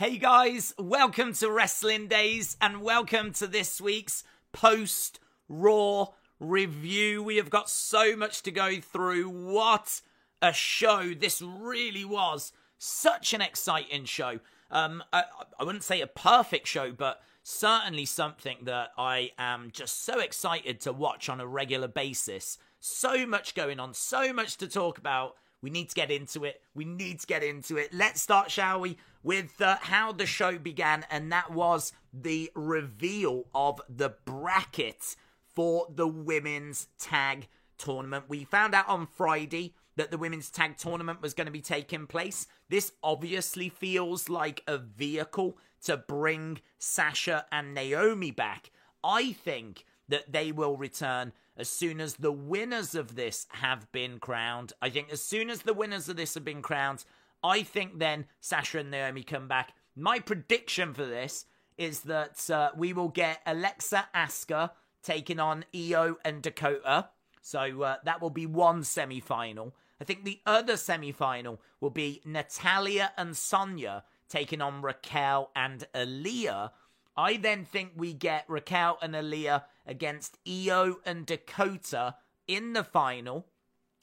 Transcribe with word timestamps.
Hey 0.00 0.16
guys, 0.16 0.72
welcome 0.78 1.34
to 1.34 1.50
Wrestling 1.50 2.08
Daze 2.08 2.56
and 2.58 2.80
welcome 2.80 3.34
to 3.34 3.46
this 3.46 3.82
week's 3.82 4.24
post 4.50 5.20
Raw 5.46 6.06
review. 6.38 7.22
We 7.22 7.36
have 7.36 7.50
got 7.50 7.68
so 7.68 8.16
much 8.16 8.42
to 8.44 8.50
go 8.50 8.80
through. 8.80 9.28
What 9.28 10.00
a 10.40 10.54
show 10.54 11.12
this 11.12 11.42
really 11.42 12.06
was. 12.06 12.50
Such 12.78 13.34
an 13.34 13.42
exciting 13.42 14.06
show. 14.06 14.40
Um, 14.70 15.04
I, 15.12 15.24
I 15.58 15.64
wouldn't 15.64 15.84
say 15.84 16.00
a 16.00 16.06
perfect 16.06 16.66
show, 16.66 16.92
but 16.92 17.20
certainly 17.42 18.06
something 18.06 18.56
that 18.62 18.92
I 18.96 19.32
am 19.36 19.68
just 19.70 20.02
so 20.02 20.18
excited 20.18 20.80
to 20.80 20.94
watch 20.94 21.28
on 21.28 21.42
a 21.42 21.46
regular 21.46 21.88
basis. 21.88 22.56
So 22.78 23.26
much 23.26 23.54
going 23.54 23.78
on, 23.78 23.92
so 23.92 24.32
much 24.32 24.56
to 24.56 24.66
talk 24.66 24.96
about. 24.96 25.36
We 25.62 25.70
need 25.70 25.88
to 25.90 25.94
get 25.94 26.10
into 26.10 26.44
it. 26.44 26.60
We 26.74 26.84
need 26.84 27.20
to 27.20 27.26
get 27.26 27.42
into 27.42 27.76
it. 27.76 27.92
Let's 27.92 28.20
start, 28.20 28.50
shall 28.50 28.80
we, 28.80 28.96
with 29.22 29.60
uh, 29.60 29.76
how 29.80 30.12
the 30.12 30.26
show 30.26 30.58
began, 30.58 31.04
and 31.10 31.30
that 31.32 31.52
was 31.52 31.92
the 32.12 32.50
reveal 32.54 33.44
of 33.54 33.80
the 33.88 34.14
bracket 34.24 35.16
for 35.54 35.86
the 35.94 36.08
women's 36.08 36.88
tag 36.98 37.48
tournament. 37.76 38.24
We 38.28 38.44
found 38.44 38.74
out 38.74 38.88
on 38.88 39.06
Friday 39.06 39.74
that 39.96 40.10
the 40.10 40.18
women's 40.18 40.50
tag 40.50 40.78
tournament 40.78 41.20
was 41.20 41.34
going 41.34 41.46
to 41.46 41.52
be 41.52 41.60
taking 41.60 42.06
place. 42.06 42.46
This 42.68 42.92
obviously 43.02 43.68
feels 43.68 44.28
like 44.28 44.62
a 44.66 44.78
vehicle 44.78 45.58
to 45.84 45.96
bring 45.96 46.60
Sasha 46.78 47.46
and 47.52 47.74
Naomi 47.74 48.30
back. 48.30 48.70
I 49.02 49.32
think 49.32 49.84
that 50.10 50.32
they 50.32 50.52
will 50.52 50.76
return 50.76 51.32
as 51.56 51.68
soon 51.68 52.00
as 52.00 52.14
the 52.14 52.32
winners 52.32 52.94
of 52.94 53.16
this 53.16 53.46
have 53.50 53.90
been 53.92 54.18
crowned. 54.18 54.72
I 54.80 54.90
think 54.90 55.10
as 55.10 55.22
soon 55.22 55.50
as 55.50 55.62
the 55.62 55.74
winners 55.74 56.08
of 56.08 56.16
this 56.16 56.34
have 56.34 56.44
been 56.44 56.62
crowned, 56.62 57.04
I 57.42 57.62
think 57.62 57.98
then 57.98 58.26
Sasha 58.40 58.78
and 58.78 58.90
Naomi 58.90 59.22
come 59.22 59.48
back. 59.48 59.72
My 59.96 60.18
prediction 60.18 60.94
for 60.94 61.04
this 61.04 61.46
is 61.76 62.00
that 62.02 62.48
uh, 62.50 62.70
we 62.76 62.92
will 62.92 63.08
get 63.08 63.40
Alexa 63.46 64.08
Asuka 64.14 64.70
taking 65.02 65.40
on 65.40 65.64
Iyo 65.72 66.16
and 66.24 66.42
Dakota. 66.42 67.08
So 67.40 67.82
uh, 67.82 67.96
that 68.04 68.20
will 68.20 68.30
be 68.30 68.46
one 68.46 68.84
semi 68.84 69.20
final. 69.20 69.74
I 70.00 70.04
think 70.04 70.24
the 70.24 70.40
other 70.46 70.76
semi 70.76 71.12
final 71.12 71.60
will 71.80 71.90
be 71.90 72.20
Natalya 72.24 73.12
and 73.16 73.36
Sonya 73.36 74.04
taking 74.28 74.60
on 74.60 74.82
Raquel 74.82 75.50
and 75.56 75.86
Aliyah. 75.94 76.70
I 77.16 77.36
then 77.36 77.64
think 77.64 77.92
we 77.96 78.12
get 78.14 78.44
Raquel 78.48 78.98
and 79.02 79.14
Aliyah 79.14 79.64
against 79.90 80.38
Iyo 80.46 80.94
and 81.04 81.26
Dakota 81.26 82.14
in 82.46 82.72
the 82.72 82.84
final. 82.84 83.48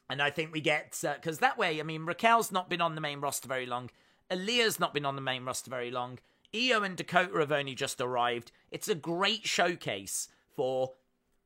And 0.10 0.22
I 0.22 0.30
think 0.30 0.54
we 0.54 0.62
get, 0.62 0.98
because 1.02 1.38
uh, 1.38 1.42
that 1.42 1.58
way, 1.58 1.80
I 1.80 1.84
mean, 1.84 2.06
Raquel's 2.06 2.52
not 2.52 2.70
been 2.70 2.82
on 2.82 2.96
the 2.96 3.02
main 3.02 3.20
roster 3.20 3.48
very 3.48 3.66
long. 3.66 3.90
Aliyah's 4.30 4.80
not 4.80 4.94
been 4.94 5.06
on 5.06 5.16
the 5.16 5.22
main 5.22 5.44
roster 5.46 5.70
very 5.70 5.90
long. 5.90 6.20
Iyo 6.54 6.86
and 6.86 6.96
Dakota 6.96 7.40
have 7.40 7.52
only 7.52 7.76
just 7.76 8.00
arrived. 8.00 8.52
It's 8.72 8.88
a 8.88 8.96
great 8.96 9.48
showcase 9.48 10.28
for 10.56 10.94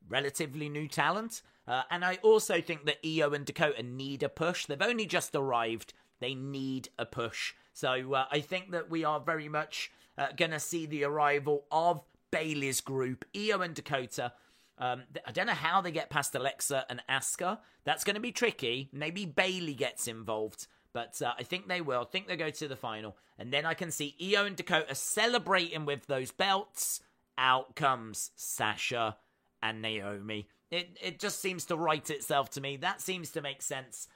relatively 0.08 0.68
new 0.68 0.88
talent. 0.88 1.42
Uh, 1.66 1.82
and 1.90 2.04
I 2.04 2.18
also 2.22 2.60
think 2.60 2.86
that 2.86 3.02
Iyo 3.02 3.34
and 3.34 3.44
Dakota 3.44 3.82
need 3.82 4.22
a 4.22 4.28
push. 4.28 4.66
They've 4.66 4.80
only 4.80 5.06
just 5.06 5.34
arrived. 5.34 5.92
They 6.20 6.34
need 6.34 6.88
a 6.98 7.06
push. 7.06 7.54
So 7.72 8.14
uh, 8.14 8.26
I 8.30 8.40
think 8.40 8.72
that 8.72 8.90
we 8.90 9.04
are 9.04 9.20
very 9.20 9.48
much 9.48 9.90
uh, 10.18 10.28
going 10.36 10.50
to 10.50 10.60
see 10.60 10.86
the 10.86 11.04
arrival 11.04 11.64
of 11.70 12.02
Bayley's 12.32 12.80
group, 12.80 13.24
Iyo 13.32 13.64
and 13.64 13.74
Dakota. 13.74 14.32
Um, 14.78 15.04
I 15.24 15.30
don't 15.30 15.46
know 15.46 15.52
how 15.52 15.80
they 15.80 15.92
get 15.92 16.10
past 16.10 16.34
Alexa 16.34 16.86
and 16.90 17.00
Asuka. 17.08 17.58
That's 17.84 18.02
going 18.02 18.14
to 18.14 18.20
be 18.20 18.32
tricky. 18.32 18.88
Maybe 18.92 19.26
Bayley 19.26 19.74
gets 19.74 20.08
involved, 20.08 20.66
but 20.92 21.22
uh, 21.22 21.34
I 21.38 21.44
think 21.44 21.68
they 21.68 21.80
will. 21.80 22.00
I 22.00 22.04
think 22.10 22.26
they 22.26 22.36
go 22.36 22.50
to 22.50 22.66
the 22.66 22.74
final, 22.74 23.16
and 23.38 23.52
then 23.52 23.64
I 23.64 23.74
can 23.74 23.92
see 23.92 24.16
Iyo 24.20 24.46
and 24.46 24.56
Dakota 24.56 24.94
celebrating 24.96 25.84
with 25.86 26.06
those 26.06 26.32
belts. 26.32 27.00
Out 27.38 27.76
comes 27.76 28.30
Sasha 28.34 29.16
and 29.62 29.80
Naomi. 29.80 30.48
It 30.70 30.98
it 31.00 31.20
just 31.20 31.40
seems 31.40 31.64
to 31.66 31.76
write 31.76 32.10
itself 32.10 32.50
to 32.50 32.60
me. 32.60 32.76
That 32.76 33.00
seems 33.00 33.30
to 33.32 33.42
make 33.42 33.62
sense. 33.62 34.08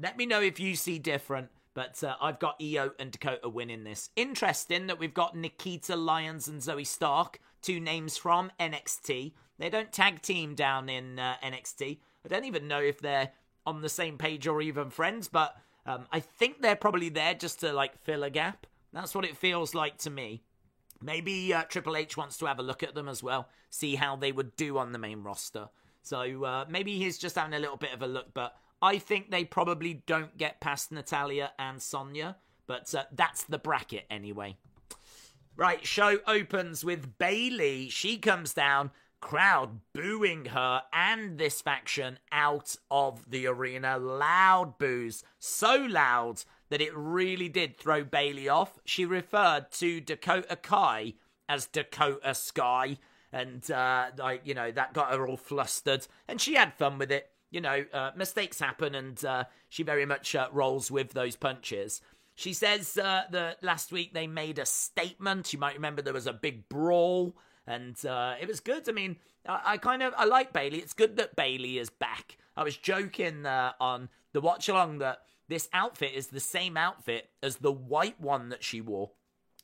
Let 0.00 0.16
me 0.16 0.24
know 0.24 0.40
if 0.40 0.60
you 0.60 0.76
see 0.76 0.98
different. 0.98 1.48
But 1.74 2.02
uh, 2.04 2.16
I've 2.20 2.38
got 2.38 2.60
Iyo 2.60 2.92
and 2.98 3.10
Dakota 3.10 3.48
winning 3.48 3.84
this. 3.84 4.10
Interesting 4.14 4.88
that 4.88 4.98
we've 4.98 5.14
got 5.14 5.36
Nikita 5.36 5.96
Lyons 5.96 6.46
and 6.48 6.60
Zoey 6.60 6.86
Stark, 6.86 7.40
two 7.62 7.80
names 7.80 8.16
from 8.16 8.50
NXT. 8.60 9.32
They 9.58 9.70
don't 9.70 9.92
tag 9.92 10.22
team 10.22 10.54
down 10.54 10.88
in 10.88 11.18
uh, 11.18 11.36
NXT. 11.42 11.98
I 12.24 12.28
don't 12.28 12.44
even 12.44 12.68
know 12.68 12.80
if 12.80 13.00
they're 13.00 13.30
on 13.64 13.80
the 13.80 13.88
same 13.88 14.18
page 14.18 14.46
or 14.46 14.60
even 14.60 14.90
friends, 14.90 15.28
but 15.28 15.56
um, 15.86 16.06
I 16.12 16.20
think 16.20 16.60
they're 16.60 16.76
probably 16.76 17.08
there 17.08 17.34
just 17.34 17.60
to 17.60 17.72
like 17.72 17.98
fill 18.04 18.24
a 18.24 18.30
gap. 18.30 18.66
That's 18.92 19.14
what 19.14 19.24
it 19.24 19.36
feels 19.36 19.74
like 19.74 19.98
to 19.98 20.10
me. 20.10 20.42
Maybe 21.00 21.52
uh, 21.52 21.62
Triple 21.64 21.96
H 21.96 22.16
wants 22.16 22.36
to 22.38 22.46
have 22.46 22.58
a 22.58 22.62
look 22.62 22.82
at 22.82 22.94
them 22.94 23.08
as 23.08 23.22
well, 23.22 23.48
see 23.70 23.96
how 23.96 24.16
they 24.16 24.30
would 24.30 24.54
do 24.56 24.78
on 24.78 24.92
the 24.92 24.98
main 24.98 25.22
roster. 25.22 25.68
So 26.02 26.44
uh, 26.44 26.64
maybe 26.68 26.98
he's 26.98 27.18
just 27.18 27.36
having 27.36 27.54
a 27.54 27.58
little 27.58 27.76
bit 27.76 27.92
of 27.92 28.02
a 28.02 28.06
look, 28.06 28.34
but 28.34 28.56
I 28.80 28.98
think 28.98 29.30
they 29.30 29.44
probably 29.44 30.02
don't 30.06 30.36
get 30.36 30.60
past 30.60 30.92
Natalya 30.92 31.52
and 31.58 31.80
Sonya, 31.80 32.36
but 32.66 32.92
uh, 32.94 33.04
that's 33.12 33.44
the 33.44 33.58
bracket 33.58 34.04
anyway. 34.10 34.56
Right, 35.56 35.86
show 35.86 36.18
opens 36.26 36.84
with 36.84 37.18
Bayley. 37.18 37.88
She 37.90 38.16
comes 38.16 38.54
down, 38.54 38.90
crowd 39.20 39.80
booing 39.92 40.46
her 40.46 40.82
and 40.92 41.38
this 41.38 41.60
faction 41.60 42.18
out 42.32 42.76
of 42.90 43.30
the 43.30 43.46
arena. 43.46 43.98
Loud 43.98 44.78
boos, 44.78 45.22
so 45.38 45.76
loud 45.76 46.44
that 46.70 46.80
it 46.80 46.96
really 46.96 47.50
did 47.50 47.76
throw 47.76 48.02
Bayley 48.02 48.48
off. 48.48 48.78
She 48.86 49.04
referred 49.04 49.70
to 49.72 50.00
Dakota 50.00 50.56
Kai 50.56 51.14
as 51.48 51.66
Dakota 51.66 52.34
Sky, 52.34 52.96
and 53.30 53.70
uh, 53.70 54.06
like 54.16 54.40
you 54.44 54.54
know 54.54 54.70
that 54.72 54.94
got 54.94 55.12
her 55.12 55.26
all 55.26 55.36
flustered, 55.36 56.06
and 56.26 56.40
she 56.40 56.54
had 56.54 56.72
fun 56.74 56.96
with 56.96 57.12
it 57.12 57.28
you 57.52 57.60
know, 57.60 57.84
uh, 57.92 58.10
mistakes 58.16 58.58
happen, 58.58 58.94
and 58.94 59.22
uh, 59.24 59.44
she 59.68 59.82
very 59.82 60.06
much 60.06 60.34
uh, 60.34 60.48
rolls 60.50 60.90
with 60.90 61.12
those 61.12 61.36
punches. 61.36 62.00
She 62.34 62.52
says 62.52 62.96
uh, 62.96 63.24
that 63.30 63.62
last 63.62 63.92
week 63.92 64.14
they 64.14 64.26
made 64.26 64.58
a 64.58 64.66
statement. 64.66 65.52
You 65.52 65.58
might 65.58 65.74
remember 65.74 66.02
there 66.02 66.14
was 66.14 66.26
a 66.26 66.32
big 66.32 66.68
brawl, 66.68 67.36
and 67.66 67.96
uh, 68.06 68.34
it 68.40 68.48
was 68.48 68.60
good. 68.60 68.88
I 68.88 68.92
mean, 68.92 69.16
I, 69.46 69.60
I, 69.64 69.76
kind 69.76 70.02
of 70.02 70.14
I 70.16 70.24
like 70.24 70.52
Bayley. 70.52 70.78
It's 70.78 70.94
good 70.94 71.16
that 71.16 71.36
Bayley 71.36 71.78
is 71.78 71.90
back. 71.90 72.38
I 72.56 72.64
was 72.64 72.76
joking 72.76 73.46
uh, 73.46 73.72
on 73.80 74.08
the 74.32 74.40
watch 74.40 74.68
along 74.68 74.98
that 74.98 75.22
this 75.48 75.68
outfit 75.72 76.12
is 76.14 76.28
the 76.28 76.40
same 76.40 76.76
outfit 76.76 77.28
as 77.42 77.56
the 77.56 77.72
white 77.72 78.20
one 78.20 78.48
that 78.48 78.64
she 78.64 78.80
wore. 78.80 79.10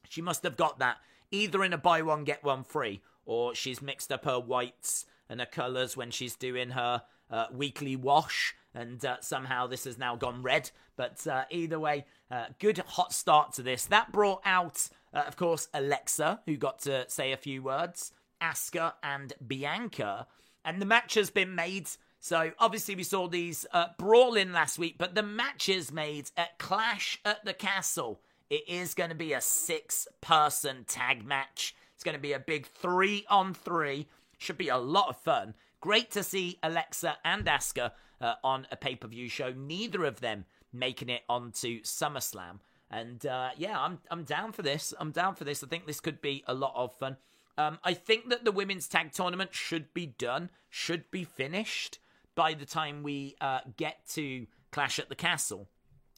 She 0.09 0.21
must 0.21 0.43
have 0.43 0.57
got 0.57 0.79
that 0.79 0.99
either 1.31 1.65
in 1.65 1.73
a 1.73 1.79
buy 1.79 2.03
one 2.03 2.25
get 2.25 2.45
one 2.45 2.65
free, 2.65 3.01
or 3.25 3.55
she's 3.55 3.83
mixed 3.83 4.13
up 4.13 4.25
her 4.25 4.41
whites 4.41 5.07
and 5.29 5.41
her 5.41 5.47
colours 5.47 5.97
when 5.97 6.11
she's 6.11 6.37
doing 6.37 6.71
her 6.71 7.03
uh, 7.31 7.47
weekly 7.53 7.97
wash, 7.97 8.55
and 8.79 9.05
uh, 9.05 9.17
somehow 9.21 9.67
this 9.67 9.85
has 9.85 9.99
now 9.99 10.15
gone 10.15 10.43
red. 10.43 10.71
But 10.97 11.27
uh, 11.27 11.45
either 11.51 11.81
way, 11.81 12.07
uh, 12.31 12.47
good 12.59 12.79
hot 12.79 13.13
start 13.13 13.53
to 13.55 13.63
this. 13.63 13.87
That 13.87 14.13
brought 14.13 14.41
out, 14.45 14.89
uh, 15.13 15.25
of 15.27 15.37
course, 15.37 15.69
Alexa, 15.75 16.41
who 16.47 16.57
got 16.57 16.79
to 16.81 17.05
say 17.09 17.33
a 17.33 17.37
few 17.37 17.63
words, 17.63 18.13
Asuka, 18.41 18.93
and 19.03 19.33
Bianca. 19.45 20.29
And 20.65 20.81
the 20.81 20.87
match 20.87 21.15
has 21.15 21.31
been 21.31 21.55
made. 21.55 21.89
So 22.21 22.53
obviously 22.59 22.95
we 22.95 23.03
saw 23.03 23.27
these 23.29 23.67
uh, 23.73 23.87
brawling 23.99 24.53
last 24.53 24.79
week, 24.79 24.97
but 24.97 25.15
the 25.15 25.23
match 25.23 25.69
is 25.69 25.93
made 25.93 26.31
at 26.37 26.59
Clash 26.59 27.19
at 27.25 27.45
the 27.45 27.55
Castle. 27.55 28.21
It 28.49 28.63
is 28.69 28.95
going 28.95 29.11
to 29.11 29.17
be 29.17 29.33
a 29.33 29.41
six-person 29.41 30.85
tag 30.87 31.27
match. 31.27 31.75
It's 31.95 32.05
going 32.05 32.17
to 32.17 32.21
be 32.21 32.33
a 32.33 32.39
big 32.39 32.67
three 32.67 33.27
on 33.29 33.55
three. 33.55 34.07
Should 34.39 34.59
be 34.59 34.69
a 34.69 34.79
lot 34.79 35.09
of 35.09 35.17
fun. 35.17 35.55
Great 35.81 36.11
to 36.13 36.23
see 36.23 36.59
Alexa 36.63 37.19
and 37.25 37.45
Asuka 37.45 37.93
uh, 38.21 38.35
on 38.43 38.67
a 38.71 38.77
pay 38.77 38.95
per 38.95 39.09
view 39.09 39.29
show. 39.29 39.53
Neither 39.57 40.05
of 40.05 40.21
them 40.21 40.45
making 40.73 41.09
it 41.09 41.23
onto 41.29 41.83
SummerSlam. 41.83 42.61
And 42.91 43.25
uh, 43.27 43.51
yeah, 43.57 43.79
I'm 43.79 43.99
I'm 44.11 44.25
down 44.25 44.53
for 44.53 44.63
this. 44.63 44.95
I'm 44.99 45.11
down 45.11 45.35
for 45.35 45.45
this. 45.45 45.63
I 45.63 45.67
think 45.67 45.87
this 45.87 46.01
could 46.01 46.21
be 46.21 46.45
a 46.47 46.55
lot 46.55 46.73
of 46.75 46.95
fun. 46.99 47.17
Um, 47.59 47.79
I 47.83 47.93
think 47.95 48.31
that 48.31 48.45
the 48.45 48.53
women's 48.53 48.87
tag 48.87 49.13
tournament 49.13 49.53
should 49.53 49.93
be 49.93 50.07
done, 50.07 50.51
should 50.71 51.11
be 51.11 51.25
finished 51.25 51.99
by 52.37 52.55
the 52.55 52.65
time 52.65 53.03
we 53.03 53.35
uh, 53.41 53.61
get 53.77 54.07
to 54.11 54.47
Clash 54.71 55.01
at 55.01 55.09
the 55.09 55.17
Castle. 55.17 55.69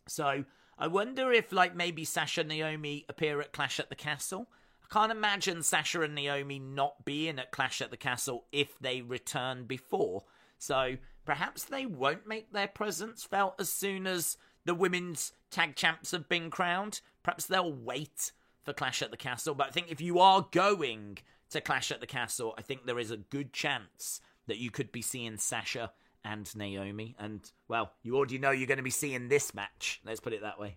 So 0.06 0.44
I 0.78 0.86
wonder 0.86 1.32
if 1.32 1.50
like 1.50 1.74
maybe 1.74 2.04
Sasha 2.04 2.40
and 2.40 2.50
Naomi 2.50 3.06
appear 3.08 3.40
at 3.40 3.52
Clash 3.52 3.80
at 3.80 3.88
the 3.88 3.96
Castle. 3.96 4.48
I 4.84 4.92
can't 4.92 5.12
imagine 5.12 5.62
Sasha 5.62 6.02
and 6.02 6.14
Naomi 6.14 6.58
not 6.58 7.04
being 7.04 7.38
at 7.38 7.52
Clash 7.52 7.80
at 7.80 7.90
the 7.90 7.96
Castle 7.96 8.44
if 8.52 8.78
they 8.78 9.00
return 9.00 9.64
before. 9.64 10.24
So 10.58 10.96
perhaps 11.24 11.64
they 11.64 11.86
won't 11.86 12.26
make 12.26 12.52
their 12.52 12.68
presence 12.68 13.24
felt 13.24 13.60
as 13.60 13.68
soon 13.68 14.06
as 14.06 14.36
the 14.64 14.74
women's 14.74 15.32
tag 15.50 15.76
champs 15.76 16.10
have 16.10 16.28
been 16.28 16.50
crowned. 16.50 17.00
Perhaps 17.22 17.46
they'll 17.46 17.72
wait 17.72 18.32
for 18.62 18.72
Clash 18.72 19.02
at 19.02 19.10
the 19.10 19.16
Castle. 19.16 19.54
But 19.54 19.68
I 19.68 19.70
think 19.70 19.90
if 19.90 20.00
you 20.00 20.18
are 20.18 20.46
going 20.50 21.18
to 21.50 21.60
Clash 21.60 21.90
at 21.90 22.00
the 22.00 22.06
Castle, 22.06 22.54
I 22.58 22.62
think 22.62 22.84
there 22.84 22.98
is 22.98 23.10
a 23.10 23.16
good 23.16 23.52
chance 23.52 24.20
that 24.46 24.58
you 24.58 24.70
could 24.70 24.92
be 24.92 25.02
seeing 25.02 25.36
Sasha 25.38 25.92
and 26.24 26.54
Naomi. 26.56 27.14
And, 27.18 27.50
well, 27.68 27.92
you 28.02 28.16
already 28.16 28.38
know 28.38 28.50
you're 28.50 28.66
going 28.66 28.78
to 28.78 28.82
be 28.82 28.90
seeing 28.90 29.28
this 29.28 29.54
match. 29.54 30.00
Let's 30.04 30.20
put 30.20 30.32
it 30.32 30.42
that 30.42 30.60
way. 30.60 30.76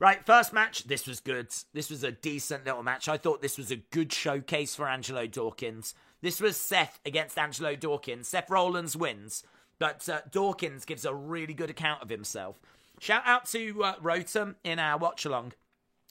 Right, 0.00 0.24
first 0.24 0.52
match. 0.52 0.84
This 0.84 1.06
was 1.06 1.20
good. 1.20 1.48
This 1.72 1.90
was 1.90 2.04
a 2.04 2.12
decent 2.12 2.64
little 2.64 2.84
match. 2.84 3.08
I 3.08 3.16
thought 3.16 3.42
this 3.42 3.58
was 3.58 3.70
a 3.70 3.76
good 3.76 4.12
showcase 4.12 4.74
for 4.74 4.88
Angelo 4.88 5.26
Dawkins. 5.26 5.94
This 6.20 6.40
was 6.40 6.56
Seth 6.56 7.00
against 7.06 7.38
Angelo 7.38 7.76
Dawkins. 7.76 8.28
Seth 8.28 8.50
Rollins 8.50 8.96
wins, 8.96 9.44
but 9.78 10.08
uh, 10.08 10.20
Dawkins 10.30 10.84
gives 10.84 11.04
a 11.04 11.14
really 11.14 11.54
good 11.54 11.70
account 11.70 12.02
of 12.02 12.10
himself. 12.10 12.60
Shout 13.00 13.22
out 13.24 13.46
to 13.46 13.84
uh, 13.84 13.96
Rotom 13.96 14.56
in 14.64 14.78
our 14.78 14.98
watch 14.98 15.24
along. 15.24 15.52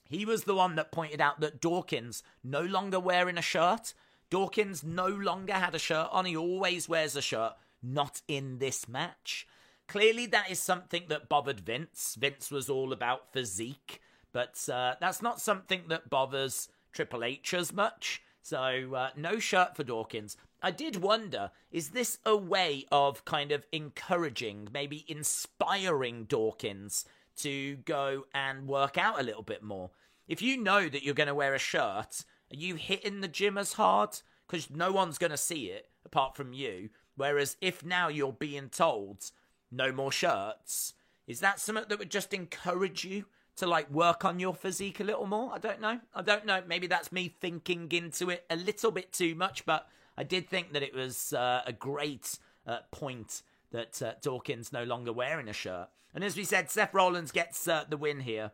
He 0.08 0.24
was 0.24 0.44
the 0.44 0.54
one 0.54 0.76
that 0.76 0.92
pointed 0.92 1.20
out 1.20 1.40
that 1.40 1.60
Dawkins 1.60 2.22
no 2.42 2.62
longer 2.62 2.98
wearing 2.98 3.36
a 3.36 3.42
shirt. 3.42 3.92
Dawkins 4.30 4.82
no 4.82 5.06
longer 5.06 5.52
had 5.52 5.74
a 5.74 5.78
shirt 5.78 6.08
on. 6.10 6.24
He 6.24 6.36
always 6.36 6.88
wears 6.88 7.14
a 7.14 7.22
shirt. 7.22 7.52
Not 7.82 8.22
in 8.26 8.58
this 8.58 8.88
match. 8.88 9.46
Clearly, 9.86 10.26
that 10.26 10.50
is 10.50 10.58
something 10.58 11.04
that 11.08 11.28
bothered 11.28 11.60
Vince. 11.60 12.16
Vince 12.18 12.50
was 12.50 12.68
all 12.68 12.92
about 12.92 13.32
physique, 13.32 14.00
but 14.32 14.68
uh, 14.72 14.94
that's 15.00 15.22
not 15.22 15.40
something 15.40 15.82
that 15.88 16.10
bothers 16.10 16.68
Triple 16.92 17.24
H 17.24 17.54
as 17.54 17.72
much. 17.72 18.22
So, 18.48 18.94
uh, 18.94 19.10
no 19.14 19.38
shirt 19.38 19.76
for 19.76 19.84
Dawkins. 19.84 20.38
I 20.62 20.70
did 20.70 21.02
wonder 21.02 21.50
is 21.70 21.90
this 21.90 22.16
a 22.24 22.34
way 22.34 22.86
of 22.90 23.26
kind 23.26 23.52
of 23.52 23.66
encouraging, 23.72 24.68
maybe 24.72 25.04
inspiring 25.06 26.24
Dawkins 26.24 27.04
to 27.40 27.76
go 27.76 28.24
and 28.32 28.66
work 28.66 28.96
out 28.96 29.20
a 29.20 29.22
little 29.22 29.42
bit 29.42 29.62
more? 29.62 29.90
If 30.26 30.40
you 30.40 30.56
know 30.56 30.88
that 30.88 31.02
you're 31.02 31.12
going 31.12 31.26
to 31.26 31.34
wear 31.34 31.52
a 31.52 31.58
shirt, 31.58 32.24
are 32.50 32.56
you 32.56 32.76
hitting 32.76 33.20
the 33.20 33.28
gym 33.28 33.58
as 33.58 33.74
hard? 33.74 34.18
Because 34.46 34.70
no 34.70 34.92
one's 34.92 35.18
going 35.18 35.30
to 35.30 35.36
see 35.36 35.66
it 35.66 35.90
apart 36.06 36.34
from 36.34 36.54
you. 36.54 36.88
Whereas 37.16 37.58
if 37.60 37.84
now 37.84 38.08
you're 38.08 38.32
being 38.32 38.70
told 38.70 39.30
no 39.70 39.92
more 39.92 40.10
shirts. 40.10 40.94
Is 41.26 41.40
that 41.40 41.60
something 41.60 41.84
that 41.86 41.98
would 41.98 42.10
just 42.10 42.32
encourage 42.32 43.04
you 43.04 43.26
to 43.58 43.66
like 43.66 43.90
work 43.90 44.24
on 44.24 44.40
your 44.40 44.54
physique 44.54 45.00
a 45.00 45.04
little 45.04 45.26
more? 45.26 45.52
I 45.54 45.58
don't 45.58 45.80
know. 45.80 46.00
I 46.14 46.22
don't 46.22 46.46
know. 46.46 46.62
Maybe 46.66 46.86
that's 46.86 47.12
me 47.12 47.34
thinking 47.40 47.90
into 47.92 48.30
it 48.30 48.44
a 48.50 48.56
little 48.56 48.90
bit 48.90 49.12
too 49.12 49.34
much, 49.34 49.64
but 49.64 49.88
I 50.16 50.24
did 50.24 50.48
think 50.48 50.72
that 50.72 50.82
it 50.82 50.94
was 50.94 51.32
uh, 51.32 51.62
a 51.66 51.72
great 51.72 52.38
uh, 52.66 52.78
point 52.90 53.42
that 53.70 54.02
uh, 54.02 54.12
Dawkins 54.22 54.72
no 54.72 54.84
longer 54.84 55.12
wearing 55.12 55.48
a 55.48 55.52
shirt. 55.52 55.88
And 56.14 56.24
as 56.24 56.36
we 56.36 56.44
said, 56.44 56.70
Seth 56.70 56.94
Rollins 56.94 57.32
gets 57.32 57.68
uh, 57.68 57.84
the 57.88 57.96
win 57.96 58.20
here. 58.20 58.52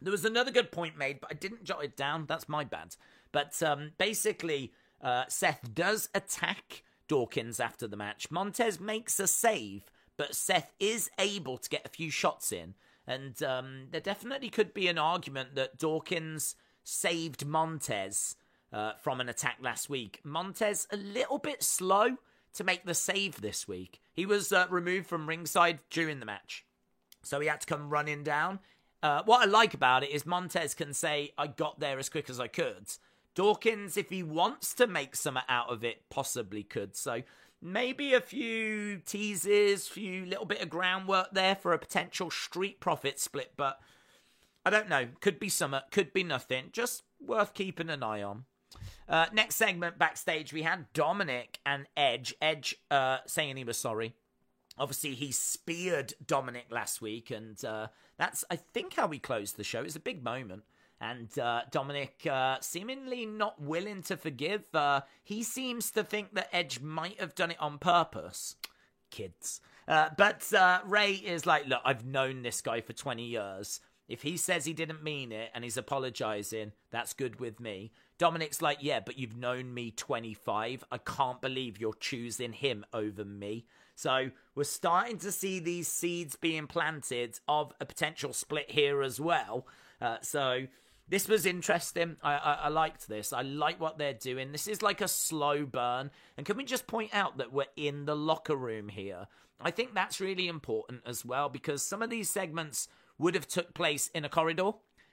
There 0.00 0.12
was 0.12 0.24
another 0.24 0.50
good 0.50 0.70
point 0.70 0.96
made, 0.96 1.20
but 1.20 1.30
I 1.30 1.34
didn't 1.34 1.64
jot 1.64 1.84
it 1.84 1.96
down. 1.96 2.26
That's 2.26 2.48
my 2.48 2.64
bad. 2.64 2.96
But 3.32 3.60
um, 3.62 3.92
basically, 3.98 4.72
uh, 5.00 5.24
Seth 5.28 5.74
does 5.74 6.08
attack 6.14 6.82
Dawkins 7.08 7.60
after 7.60 7.88
the 7.88 7.96
match. 7.96 8.30
Montez 8.30 8.80
makes 8.80 9.18
a 9.18 9.26
save, 9.26 9.90
but 10.16 10.34
Seth 10.34 10.72
is 10.78 11.10
able 11.18 11.58
to 11.58 11.68
get 11.68 11.86
a 11.86 11.88
few 11.88 12.10
shots 12.10 12.52
in. 12.52 12.74
And 13.08 13.42
um, 13.42 13.86
there 13.90 14.02
definitely 14.02 14.50
could 14.50 14.74
be 14.74 14.86
an 14.86 14.98
argument 14.98 15.54
that 15.54 15.78
Dawkins 15.78 16.54
saved 16.84 17.46
Montez 17.46 18.36
uh, 18.70 18.92
from 19.02 19.20
an 19.22 19.30
attack 19.30 19.56
last 19.62 19.88
week. 19.88 20.20
Montez 20.24 20.86
a 20.92 20.96
little 20.98 21.38
bit 21.38 21.62
slow 21.62 22.18
to 22.52 22.64
make 22.64 22.84
the 22.84 22.92
save 22.92 23.40
this 23.40 23.66
week. 23.66 24.00
He 24.12 24.26
was 24.26 24.52
uh, 24.52 24.66
removed 24.68 25.06
from 25.06 25.26
ringside 25.26 25.78
during 25.88 26.20
the 26.20 26.26
match, 26.26 26.66
so 27.22 27.40
he 27.40 27.48
had 27.48 27.62
to 27.62 27.66
come 27.66 27.88
running 27.88 28.24
down. 28.24 28.58
Uh, 29.02 29.22
what 29.24 29.40
I 29.40 29.46
like 29.46 29.72
about 29.72 30.02
it 30.02 30.10
is 30.10 30.26
Montez 30.26 30.74
can 30.74 30.92
say, 30.92 31.32
I 31.38 31.46
got 31.46 31.80
there 31.80 31.98
as 31.98 32.10
quick 32.10 32.28
as 32.28 32.38
I 32.38 32.48
could. 32.48 32.88
Dawkins, 33.34 33.96
if 33.96 34.10
he 34.10 34.22
wants 34.22 34.74
to 34.74 34.86
make 34.86 35.14
some 35.14 35.38
out 35.48 35.70
of 35.70 35.84
it, 35.84 36.02
possibly 36.10 36.62
could. 36.62 36.96
So 36.96 37.22
maybe 37.60 38.14
a 38.14 38.20
few 38.20 38.98
teases, 38.98 39.88
few 39.88 40.24
little 40.24 40.44
bit 40.44 40.62
of 40.62 40.70
groundwork 40.70 41.30
there 41.32 41.56
for 41.56 41.72
a 41.72 41.78
potential 41.78 42.30
street 42.30 42.80
profit 42.80 43.18
split, 43.18 43.52
but 43.56 43.80
I 44.64 44.70
don't 44.70 44.88
know. 44.88 45.08
Could 45.20 45.40
be 45.40 45.48
some, 45.48 45.76
could 45.90 46.12
be 46.12 46.22
nothing. 46.22 46.66
Just 46.72 47.02
worth 47.20 47.54
keeping 47.54 47.90
an 47.90 48.02
eye 48.02 48.22
on. 48.22 48.44
Uh, 49.08 49.26
next 49.32 49.56
segment 49.56 49.98
backstage, 49.98 50.52
we 50.52 50.62
had 50.62 50.92
Dominik 50.92 51.56
and 51.64 51.86
Edge. 51.96 52.34
Edge 52.42 52.74
uh, 52.90 53.18
saying 53.26 53.56
he 53.56 53.64
was 53.64 53.78
sorry. 53.78 54.14
Obviously, 54.76 55.14
he 55.14 55.32
speared 55.32 56.14
Dominik 56.24 56.70
last 56.70 57.00
week, 57.00 57.30
and 57.30 57.62
uh, 57.64 57.88
that's, 58.18 58.44
I 58.50 58.56
think, 58.56 58.94
how 58.94 59.06
we 59.06 59.18
closed 59.18 59.56
the 59.56 59.64
show. 59.64 59.80
It's 59.82 59.96
a 59.96 60.00
big 60.00 60.22
moment 60.22 60.62
and 61.00 61.36
uh, 61.38 61.62
Dominik 61.70 62.26
uh, 62.26 62.58
seemingly 62.60 63.24
not 63.24 63.60
willing 63.60 64.02
to 64.04 64.16
forgive. 64.16 64.64
Uh, 64.74 65.02
he 65.22 65.42
seems 65.42 65.90
to 65.92 66.02
think 66.02 66.34
that 66.34 66.48
Edge 66.52 66.80
might 66.80 67.20
have 67.20 67.34
done 67.34 67.52
it 67.52 67.60
on 67.60 67.78
purpose. 67.78 68.56
Kids. 69.10 69.60
Uh, 69.86 70.10
but 70.16 70.52
uh, 70.52 70.80
Rey 70.84 71.12
is 71.12 71.46
like, 71.46 71.66
look, 71.66 71.80
I've 71.84 72.04
known 72.04 72.42
this 72.42 72.60
guy 72.60 72.80
for 72.80 72.92
20 72.92 73.24
years. 73.24 73.80
If 74.08 74.22
he 74.22 74.36
says 74.36 74.64
he 74.64 74.72
didn't 74.72 75.02
mean 75.02 75.32
it 75.32 75.50
and 75.54 75.62
he's 75.62 75.76
apologizing, 75.76 76.72
that's 76.90 77.12
good 77.12 77.40
with 77.40 77.60
me. 77.60 77.92
Dominik's 78.18 78.60
like, 78.60 78.78
yeah, 78.80 79.00
but 79.00 79.18
you've 79.18 79.36
known 79.36 79.72
me 79.72 79.90
25. 79.92 80.84
I 80.90 80.98
can't 80.98 81.40
believe 81.40 81.80
you're 81.80 81.94
choosing 81.94 82.52
him 82.52 82.84
over 82.92 83.24
me. 83.24 83.66
So 83.94 84.30
we're 84.54 84.64
starting 84.64 85.18
to 85.18 85.32
see 85.32 85.58
these 85.58 85.88
seeds 85.88 86.36
being 86.36 86.66
planted 86.66 87.38
of 87.46 87.72
a 87.80 87.86
potential 87.86 88.32
split 88.32 88.70
here 88.70 89.02
as 89.02 89.20
well. 89.20 89.66
Uh, 90.00 90.18
so 90.22 90.66
this 91.08 91.28
was 91.28 91.46
interesting. 91.46 92.16
I, 92.22 92.34
I, 92.34 92.52
I, 92.64 92.68
liked 92.68 93.08
this. 93.08 93.32
I 93.32 93.42
like 93.42 93.80
what 93.80 93.98
they're 93.98 94.12
doing. 94.12 94.52
This 94.52 94.68
is 94.68 94.82
like 94.82 95.00
a 95.00 95.08
slow 95.08 95.64
burn. 95.64 96.10
And 96.36 96.44
can 96.44 96.56
we 96.56 96.64
just 96.64 96.86
point 96.86 97.14
out 97.14 97.38
that 97.38 97.52
we're 97.52 97.64
in 97.76 98.04
the 98.04 98.16
locker 98.16 98.56
room 98.56 98.88
here? 98.88 99.26
I 99.60 99.70
think 99.70 99.94
that's 99.94 100.20
really 100.20 100.48
important 100.48 101.02
as 101.06 101.24
well 101.24 101.48
because 101.48 101.82
some 101.82 102.02
of 102.02 102.10
these 102.10 102.30
segments 102.30 102.88
would 103.18 103.34
have 103.34 103.48
took 103.48 103.74
place 103.74 104.08
in 104.14 104.24
a 104.24 104.28
corridor. 104.28 104.72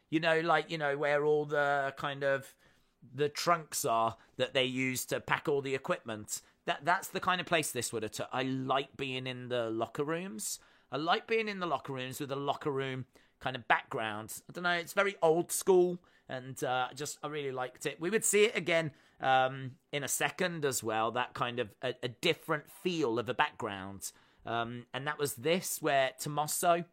You 0.10 0.20
know, 0.20 0.40
like 0.42 0.70
you 0.70 0.78
know 0.78 0.98
where 0.98 1.26
all 1.26 1.46
the 1.46 1.94
kind 1.98 2.24
of 2.24 2.54
the 3.14 3.30
trunks 3.30 3.86
are 3.86 4.18
that 4.38 4.54
they 4.54 4.66
use 4.66 5.06
to 5.06 5.20
pack 5.20 5.48
all 5.48 5.62
the 5.62 5.76
equipment. 5.76 6.42
That 6.66 6.86
that's 6.86 7.08
the 7.08 7.20
kind 7.20 7.42
of 7.42 7.48
place 7.48 7.72
this 7.72 7.92
would 7.92 8.04
have 8.04 8.12
took. 8.12 8.30
I 8.32 8.44
like 8.44 8.96
being 8.98 9.26
in 9.26 9.50
the 9.50 9.70
locker 9.70 10.04
rooms. 10.04 10.60
I 10.92 10.98
like 10.98 11.28
being 11.28 11.48
in 11.48 11.60
the 11.60 11.66
locker 11.66 11.94
rooms 11.94 12.20
with 12.20 12.32
a 12.32 12.36
locker 12.36 12.72
room 12.72 13.06
kind 13.46 13.56
of 13.56 13.68
background. 13.68 14.34
I 14.50 14.54
don't 14.54 14.64
know, 14.64 14.72
it's 14.72 14.94
very 14.94 15.16
old 15.22 15.52
school, 15.52 16.00
and 16.28 16.62
uh, 16.64 16.88
just 16.96 17.20
I 17.24 17.28
really 17.28 17.52
liked 17.52 17.86
it. 17.86 18.02
We 18.02 18.10
would 18.10 18.26
see 18.26 18.46
it 18.46 18.58
again 18.58 18.90
um, 19.22 19.74
in 19.92 20.04
a 20.04 20.08
second 20.08 20.66
as 20.66 20.84
well. 20.84 21.12
That 21.12 21.36
kind 21.36 21.60
of 21.60 21.70
a, 21.84 21.94
a 22.02 22.08
different 22.08 22.72
feel 22.72 23.20
of 23.20 23.30
a 23.30 23.36
background, 23.36 24.12
um, 24.48 24.88
and 24.96 25.06
that 25.06 25.20
was 25.20 25.36
this 25.36 25.80
where 25.80 26.10
Tommaso 26.20 26.86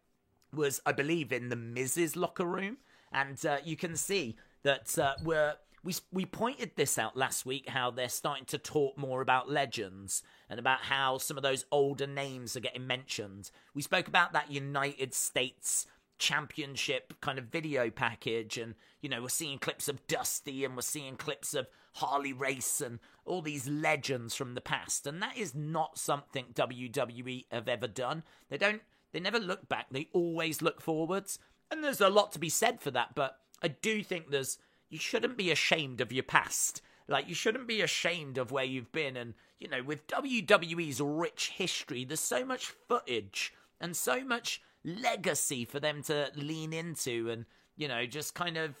was, 0.53 0.79
I 0.85 0.91
believe, 0.91 1.33
in 1.33 1.49
the 1.49 1.55
Miz's 1.55 2.15
locker 2.15 2.45
room, 2.45 2.77
and 3.11 3.43
uh, 3.43 3.57
you 3.65 3.75
can 3.75 3.95
see 3.95 4.35
that 4.61 4.95
uh, 4.99 5.13
we're 5.23 5.55
we 5.83 5.95
we 6.11 6.23
pointed 6.23 6.73
this 6.75 6.99
out 6.99 7.17
last 7.17 7.47
week 7.47 7.67
how 7.67 7.89
they're 7.89 8.09
starting 8.09 8.45
to 8.45 8.59
talk 8.59 8.95
more 8.95 9.21
about 9.21 9.49
legends 9.49 10.21
and 10.51 10.59
about 10.59 10.81
how 10.81 11.17
some 11.17 11.35
of 11.35 11.41
those 11.41 11.65
older 11.71 12.05
names 12.05 12.55
are 12.55 12.59
getting 12.59 12.85
mentioned. 12.85 13.49
We 13.73 13.81
spoke 13.81 14.07
about 14.07 14.33
that 14.33 14.51
United 14.51 15.15
States 15.15 15.87
championship 16.23 17.13
kind 17.19 17.37
of 17.37 17.43
video 17.47 17.89
package 17.89 18.57
and 18.57 18.75
you 19.01 19.09
know 19.09 19.21
we're 19.21 19.27
seeing 19.27 19.59
clips 19.59 19.89
of 19.89 20.07
dusty 20.07 20.63
and 20.63 20.73
we're 20.73 20.81
seeing 20.81 21.17
clips 21.17 21.53
of 21.53 21.67
harley 21.95 22.31
race 22.31 22.79
and 22.79 22.97
all 23.25 23.41
these 23.41 23.67
legends 23.67 24.33
from 24.33 24.55
the 24.55 24.61
past. 24.61 25.05
And 25.05 25.21
that 25.21 25.37
is 25.37 25.53
not 25.53 25.97
something 25.97 26.45
wwe 26.53 27.45
have 27.51 27.67
ever 27.67 27.87
done. 27.87 28.23
They 28.49 28.57
don't 28.57 28.81
they 29.11 29.19
never 29.19 29.37
look 29.37 29.67
back. 29.67 29.87
They 29.91 30.07
always 30.13 30.61
look 30.61 30.79
forwards. 30.79 31.39
And 31.69 31.83
there's 31.83 31.99
a 31.99 32.09
lot 32.09 32.31
to 32.31 32.39
be 32.39 32.49
said 32.49 32.79
for 32.79 32.91
that 32.91 33.15
but 33.15 33.39
i 33.61 33.67
do 33.67 34.01
think 34.01 34.29
there's 34.29 34.57
you 34.89 34.99
shouldn't 34.99 35.37
be 35.37 35.51
ashamed 35.51 35.99
of 35.99 36.13
your 36.13 36.23
past. 36.23 36.81
Like 37.09 37.27
you 37.27 37.35
shouldn't 37.35 37.67
be 37.67 37.81
ashamed 37.81 38.37
of 38.37 38.51
where 38.51 38.63
you've 38.63 38.93
been. 38.93 39.17
And 39.17 39.33
you 39.59 39.67
know 39.67 39.83
with 39.83 40.07
wwe's 40.07 41.01
rich 41.01 41.49
history 41.49 42.05
there's 42.05 42.21
so 42.21 42.45
much 42.45 42.73
footage 42.87 43.53
and 43.81 43.93
so 43.93 44.23
much 44.23 44.61
legacy 44.83 45.65
for 45.65 45.79
them 45.79 46.01
to 46.03 46.31
lean 46.35 46.73
into 46.73 47.29
and 47.29 47.45
you 47.75 47.87
know 47.87 48.05
just 48.05 48.35
kind 48.35 48.57
of 48.57 48.75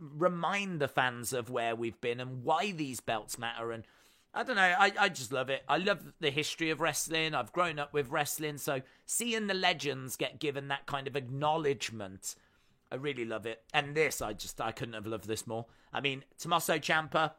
remind 0.00 0.80
the 0.80 0.88
fans 0.88 1.32
of 1.32 1.50
where 1.50 1.76
we've 1.76 2.00
been 2.00 2.20
and 2.20 2.42
why 2.42 2.72
these 2.72 3.00
belts 3.00 3.38
matter 3.38 3.70
and 3.72 3.84
I 4.36 4.42
don't 4.42 4.56
know. 4.56 4.62
I, 4.62 4.90
I 4.98 5.08
just 5.10 5.32
love 5.32 5.48
it. 5.48 5.62
I 5.68 5.76
love 5.76 6.12
the 6.18 6.30
history 6.30 6.70
of 6.70 6.80
wrestling. 6.80 7.34
I've 7.36 7.52
grown 7.52 7.78
up 7.78 7.92
with 7.92 8.10
wrestling, 8.10 8.58
so 8.58 8.82
seeing 9.06 9.46
the 9.46 9.54
legends 9.54 10.16
get 10.16 10.40
given 10.40 10.66
that 10.68 10.86
kind 10.86 11.06
of 11.06 11.14
acknowledgement, 11.14 12.34
I 12.90 12.96
really 12.96 13.24
love 13.24 13.46
it. 13.46 13.62
And 13.72 13.94
this, 13.94 14.20
I 14.20 14.32
just 14.32 14.60
I 14.60 14.72
couldn't 14.72 14.94
have 14.94 15.06
loved 15.06 15.28
this 15.28 15.46
more. 15.46 15.66
I 15.92 16.00
mean, 16.00 16.24
Tommaso 16.36 16.78
Ciampa 16.78 17.32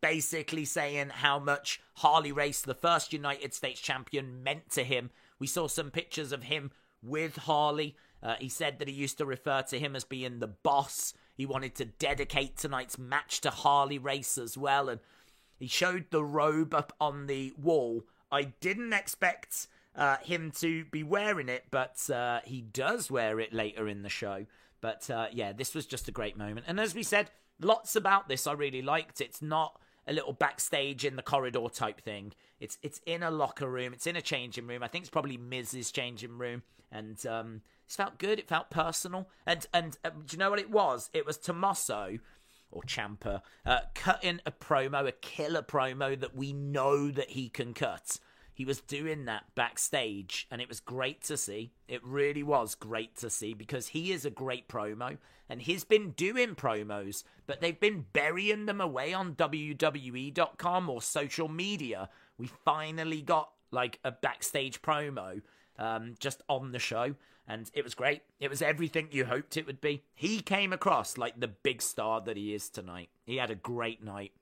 basically 0.00 0.64
saying 0.64 1.10
how 1.10 1.38
much 1.38 1.80
Harley 1.96 2.32
Race, 2.32 2.62
the 2.62 2.74
first 2.74 3.12
United 3.12 3.52
States 3.52 3.80
champion, 3.80 4.42
meant 4.42 4.70
to 4.70 4.84
him. 4.84 5.10
We 5.38 5.46
saw 5.46 5.68
some 5.68 5.90
pictures 5.90 6.32
of 6.32 6.44
him 6.44 6.70
with 7.02 7.36
Harley. 7.36 7.96
Uh, 8.22 8.36
he 8.38 8.48
said 8.48 8.78
that 8.78 8.88
he 8.88 8.94
used 8.94 9.18
to 9.18 9.26
refer 9.26 9.62
to 9.62 9.78
him 9.78 9.96
as 9.96 10.04
being 10.04 10.38
the 10.38 10.46
boss. 10.48 11.12
He 11.36 11.46
wanted 11.46 11.74
to 11.76 11.84
dedicate 11.84 12.56
tonight's 12.56 12.98
match 12.98 13.40
to 13.40 13.50
Harley 13.50 13.98
Race 13.98 14.38
as 14.38 14.56
well. 14.56 14.88
And 14.88 15.00
he 15.58 15.66
showed 15.66 16.06
the 16.10 16.24
robe 16.24 16.74
up 16.74 16.92
on 17.00 17.26
the 17.26 17.52
wall. 17.60 18.04
I 18.30 18.44
didn't 18.60 18.92
expect 18.92 19.66
uh, 19.96 20.18
him 20.18 20.52
to 20.60 20.84
be 20.86 21.02
wearing 21.02 21.48
it, 21.48 21.64
but 21.70 22.08
uh, 22.10 22.40
he 22.44 22.60
does 22.60 23.10
wear 23.10 23.40
it 23.40 23.52
later 23.52 23.88
in 23.88 24.02
the 24.02 24.08
show. 24.08 24.46
But 24.80 25.08
uh, 25.10 25.26
yeah, 25.32 25.52
this 25.52 25.74
was 25.74 25.86
just 25.86 26.08
a 26.08 26.12
great 26.12 26.36
moment. 26.36 26.66
And 26.68 26.80
as 26.80 26.94
we 26.94 27.02
said, 27.02 27.30
lots 27.60 27.96
about 27.96 28.28
this 28.28 28.46
I 28.46 28.52
really 28.52 28.82
liked. 28.82 29.20
It's 29.20 29.42
not 29.42 29.80
a 30.06 30.12
little 30.12 30.32
backstage 30.32 31.04
in 31.04 31.16
the 31.16 31.22
corridor 31.22 31.66
type 31.72 32.00
thing. 32.00 32.32
It's 32.60 32.78
it's 32.82 33.00
in 33.06 33.22
a 33.22 33.30
locker 33.30 33.68
room. 33.68 33.92
It's 33.92 34.06
in 34.06 34.16
a 34.16 34.22
changing 34.22 34.66
room. 34.66 34.82
I 34.82 34.88
think 34.88 35.02
it's 35.02 35.10
probably 35.10 35.36
Miz's 35.36 35.92
changing 35.92 36.38
room, 36.38 36.62
and 36.92 37.24
um, 37.26 37.62
it 37.88 37.92
felt 37.92 38.18
good. 38.18 38.38
It 38.38 38.48
felt 38.48 38.70
personal. 38.70 39.28
And 39.46 39.66
and 39.72 39.96
uh, 40.04 40.10
do 40.10 40.32
you 40.32 40.38
know 40.38 40.50
what 40.50 40.60
it 40.60 40.70
was? 40.70 41.10
It 41.12 41.26
was 41.26 41.38
Tommaso 41.38 42.18
or 42.70 42.82
Ciampa 42.82 43.42
uh, 43.66 43.80
cutting 43.94 44.40
a 44.46 44.52
promo, 44.52 45.06
a 45.06 45.12
killer 45.12 45.62
promo 45.62 46.18
that 46.18 46.36
we 46.36 46.52
know 46.52 47.10
that 47.10 47.30
he 47.30 47.48
can 47.48 47.74
cut. 47.74 48.18
He 48.54 48.64
was 48.66 48.80
doing 48.82 49.24
that 49.24 49.44
backstage, 49.54 50.46
and 50.50 50.60
it 50.60 50.68
was 50.68 50.80
great 50.80 51.22
to 51.24 51.36
see. 51.38 51.72
It 51.88 52.04
really 52.04 52.42
was 52.42 52.74
great 52.74 53.16
to 53.16 53.30
see 53.30 53.54
because 53.54 53.88
he 53.88 54.12
is 54.12 54.26
a 54.26 54.30
great 54.30 54.68
promo, 54.68 55.16
and 55.48 55.62
he's 55.62 55.84
been 55.84 56.10
doing 56.10 56.54
promos, 56.54 57.24
but 57.46 57.60
they've 57.60 57.80
been 57.80 58.06
burying 58.12 58.66
them 58.66 58.80
away 58.80 59.14
on 59.14 59.34
WWE.com 59.36 60.90
or 60.90 61.00
social 61.00 61.48
media. 61.48 62.10
We 62.36 62.46
finally 62.46 63.22
got 63.22 63.50
like 63.70 63.98
a 64.04 64.12
backstage 64.12 64.82
promo 64.82 65.40
um, 65.78 66.14
just 66.18 66.42
on 66.48 66.72
the 66.72 66.78
show, 66.78 67.14
and 67.46 67.70
it 67.74 67.84
was 67.84 67.94
great. 67.94 68.22
It 68.40 68.50
was 68.50 68.62
everything 68.62 69.08
you 69.10 69.24
hoped 69.24 69.56
it 69.56 69.66
would 69.66 69.80
be. 69.80 70.02
He 70.14 70.40
came 70.40 70.72
across 70.72 71.18
like 71.18 71.40
the 71.40 71.48
big 71.48 71.82
star 71.82 72.20
that 72.22 72.36
he 72.36 72.54
is 72.54 72.68
tonight. 72.68 73.08
He 73.24 73.36
had 73.36 73.50
a 73.50 73.56
great 73.56 74.02
night. 74.02 74.32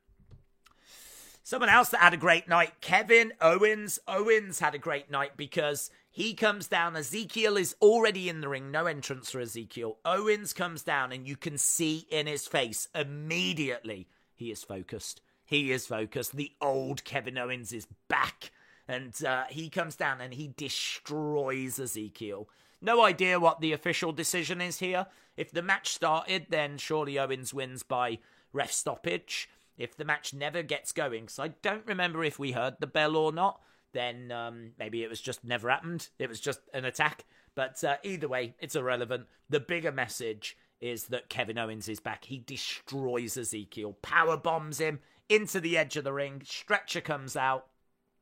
Someone 1.42 1.70
else 1.70 1.88
that 1.88 2.00
had 2.00 2.14
a 2.14 2.18
great 2.18 2.48
night, 2.48 2.80
Kevin 2.80 3.32
Owens. 3.40 3.98
Owens 4.06 4.60
had 4.60 4.74
a 4.74 4.78
great 4.78 5.10
night 5.10 5.32
because 5.36 5.90
he 6.10 6.34
comes 6.34 6.66
down. 6.68 6.96
Ezekiel 6.96 7.56
is 7.56 7.74
already 7.80 8.28
in 8.28 8.40
the 8.40 8.48
ring, 8.48 8.70
no 8.70 8.86
entrance 8.86 9.30
for 9.30 9.40
Ezekiel. 9.40 9.98
Owens 10.04 10.52
comes 10.52 10.82
down, 10.82 11.12
and 11.12 11.26
you 11.26 11.36
can 11.36 11.56
see 11.56 12.06
in 12.10 12.26
his 12.26 12.46
face 12.46 12.88
immediately 12.94 14.06
he 14.34 14.50
is 14.50 14.62
focused. 14.62 15.22
He 15.44 15.72
is 15.72 15.86
focused. 15.86 16.36
The 16.36 16.52
old 16.60 17.04
Kevin 17.04 17.38
Owens 17.38 17.72
is 17.72 17.86
back. 18.08 18.52
And 18.90 19.24
uh, 19.24 19.44
he 19.48 19.70
comes 19.70 19.94
down 19.94 20.20
and 20.20 20.34
he 20.34 20.52
destroys 20.56 21.78
Ezekiel. 21.78 22.48
No 22.82 23.04
idea 23.04 23.38
what 23.38 23.60
the 23.60 23.72
official 23.72 24.10
decision 24.10 24.60
is 24.60 24.80
here. 24.80 25.06
If 25.36 25.52
the 25.52 25.62
match 25.62 25.90
started, 25.90 26.46
then 26.48 26.76
surely 26.76 27.16
Owens 27.16 27.54
wins 27.54 27.84
by 27.84 28.18
ref 28.52 28.72
stoppage 28.72 29.48
if 29.78 29.96
the 29.96 30.04
match 30.04 30.34
never 30.34 30.64
gets 30.64 30.90
going, 30.90 31.22
because 31.22 31.38
I 31.38 31.48
don't 31.62 31.86
remember 31.86 32.24
if 32.24 32.38
we 32.38 32.50
heard 32.50 32.74
the 32.80 32.88
bell 32.88 33.16
or 33.16 33.32
not, 33.32 33.60
then 33.92 34.32
um, 34.32 34.72
maybe 34.76 35.04
it 35.04 35.08
was 35.08 35.20
just 35.20 35.44
never 35.44 35.70
happened. 35.70 36.08
It 36.18 36.28
was 36.28 36.40
just 36.40 36.60
an 36.74 36.84
attack. 36.84 37.24
But 37.54 37.82
uh, 37.84 37.96
either 38.02 38.28
way, 38.28 38.54
it's 38.58 38.74
irrelevant. 38.74 39.26
The 39.48 39.60
bigger 39.60 39.92
message 39.92 40.56
is 40.80 41.04
that 41.06 41.28
Kevin 41.28 41.58
Owens 41.58 41.88
is 41.88 42.00
back. 42.00 42.24
He 42.24 42.38
destroys 42.38 43.36
Ezekiel, 43.36 43.96
power 44.02 44.36
bombs 44.36 44.80
him 44.80 44.98
into 45.28 45.60
the 45.60 45.78
edge 45.78 45.96
of 45.96 46.02
the 46.02 46.12
ring. 46.12 46.42
Stretcher 46.44 47.00
comes 47.00 47.36
out, 47.36 47.68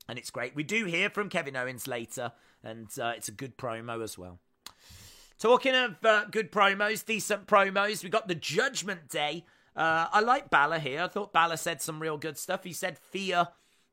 and 0.09 0.19
it's 0.19 0.31
great. 0.31 0.55
We 0.55 0.63
do 0.63 0.85
hear 0.85 1.11
from 1.11 1.29
Kevin 1.29 1.57
Owens 1.57 1.87
later, 1.87 2.33
and 2.63 2.89
uh, 3.01 3.13
it's 3.17 3.29
a 3.29 3.33
good 3.33 3.57
promo 3.57 4.03
as 4.03 4.17
well. 4.17 4.39
Talking 5.39 5.75
of 5.75 6.05
uh, 6.05 6.25
good 6.25 6.51
promos, 6.51 7.05
decent 7.05 7.47
promos, 7.47 8.03
we 8.03 8.11
got 8.11 8.27
the 8.27 8.35
Judgment 8.35 9.09
Day 9.09 9.45
uh, 9.79 10.09
I 10.13 10.21
like 10.21 10.51
Balor 10.51 10.81
here. 10.81 11.03
I 11.03 11.07
thought 11.07 11.33
Balor 11.33 11.57
said 11.57 11.81
some 11.81 12.01
real 12.01 12.19
good 12.19 12.37
stuff. 12.37 12.65
He 12.65 12.73
said 12.73 12.99
fear 12.99 13.47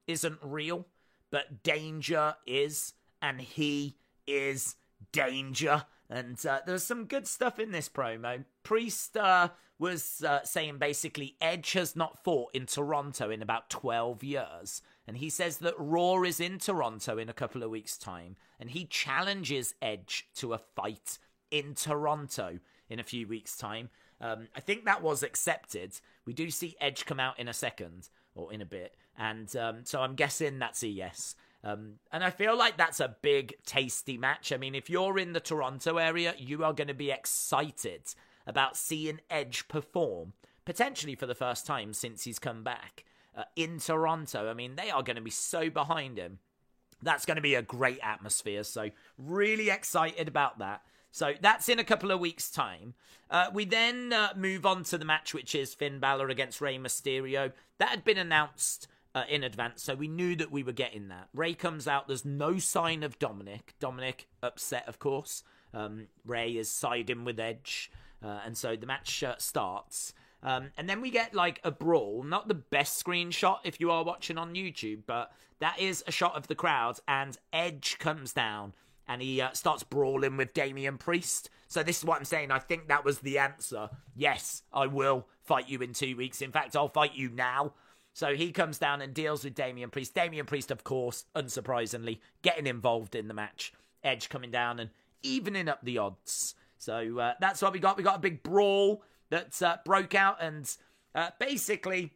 isn't 0.07 0.39
real, 0.41 0.88
but 1.29 1.62
danger 1.62 2.36
is, 2.48 2.93
and 3.22 3.39
he 3.39 3.95
is 4.25 4.77
danger. 5.12 5.86
And 6.10 6.43
uh, 6.43 6.62
there's 6.65 6.84
some 6.84 7.05
good 7.05 7.27
stuff 7.27 7.60
in 7.60 7.72
this 7.72 7.88
promo. 7.88 8.45
Priest 8.63 9.15
uh, 9.15 9.50
was 9.77 10.24
uh, 10.27 10.43
saying 10.43 10.79
basically 10.79 11.36
Edge 11.39 11.74
has 11.74 11.95
not 11.95 12.24
fought 12.24 12.50
in 12.55 12.65
Toronto 12.65 13.29
in 13.29 13.43
about 13.43 13.69
12 13.69 14.24
years. 14.24 14.81
And 15.08 15.18
he 15.18 15.30
says 15.30 15.60
that 15.60 15.76
Raw 15.78 16.24
is 16.24 16.40
in 16.40 16.58
Toronto 16.58 17.18
in 17.18 17.30
a 17.30 17.34
couple 17.34 17.64
of 17.64 17.70
weeks' 17.70 17.98
time. 17.98 18.36
And 18.60 18.72
he 18.72 18.86
challenges 18.86 19.76
Edge 19.82 20.28
to 20.36 20.54
a 20.54 20.58
fight 20.58 21.20
in 21.52 21.76
Toronto 21.76 22.60
in 22.90 23.00
a 23.00 23.04
few 23.04 23.28
weeks' 23.28 23.58
time. 23.58 23.90
Um, 24.22 24.48
I 24.56 24.60
think 24.60 24.86
that 24.86 25.02
was 25.02 25.24
accepted. 25.24 26.00
We 26.26 26.34
do 26.34 26.50
see 26.50 26.76
Edge 26.80 27.06
come 27.06 27.20
out 27.20 27.40
in 27.40 27.48
a 27.48 27.54
second 27.54 28.10
or 28.34 28.52
in 28.52 28.62
a 28.62 28.66
bit, 28.66 28.96
and 29.18 29.54
um, 29.56 29.80
so 29.84 30.02
I'm 30.02 30.16
guessing 30.16 30.60
that's 30.60 30.84
a 30.84 30.88
yes. 30.88 31.36
Um, 31.64 31.94
and 32.12 32.24
I 32.24 32.30
feel 32.30 32.58
like 32.58 32.78
that's 32.78 33.00
a 33.00 33.16
big, 33.22 33.56
tasty 33.66 34.18
match. 34.18 34.52
I 34.52 34.58
mean, 34.58 34.76
if 34.76 34.90
you're 34.90 35.18
in 35.18 35.34
the 35.34 35.40
Toronto 35.40 35.98
area, 35.98 36.36
you 36.38 36.64
are 36.64 36.74
going 36.74 36.90
to 36.90 36.94
be 36.94 37.12
excited 37.12 38.04
about 38.46 38.78
seeing 38.78 39.20
Edge 39.30 39.68
perform, 39.68 40.34
potentially 40.64 41.16
for 41.16 41.26
the 41.26 41.34
first 41.34 41.66
time 41.66 41.94
since 41.94 42.24
he's 42.24 42.40
come 42.40 42.64
back 42.64 43.04
uh, 43.36 43.44
in 43.56 43.80
Toronto. 43.80 44.50
I 44.50 44.54
mean, 44.54 44.75
they 44.75 44.89
are 44.89 45.04
going 45.04 45.15
to 45.15 45.22
be 45.22 45.32
so 45.32 45.70
behind 45.70 46.18
him. 46.18 46.39
That's 47.01 47.25
going 47.25 47.36
to 47.36 47.42
be 47.42 47.56
a 47.56 47.62
great 47.62 48.00
atmosphere. 48.01 48.63
So, 48.63 48.89
really 49.18 49.70
excited 49.70 50.27
about 50.27 50.60
that. 50.60 50.82
So 51.15 51.32
that's 51.39 51.70
in 51.70 51.80
a 51.80 51.86
couple 51.86 52.12
of 52.12 52.20
weeks' 52.20 52.51
time. 52.51 52.94
Uh, 53.30 53.48
we 53.54 53.63
then 53.63 54.12
uh, 54.12 54.34
move 54.36 54.65
on 54.65 54.84
to 54.84 54.98
the 54.98 55.06
match, 55.06 55.34
which 55.34 55.56
is 55.56 55.74
Finn 55.74 55.98
Balor 55.98 56.27
against 56.27 56.60
Rey 56.60 56.77
Mysterio. 56.77 57.54
That 57.77 57.88
had 57.88 58.04
been 58.04 58.18
announced 58.18 58.89
uh, 59.15 59.24
in 59.30 59.42
advance, 59.42 59.82
so 59.82 59.96
we 59.96 60.10
knew 60.10 60.36
that 60.36 60.51
we 60.51 60.62
were 60.62 60.74
getting 60.74 61.08
that. 61.08 61.30
Rey 61.34 61.54
comes 61.54 61.88
out. 61.88 62.10
There's 62.10 62.25
no 62.25 62.58
sign 62.58 63.01
of 63.01 63.18
Dominik. 63.18 63.75
Dominik 63.80 64.25
upset, 64.44 64.89
of 64.89 65.00
course. 65.00 65.42
Um, 65.74 66.08
Rey 66.25 66.51
is 66.51 66.70
siding 66.70 67.24
with 67.24 67.39
Edge, 67.39 67.89
uh, 68.22 68.42
and 68.46 68.58
so 68.58 68.75
the 68.75 68.86
match 68.86 69.24
uh, 69.24 69.36
starts. 69.38 70.13
Um, 70.46 70.70
and 70.78 70.88
then 70.88 71.02
we 71.02 71.10
get 71.10 71.34
like 71.34 71.60
a 71.64 71.72
brawl, 71.72 72.24
not 72.24 72.48
the 72.48 72.54
best 72.54 73.04
screenshot 73.04 73.58
if 73.64 73.80
you 73.80 73.90
are 73.90 74.04
watching 74.04 74.38
on 74.38 74.54
YouTube, 74.54 75.02
but 75.08 75.32
that 75.60 75.80
is 75.80 76.04
a 76.06 76.12
shot 76.12 76.36
of 76.36 76.48
the 76.48 76.54
crowd, 76.54 77.00
and 77.08 77.36
Edge 77.52 77.98
comes 77.98 78.32
down 78.32 78.74
and 79.08 79.22
he 79.22 79.42
uh, 79.42 79.52
starts 79.54 79.84
brawling 79.84 80.38
with 80.38 80.54
Damian 80.54 81.00
Priest. 81.00 81.50
So 81.68 81.82
this 81.82 81.98
is 81.98 82.06
what 82.06 82.18
I'm 82.18 82.25
saying. 82.25 82.52
I 82.52 82.60
think 82.60 82.88
that 82.88 83.04
was 83.04 83.20
the 83.20 83.40
answer. 83.40 83.90
Yes, 84.16 84.62
I 84.72 84.88
will 84.88 85.28
fight 85.44 85.68
you 85.68 85.80
in 85.80 85.94
two 85.94 86.16
weeks. 86.16 86.42
In 86.42 86.52
fact, 86.52 86.75
I'll 86.75 86.90
fight 86.90 87.16
you 87.16 87.30
now. 87.30 87.74
So 88.14 88.36
he 88.36 88.52
comes 88.52 88.78
down 88.78 89.02
and 89.02 89.14
deals 89.14 89.44
with 89.44 89.56
Damian 89.56 89.90
Priest. 89.90 90.14
Damian 90.14 90.46
Priest, 90.46 90.72
of 90.72 90.84
course, 90.84 91.25
unsurprisingly, 91.36 92.20
getting 92.44 92.68
involved 92.68 93.16
in 93.16 93.28
the 93.28 93.34
match. 93.34 93.74
Edge 94.04 94.30
coming 94.30 94.52
down 94.52 94.80
and 94.80 94.90
evening 95.22 95.68
up 95.68 95.80
the 95.84 95.98
odds. 95.98 96.56
So 96.78 97.20
uh, 97.20 97.34
that's 97.40 97.62
what 97.62 97.74
we 97.74 97.80
got. 97.80 97.98
We 97.98 98.04
got 98.04 98.18
a 98.18 98.20
big 98.20 98.42
brawl 98.42 99.04
that 99.29 99.62
uh, 99.62 99.77
broke 99.86 100.15
out, 100.15 100.38
and 100.41 100.75
uh, 101.13 101.29
basically 101.39 102.13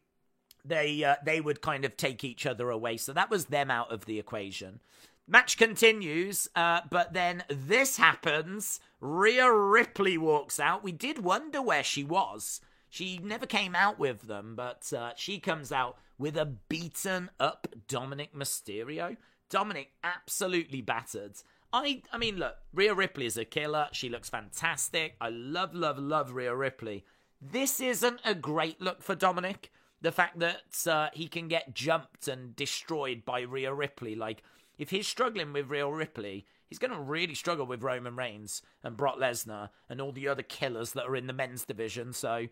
they 0.66 1.04
uh, 1.04 1.16
they 1.26 1.42
would 1.42 1.62
kind 1.62 1.86
of 1.86 1.98
take 1.98 2.24
each 2.24 2.46
other 2.46 2.70
away. 2.70 2.98
So 2.98 3.14
that 3.14 3.30
was 3.30 3.46
them 3.46 3.72
out 3.72 3.92
of 3.92 4.06
the 4.06 4.20
equation. 4.20 4.80
Match 5.28 5.58
continues, 5.58 6.48
uh, 6.56 6.82
but 6.90 7.14
then 7.14 7.44
this 7.50 7.98
happens. 7.98 8.80
Rhea 9.00 9.52
Ripley 9.52 10.18
walks 10.18 10.60
out. 10.60 10.84
We 10.84 10.92
did 10.92 11.20
wonder 11.20 11.62
where 11.62 11.84
she 11.84 12.04
was. 12.04 12.62
She 12.90 13.20
never 13.20 13.46
came 13.46 13.76
out 13.76 14.00
with 14.00 14.24
them, 14.24 14.56
but 14.56 14.92
uh, 14.92 15.12
she 15.16 15.40
comes 15.40 15.72
out 15.72 15.98
with 16.18 16.36
a 16.36 16.46
beaten 16.46 17.30
up 17.40 17.68
Dominik 17.88 18.34
Mysterio. 18.36 19.18
Dominic 19.52 19.92
absolutely 20.04 20.82
battered. 20.82 21.36
I 21.72 22.02
I 22.12 22.18
mean, 22.18 22.38
look, 22.38 22.56
Rhea 22.74 22.94
Ripley 22.94 23.26
is 23.26 23.38
a 23.38 23.46
killer. 23.46 23.88
She 23.92 24.10
looks 24.10 24.30
fantastic. 24.30 25.16
I 25.22 25.30
love, 25.30 25.74
love, 25.74 26.00
love 26.00 26.32
Rhea 26.32 26.56
Ripley. 26.56 27.06
This 27.42 27.80
isn't 27.80 28.22
a 28.26 28.36
great 28.36 28.82
look 28.82 29.02
for 29.02 29.16
Dominik. 29.16 29.70
The 30.02 30.12
fact 30.12 30.40
that 30.40 30.88
uh, 30.88 31.10
he 31.14 31.28
can 31.28 31.48
get 31.48 31.74
jumped 31.74 32.28
and 32.28 32.56
destroyed 32.56 33.26
by 33.26 33.42
Rhea 33.42 33.74
Ripley, 33.74 34.16
like 34.16 34.44
if 34.78 34.90
he's 34.90 35.08
struggling 35.08 35.52
with 35.54 35.70
Rhea 35.70 35.88
Ripley, 35.88 36.46
he's 36.68 36.80
going 36.80 36.92
to 36.92 37.00
really 37.00 37.36
struggle 37.36 37.66
with 37.66 37.84
Roman 37.84 38.16
Reigns 38.16 38.62
and 38.84 38.96
Brock 38.96 39.18
Lesnar 39.18 39.70
and 39.90 40.00
all 40.00 40.14
the 40.14 40.28
other 40.28 40.42
killers 40.42 40.94
that 40.94 41.06
are 41.06 41.16
in 41.16 41.28
the 41.28 41.34
men's 41.34 41.66
division. 41.66 42.14
So, 42.14 42.48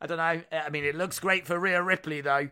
I 0.00 0.06
don't 0.06 0.18
know. 0.18 0.42
I 0.52 0.70
mean, 0.70 0.84
it 0.84 0.94
looks 0.94 1.18
great 1.18 1.46
for 1.46 1.58
Rhea 1.58 1.82
Ripley, 1.82 2.22
though. 2.22 2.48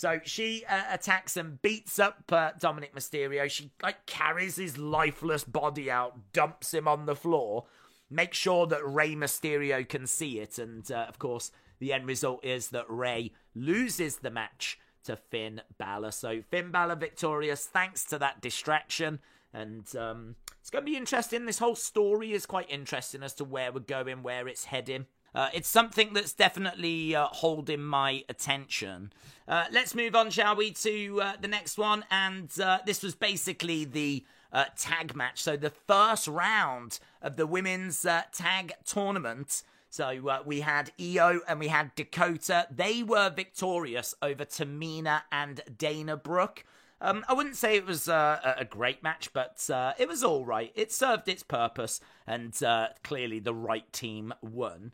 So 0.00 0.18
she 0.24 0.64
uh, 0.64 0.84
attacks 0.90 1.36
and 1.36 1.60
beats 1.60 1.98
up 1.98 2.22
uh, 2.32 2.52
Dominik 2.58 2.94
Mysterio. 2.94 3.50
She 3.50 3.70
like 3.82 4.06
carries 4.06 4.56
his 4.56 4.78
lifeless 4.78 5.44
body 5.44 5.90
out, 5.90 6.32
dumps 6.32 6.72
him 6.72 6.88
on 6.88 7.04
the 7.04 7.14
floor, 7.14 7.66
makes 8.08 8.38
sure 8.38 8.66
that 8.68 8.82
Rey 8.82 9.14
Mysterio 9.14 9.86
can 9.86 10.06
see 10.06 10.38
it, 10.38 10.58
and 10.58 10.90
uh, 10.90 11.04
of 11.06 11.18
course, 11.18 11.52
the 11.80 11.92
end 11.92 12.06
result 12.06 12.42
is 12.42 12.70
that 12.70 12.88
Rey 12.88 13.32
loses 13.54 14.16
the 14.16 14.30
match 14.30 14.78
to 15.04 15.16
Finn 15.16 15.60
Balor. 15.76 16.12
So 16.12 16.40
Finn 16.50 16.70
Balor 16.70 16.96
victorious 16.96 17.66
thanks 17.66 18.02
to 18.06 18.18
that 18.20 18.40
distraction. 18.40 19.18
And 19.52 19.84
um, 19.96 20.36
it's 20.60 20.70
going 20.70 20.86
to 20.86 20.90
be 20.90 20.96
interesting. 20.96 21.44
This 21.44 21.58
whole 21.58 21.74
story 21.74 22.32
is 22.32 22.46
quite 22.46 22.70
interesting 22.70 23.22
as 23.22 23.34
to 23.34 23.44
where 23.44 23.70
we're 23.70 23.80
going, 23.80 24.22
where 24.22 24.48
it's 24.48 24.64
heading. 24.64 25.06
Uh, 25.34 25.48
it's 25.52 25.68
something 25.68 26.12
that's 26.12 26.32
definitely 26.32 27.14
uh, 27.14 27.26
holding 27.26 27.82
my 27.82 28.24
attention. 28.28 29.12
Uh, 29.46 29.64
let's 29.72 29.94
move 29.94 30.14
on, 30.14 30.30
shall 30.30 30.56
we, 30.56 30.70
to 30.72 31.20
uh, 31.20 31.32
the 31.40 31.48
next 31.48 31.78
one. 31.78 32.04
And 32.10 32.50
uh, 32.60 32.78
this 32.86 33.02
was 33.02 33.14
basically 33.14 33.84
the 33.84 34.24
uh, 34.52 34.66
tag 34.76 35.14
match. 35.14 35.42
So 35.42 35.56
the 35.56 35.70
first 35.70 36.26
round 36.26 36.98
of 37.22 37.36
the 37.36 37.46
women's 37.46 38.02
tag 38.32 38.72
tournament. 38.84 39.62
So 39.88 40.40
we 40.44 40.60
had 40.60 40.92
Iyo 40.98 41.40
and 41.48 41.58
we 41.58 41.68
had 41.68 41.94
Dakota. 41.94 42.66
They 42.70 43.02
were 43.02 43.30
victorious 43.30 44.14
over 44.22 44.44
Tamina 44.44 45.22
and 45.32 45.60
Dana 45.76 46.16
Brooke. 46.16 46.64
Um, 47.02 47.24
I 47.28 47.32
wouldn't 47.32 47.56
say 47.56 47.76
it 47.76 47.86
was 47.86 48.08
uh, 48.08 48.54
a 48.58 48.64
great 48.64 49.02
match, 49.02 49.32
but 49.32 49.68
uh, 49.70 49.94
it 49.98 50.06
was 50.06 50.22
all 50.22 50.44
right. 50.44 50.70
It 50.74 50.92
served 50.92 51.28
its 51.28 51.42
purpose, 51.42 51.98
and 52.26 52.62
uh, 52.62 52.88
clearly 53.02 53.38
the 53.38 53.54
right 53.54 53.90
team 53.92 54.34
won. 54.42 54.92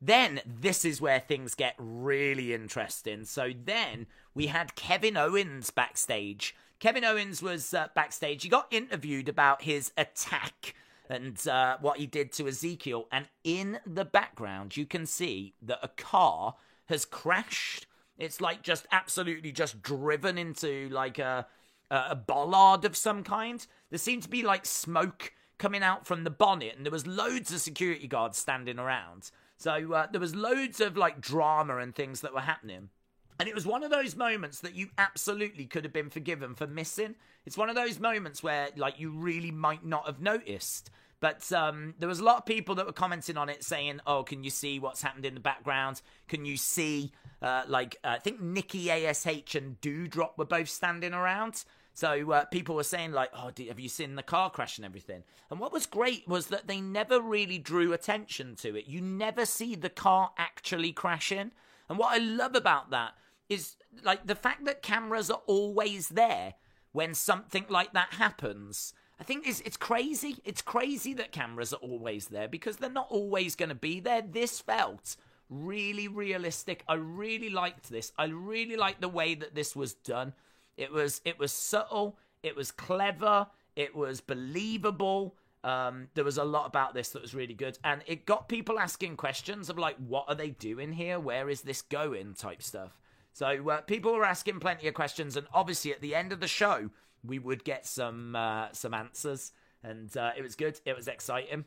Then 0.00 0.40
this 0.44 0.84
is 0.84 1.00
where 1.00 1.20
things 1.20 1.54
get 1.54 1.74
really 1.78 2.52
interesting. 2.52 3.24
So 3.24 3.52
then 3.64 4.06
we 4.34 4.48
had 4.48 4.74
Kevin 4.74 5.16
Owens 5.16 5.70
backstage. 5.70 6.54
Kevin 6.78 7.04
Owens 7.04 7.42
was 7.42 7.72
uh, 7.72 7.88
backstage. 7.94 8.42
He 8.42 8.48
got 8.48 8.66
interviewed 8.70 9.28
about 9.28 9.62
his 9.62 9.92
attack 9.96 10.74
and 11.08 11.46
uh, 11.48 11.78
what 11.80 11.98
he 11.98 12.06
did 12.06 12.32
to 12.32 12.48
Ezekiel. 12.48 13.06
And 13.10 13.26
in 13.44 13.78
the 13.86 14.04
background, 14.04 14.76
you 14.76 14.84
can 14.84 15.06
see 15.06 15.54
that 15.62 15.78
a 15.82 15.88
car 15.88 16.56
has 16.86 17.04
crashed 17.04 17.86
it's 18.18 18.40
like 18.40 18.62
just 18.62 18.86
absolutely 18.92 19.52
just 19.52 19.82
driven 19.82 20.38
into 20.38 20.88
like 20.90 21.18
a 21.18 21.46
a 21.90 22.16
bollard 22.16 22.84
of 22.84 22.96
some 22.96 23.22
kind. 23.22 23.64
There 23.90 23.98
seemed 23.98 24.24
to 24.24 24.28
be 24.28 24.42
like 24.42 24.66
smoke 24.66 25.32
coming 25.58 25.82
out 25.82 26.06
from 26.06 26.24
the 26.24 26.30
bonnet, 26.30 26.74
and 26.76 26.84
there 26.84 26.92
was 26.92 27.06
loads 27.06 27.52
of 27.52 27.60
security 27.60 28.08
guards 28.08 28.38
standing 28.38 28.78
around. 28.78 29.30
So 29.58 29.92
uh, 29.92 30.06
there 30.10 30.20
was 30.20 30.34
loads 30.34 30.80
of 30.80 30.96
like 30.96 31.20
drama 31.20 31.78
and 31.78 31.94
things 31.94 32.20
that 32.20 32.34
were 32.34 32.40
happening. 32.40 32.90
And 33.38 33.48
it 33.48 33.54
was 33.54 33.66
one 33.66 33.82
of 33.82 33.90
those 33.90 34.16
moments 34.16 34.60
that 34.60 34.74
you 34.74 34.88
absolutely 34.96 35.66
could 35.66 35.84
have 35.84 35.92
been 35.92 36.10
forgiven 36.10 36.54
for 36.54 36.66
missing. 36.66 37.16
It's 37.44 37.58
one 37.58 37.68
of 37.68 37.76
those 37.76 38.00
moments 38.00 38.42
where 38.42 38.68
like 38.76 38.98
you 38.98 39.10
really 39.10 39.50
might 39.50 39.84
not 39.84 40.06
have 40.06 40.20
noticed. 40.20 40.90
But 41.20 41.50
um, 41.52 41.94
there 41.98 42.08
was 42.08 42.20
a 42.20 42.24
lot 42.24 42.36
of 42.38 42.46
people 42.46 42.74
that 42.74 42.86
were 42.86 42.92
commenting 42.92 43.36
on 43.36 43.48
it 43.48 43.64
saying, 43.64 44.00
oh, 44.06 44.22
can 44.22 44.44
you 44.44 44.50
see 44.50 44.78
what's 44.78 45.02
happened 45.02 45.24
in 45.24 45.34
the 45.34 45.40
background? 45.40 46.02
Can 46.28 46.44
you 46.44 46.56
see, 46.58 47.12
uh, 47.40 47.62
like, 47.66 47.96
uh, 48.04 48.08
I 48.08 48.18
think 48.18 48.40
Nikki 48.40 48.90
ASH 48.90 49.54
and 49.54 49.80
Doudrop 49.80 50.36
were 50.36 50.44
both 50.44 50.68
standing 50.68 51.14
around. 51.14 51.64
So 51.96 52.30
uh, 52.30 52.44
people 52.44 52.74
were 52.74 52.82
saying, 52.82 53.12
like, 53.12 53.30
oh, 53.32 53.50
have 53.68 53.80
you 53.80 53.88
seen 53.88 54.16
the 54.16 54.22
car 54.22 54.50
crash 54.50 54.76
and 54.76 54.84
everything? 54.84 55.24
And 55.50 55.58
what 55.58 55.72
was 55.72 55.86
great 55.86 56.28
was 56.28 56.48
that 56.48 56.66
they 56.66 56.78
never 56.78 57.22
really 57.22 57.56
drew 57.56 57.94
attention 57.94 58.54
to 58.56 58.76
it. 58.76 58.84
You 58.86 59.00
never 59.00 59.46
see 59.46 59.74
the 59.74 59.88
car 59.88 60.32
actually 60.36 60.92
crashing. 60.92 61.52
And 61.88 61.98
what 61.98 62.12
I 62.12 62.18
love 62.18 62.54
about 62.54 62.90
that 62.90 63.14
is, 63.48 63.76
like, 64.04 64.26
the 64.26 64.34
fact 64.34 64.66
that 64.66 64.82
cameras 64.82 65.30
are 65.30 65.40
always 65.46 66.10
there 66.10 66.56
when 66.92 67.14
something 67.14 67.64
like 67.70 67.94
that 67.94 68.12
happens. 68.12 68.92
I 69.18 69.24
think 69.24 69.48
it's 69.48 69.60
it's 69.60 69.78
crazy. 69.78 70.36
It's 70.44 70.60
crazy 70.60 71.14
that 71.14 71.32
cameras 71.32 71.72
are 71.72 71.76
always 71.76 72.26
there 72.26 72.46
because 72.46 72.76
they're 72.76 72.90
not 72.90 73.06
always 73.08 73.56
going 73.56 73.70
to 73.70 73.74
be 73.74 74.00
there. 74.00 74.20
This 74.20 74.60
felt 74.60 75.16
really 75.48 76.08
realistic. 76.08 76.84
I 76.86 76.94
really 76.94 77.48
liked 77.48 77.88
this. 77.88 78.12
I 78.18 78.26
really 78.26 78.76
liked 78.76 79.00
the 79.00 79.08
way 79.08 79.34
that 79.34 79.54
this 79.54 79.74
was 79.74 79.94
done. 79.94 80.34
It 80.76 80.92
was 80.92 81.20
it 81.24 81.38
was 81.38 81.52
subtle. 81.52 82.18
It 82.42 82.56
was 82.56 82.70
clever. 82.70 83.46
It 83.74 83.94
was 83.94 84.20
believable. 84.20 85.36
Um, 85.64 86.08
there 86.14 86.24
was 86.24 86.38
a 86.38 86.44
lot 86.44 86.66
about 86.66 86.94
this 86.94 87.10
that 87.10 87.22
was 87.22 87.34
really 87.34 87.54
good, 87.54 87.78
and 87.82 88.02
it 88.06 88.24
got 88.24 88.48
people 88.48 88.78
asking 88.78 89.16
questions 89.16 89.68
of 89.68 89.78
like, 89.78 89.96
"What 89.96 90.26
are 90.28 90.34
they 90.34 90.50
doing 90.50 90.92
here? 90.92 91.18
Where 91.18 91.48
is 91.50 91.62
this 91.62 91.82
going?" 91.82 92.34
type 92.34 92.62
stuff. 92.62 93.00
So 93.32 93.68
uh, 93.68 93.80
people 93.82 94.14
were 94.14 94.24
asking 94.24 94.60
plenty 94.60 94.86
of 94.88 94.94
questions, 94.94 95.36
and 95.36 95.46
obviously 95.52 95.92
at 95.92 96.00
the 96.00 96.14
end 96.14 96.32
of 96.32 96.40
the 96.40 96.48
show, 96.48 96.90
we 97.24 97.38
would 97.38 97.64
get 97.64 97.84
some 97.86 98.36
uh, 98.36 98.68
some 98.72 98.94
answers, 98.94 99.52
and 99.82 100.14
uh, 100.16 100.32
it 100.36 100.42
was 100.42 100.54
good. 100.54 100.80
It 100.84 100.96
was 100.96 101.08
exciting. 101.08 101.64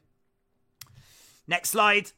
Next 1.48 1.72
slide. 1.72 2.12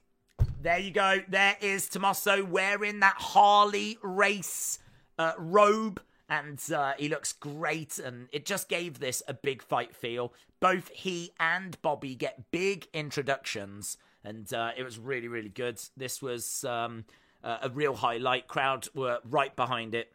There 0.62 0.78
you 0.78 0.92
go. 0.92 1.22
There 1.28 1.56
is 1.62 1.90
Tommaso 1.90 2.44
wearing 2.46 3.00
that 3.00 3.16
Harley 3.18 3.98
race 4.04 4.80
uh, 5.18 5.34
robe, 5.38 6.02
and 6.32 6.60
uh, 6.74 6.94
he 6.98 7.10
looks 7.10 7.34
great. 7.34 8.00
And 8.00 8.30
it 8.32 8.46
just 8.46 8.70
gave 8.70 9.00
this 9.00 9.22
a 9.28 9.34
big 9.34 9.62
fight 9.62 9.96
feel. 9.96 10.34
Both 10.60 10.90
he 10.90 11.34
and 11.40 11.80
Bobby 11.82 12.16
get 12.16 12.50
big 12.52 12.88
introductions, 12.94 13.98
and 14.24 14.52
uh, 14.54 14.72
it 14.78 14.84
was 14.84 14.98
really, 14.98 15.28
really 15.28 15.50
good. 15.50 15.82
This 15.98 16.22
was 16.22 16.64
um, 16.64 17.06
a 17.44 17.70
real 17.70 17.96
highlight. 17.96 18.48
Crowd 18.48 18.88
were 18.96 19.20
right 19.30 19.56
behind 19.56 19.94
it. 19.94 20.12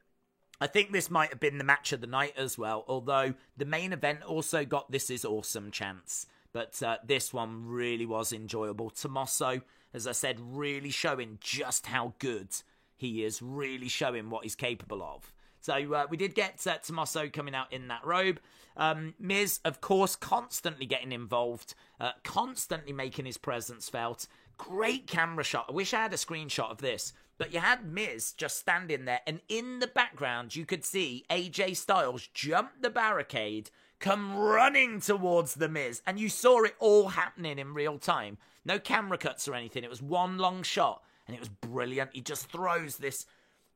I 0.59 0.67
think 0.67 0.91
this 0.91 1.11
might 1.11 1.31
have 1.31 1.41
been 1.41 1.59
the 1.59 1.65
match 1.65 1.93
of 1.93 2.01
the 2.01 2.07
night 2.07 2.33
as 2.37 2.57
well, 2.57 2.85
although 2.89 3.35
the 3.59 3.67
main 3.67 3.93
event 3.93 4.23
also 4.23 4.65
got 4.65 4.91
This 4.91 5.11
Is 5.11 5.25
Awesome 5.25 5.71
chance. 5.71 6.27
But 6.53 6.83
uh, 6.83 6.97
this 7.05 7.35
one 7.35 7.67
really 7.67 8.07
was 8.07 8.33
enjoyable. 8.33 8.89
Tommaso, 8.89 9.61
as 9.93 10.07
I 10.07 10.13
said, 10.13 10.39
really 10.41 10.89
showing 10.89 11.37
just 11.43 11.87
how 11.87 12.15
good 12.19 12.49
he 12.97 13.23
is, 13.23 13.43
really 13.43 13.89
showing 13.89 14.31
what 14.31 14.45
he's 14.45 14.55
capable 14.55 15.03
of. 15.03 15.35
So 15.67 15.95
uh, 15.95 16.07
we 16.09 16.17
did 16.17 16.37
get 16.37 16.65
uh, 16.65 16.79
Tommaso 16.79 17.29
coming 17.29 17.53
out 17.53 17.73
in 17.73 17.89
that 17.89 18.07
robe. 18.07 18.39
Um, 18.77 19.15
Miz, 19.19 19.59
of 19.65 19.81
course, 19.81 20.15
constantly 20.15 20.87
getting 20.87 21.11
involved, 21.11 21.75
uh, 21.99 22.13
constantly 22.23 22.93
making 22.93 23.25
his 23.25 23.37
presence 23.37 23.89
felt. 23.89 24.29
Great 24.59 25.09
camera 25.09 25.43
shot. 25.43 25.67
I 25.69 25.73
wish 25.73 25.93
I 25.93 26.03
had 26.03 26.13
a 26.13 26.17
screenshot 26.17 26.71
of 26.71 26.79
this 26.79 27.13
but 27.39 27.53
you 27.53 27.61
had 27.61 27.85
Miz 27.85 28.33
just 28.33 28.57
standing 28.57 29.05
there, 29.05 29.21
and 29.27 29.41
in 29.49 29.79
the 29.81 29.87
background, 29.87 30.57
you 30.57 30.65
could 30.65 30.85
see 30.85 31.25
AJ 31.29 31.77
Styles 31.77 32.29
jump 32.33 32.71
the 32.81 32.91
barricade, 32.91 33.71
come 33.99 34.37
running 34.37 35.01
towards 35.01 35.55
the 35.55 35.69
Miz, 35.69 36.01
and 36.07 36.19
you 36.19 36.29
saw 36.29 36.63
it 36.63 36.77
all 36.79 37.09
happening 37.09 37.59
in 37.59 37.75
real 37.75 37.99
time. 37.99 38.39
No 38.65 38.79
camera 38.79 39.19
cuts 39.19 39.47
or 39.47 39.55
anything. 39.55 39.85
It 39.85 39.91
was 39.91 40.01
one 40.01 40.39
long 40.39 40.63
shot, 40.63 41.03
and 41.27 41.37
it 41.37 41.41
was 41.41 41.51
brilliant. 41.51 42.11
He 42.15 42.23
just 42.23 42.51
throws 42.51 42.97
this 42.97 43.27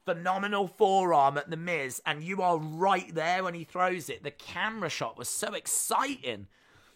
phenomenal 0.04 0.66
forearm 0.66 1.38
at 1.38 1.50
the 1.50 1.56
Miz, 1.56 2.00
and 2.06 2.22
you 2.22 2.42
are 2.42 2.58
right 2.58 3.14
there 3.14 3.44
when 3.44 3.54
he 3.54 3.64
throws 3.64 4.08
it. 4.08 4.22
The 4.22 4.30
camera 4.30 4.88
shot 4.88 5.18
was 5.18 5.28
so 5.28 5.54
exciting. 5.54 6.46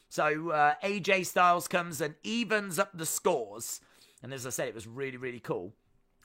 So 0.08 0.50
uh, 0.50 0.74
AJ 0.82 1.26
Styles 1.26 1.68
comes 1.68 2.00
and 2.00 2.14
evens 2.22 2.78
up 2.78 2.96
the 2.96 3.06
scores. 3.06 3.80
And 4.22 4.32
as 4.32 4.46
I 4.46 4.50
said, 4.50 4.68
it 4.68 4.74
was 4.74 4.86
really, 4.86 5.16
really 5.16 5.40
cool. 5.40 5.74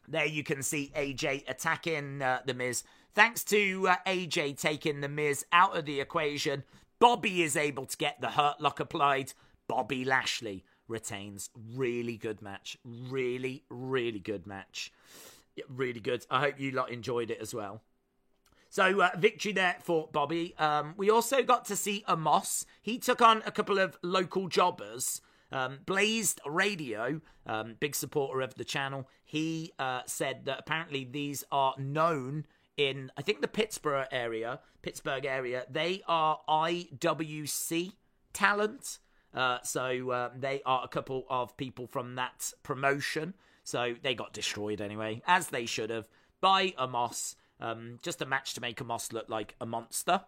There 0.08 0.26
you 0.26 0.44
can 0.44 0.64
see 0.64 0.92
AJ 0.96 1.50
attacking 1.50 2.22
uh, 2.22 2.40
The 2.46 2.54
Miz. 2.54 2.84
Thanks 3.14 3.44
to 3.46 3.90
uh, 3.90 3.96
AJ 4.08 4.60
taking 4.60 5.02
The 5.02 5.10
Miz 5.10 5.46
out 5.52 5.78
of 5.78 5.86
the 5.86 6.00
equation, 6.00 6.64
Bobby 7.00 7.44
is 7.44 7.56
able 7.56 7.86
to 7.86 7.98
get 7.98 8.20
the 8.20 8.32
Hurt 8.32 8.60
Lock 8.60 8.80
applied. 8.80 9.34
Bobby 9.68 10.04
Lashley 10.04 10.66
retains. 10.88 11.50
Really 11.76 12.18
good 12.18 12.42
match. 12.42 12.78
Really, 12.84 13.64
really 13.70 14.20
good 14.20 14.46
match. 14.46 14.92
Really 15.68 16.00
good. 16.00 16.26
I 16.30 16.42
hope 16.42 16.60
you 16.60 16.72
lot 16.72 16.92
enjoyed 16.92 17.32
it 17.32 17.40
as 17.42 17.54
well. 17.54 17.82
So 18.70 19.02
uh, 19.02 19.10
victory 19.18 19.52
there 19.52 19.78
for 19.82 20.10
Bobby. 20.12 20.54
Um, 20.58 20.94
we 20.96 21.10
also 21.10 21.42
got 21.42 21.66
to 21.66 21.76
see 21.76 22.04
Omos. 22.08 22.66
He 22.82 23.00
took 23.00 23.22
on 23.22 23.42
a 23.46 23.52
couple 23.52 23.80
of 23.80 23.98
local 24.04 24.48
jobbers. 24.48 25.22
Um, 25.52 25.80
Blazed 25.86 26.40
Radio, 26.46 27.22
um, 27.48 27.76
big 27.80 27.96
supporter 27.96 28.42
of 28.42 28.54
the 28.54 28.64
channel, 28.64 29.08
he 29.26 29.74
uh, 29.80 30.02
said 30.06 30.46
that 30.46 30.60
apparently 30.60 31.04
these 31.04 31.44
are 31.52 31.74
known 31.80 32.46
in, 32.78 33.12
I 33.18 33.24
think, 33.24 33.42
the 33.42 33.48
Pittsburgh 33.48 34.08
area. 34.12 34.60
Pittsburgh 34.84 35.26
area. 35.26 35.66
They 35.70 36.04
are 36.08 36.40
IWC 36.48 37.94
talent. 38.32 39.00
Uh, 39.34 39.58
so 39.64 40.12
uh, 40.12 40.30
they 40.36 40.62
are 40.66 40.84
a 40.84 40.88
couple 40.88 41.26
of 41.30 41.58
people 41.58 41.88
from 41.88 42.16
that 42.16 42.54
promotion. 42.64 43.34
So 43.70 43.94
they 44.02 44.16
got 44.16 44.34
destroyed 44.34 44.82
anyway, 44.82 45.22
as 45.28 45.50
they 45.50 45.68
should 45.68 45.92
have, 45.92 46.08
by 46.42 46.70
Omos. 46.70 47.36
Um, 47.62 48.00
just 48.02 48.20
a 48.20 48.26
match 48.26 48.56
to 48.56 48.62
make 48.62 48.80
Omos 48.80 49.14
look 49.14 49.30
like 49.30 49.54
a 49.62 49.66
monster. 49.68 50.22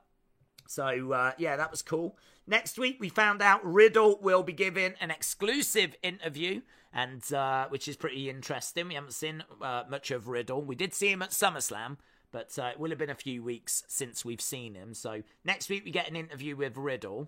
So 0.68 1.12
uh, 1.12 1.32
yeah, 1.40 1.56
that 1.56 1.72
was 1.72 1.82
cool. 1.82 2.20
Next 2.46 2.78
week 2.78 2.98
we 3.00 3.10
found 3.10 3.42
out 3.42 3.66
Riddle 3.66 4.20
will 4.22 4.44
be 4.44 4.54
giving 4.54 4.94
an 5.02 5.10
exclusive 5.10 5.96
interview, 6.04 6.62
and 6.94 7.34
uh, 7.34 7.66
which 7.70 7.88
is 7.88 7.96
pretty 7.96 8.30
interesting. 8.30 8.90
We 8.90 8.94
haven't 8.94 9.14
seen 9.14 9.44
uh, 9.60 9.86
much 9.90 10.12
of 10.12 10.28
Riddle. 10.28 10.62
We 10.62 10.76
did 10.76 10.94
see 10.94 11.12
him 11.12 11.24
at 11.24 11.32
SummerSlam, 11.32 11.98
but 12.32 12.60
uh, 12.60 12.66
it 12.74 12.80
will 12.80 12.92
have 12.92 13.00
been 13.00 13.10
a 13.10 13.16
few 13.16 13.42
weeks 13.42 13.84
since 13.88 14.24
we've 14.24 14.40
seen 14.40 14.76
him. 14.76 14.94
So 14.94 15.24
next 15.44 15.68
week 15.68 15.84
we 15.84 15.90
get 15.90 16.08
an 16.08 16.16
interview 16.16 16.56
with 16.56 16.78
Riddle. 16.78 17.28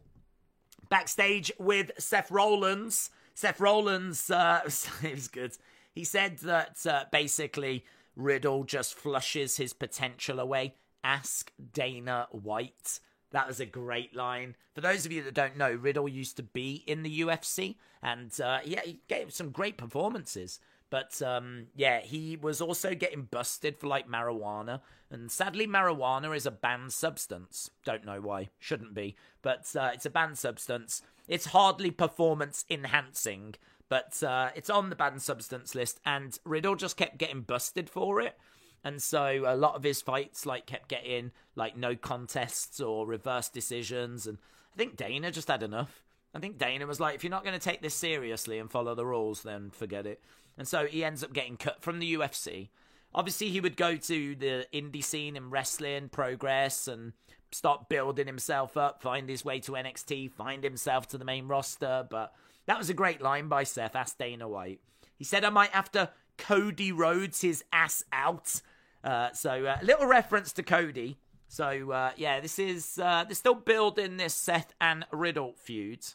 Backstage 0.89 1.52
with 1.58 1.89
Seth 1.97 2.30
Rollins. 2.30 3.10
Seth 3.34 3.60
Rollins, 3.60 4.30
uh, 4.30 4.62
it 5.04 5.15
was 5.15 5.28
good. 5.28 5.58
He 5.94 6.04
said 6.04 6.40
that 6.40 6.86
uh, 6.86 7.06
basically 7.12 7.86
Riddle 8.16 8.64
just 8.64 8.96
flushes 8.96 9.58
his 9.58 9.74
potential 9.74 10.40
away. 10.40 10.76
Ask 11.04 11.52
Dana 11.74 12.28
White. 12.32 13.00
That 13.32 13.48
was 13.48 13.60
a 13.60 13.66
great 13.66 14.16
line. 14.16 14.56
For 14.76 14.82
those 14.82 15.06
of 15.06 15.12
you 15.12 15.24
that 15.24 15.34
don't 15.34 15.58
know, 15.58 15.72
Riddle 15.72 16.08
used 16.08 16.38
to 16.38 16.44
be 16.44 16.84
in 16.88 17.04
the 17.04 17.22
UFC, 17.22 17.76
and 18.02 18.32
uh, 18.40 18.60
yeah, 18.64 18.82
he 18.84 19.00
gave 19.08 19.34
some 19.34 19.50
great 19.50 19.78
performances. 19.78 20.60
But 20.90 21.20
um, 21.24 21.68
yeah, 21.76 22.02
he 22.02 22.38
was 22.40 22.62
also 22.62 22.94
getting 22.94 23.24
busted 23.24 23.80
for 23.80 23.88
like 23.88 24.08
marijuana, 24.08 24.82
and 25.10 25.32
sadly, 25.32 25.66
marijuana 25.66 26.36
is 26.36 26.46
a 26.46 26.52
banned 26.52 26.94
substance. 26.94 27.72
Don't 27.84 28.06
know 28.06 28.22
why, 28.22 28.50
shouldn't 28.60 28.94
be, 28.94 29.16
but 29.42 29.76
uh, 29.76 29.90
it's 29.94 30.06
a 30.06 30.12
banned 30.12 30.38
substance. 30.38 31.02
It's 31.28 31.48
hardly 31.48 31.90
performance 31.90 32.66
enhancing, 32.70 33.56
but 33.94 34.24
uh, 34.24 34.50
it's 34.56 34.72
on 34.72 34.90
the 34.90 34.96
banned 34.96 35.22
substance 35.22 35.76
list, 35.76 36.00
and 36.04 36.40
Riddle 36.46 36.76
just 36.76 36.98
kept 36.98 37.20
getting 37.20 37.42
busted 37.42 37.92
for 37.92 38.20
it. 38.22 38.36
And 38.84 39.00
so 39.00 39.44
a 39.46 39.56
lot 39.56 39.76
of 39.76 39.84
his 39.84 40.02
fights 40.02 40.48
like 40.48 40.66
kept 40.66 40.90
getting 40.90 41.30
like 41.56 41.78
no 41.78 41.96
contests 41.96 42.80
or 42.80 43.06
reverse 43.06 43.50
decisions, 43.50 44.26
and 44.26 44.40
I 44.74 44.78
think 44.78 44.96
Dana 44.98 45.30
just 45.30 45.48
had 45.48 45.62
enough. 45.62 46.02
I 46.34 46.40
think 46.40 46.58
Dana 46.58 46.88
was 46.88 47.00
like, 47.00 47.14
if 47.14 47.24
you're 47.24 47.30
not 47.30 47.44
going 47.44 47.54
to 47.54 47.64
take 47.64 47.84
this 47.84 47.94
seriously 47.94 48.58
and 48.58 48.72
follow 48.72 48.96
the 48.96 49.06
rules, 49.06 49.44
then 49.44 49.70
forget 49.70 50.08
it. 50.08 50.24
And 50.58 50.68
so 50.68 50.88
he 50.88 51.04
ends 51.04 51.24
up 51.24 51.32
getting 51.32 51.56
cut 51.56 51.84
from 51.84 52.00
the 52.00 52.16
UFC. 52.16 52.70
Obviously, 53.14 53.50
he 53.50 53.62
would 53.62 53.78
go 53.78 53.96
to 53.96 54.36
the 54.36 54.66
indie 54.74 55.04
scene 55.04 55.36
in 55.36 55.52
wrestling, 55.52 56.10
progress, 56.10 56.88
and 56.88 57.14
start 57.52 57.90
building 57.90 58.26
himself 58.26 58.76
up, 58.76 59.04
find 59.04 59.30
his 59.30 59.46
way 59.46 59.60
to 59.60 59.74
NXT, 59.74 60.32
find 60.32 60.64
himself 60.64 61.10
to 61.10 61.20
the 61.20 61.26
main 61.26 61.48
roster. 61.48 62.08
But 62.10 62.34
that 62.65 62.78
was 62.78 62.89
a 62.89 62.93
great 62.93 63.21
line 63.21 63.47
by 63.47 63.63
Seth, 63.63 63.95
asked 63.95 64.19
Dana 64.19 64.47
White. 64.47 64.80
He 65.17 65.23
said, 65.23 65.43
I 65.43 65.49
might 65.49 65.71
have 65.71 65.91
to 65.93 66.12
Cody 66.38 66.91
Rhodes 66.91 67.41
his 67.41 67.63
ass 67.71 68.04
out. 68.12 68.62
Uh, 69.04 69.32
so 69.34 69.65
a 69.65 69.71
uh, 69.71 69.78
little 69.84 70.08
reference 70.08 70.54
to 70.54 70.63
Cody. 70.63 71.17
So 71.47 71.91
uh, 71.91 72.12
yeah, 72.17 72.39
this 72.39 72.58
is 72.58 72.97
uh, 72.97 73.26
they're 73.26 73.36
still 73.36 73.56
building 73.56 74.17
this 74.17 74.34
Seth 74.34 74.73
and 74.82 75.06
Riddle 75.12 75.54
feud. 75.58 76.06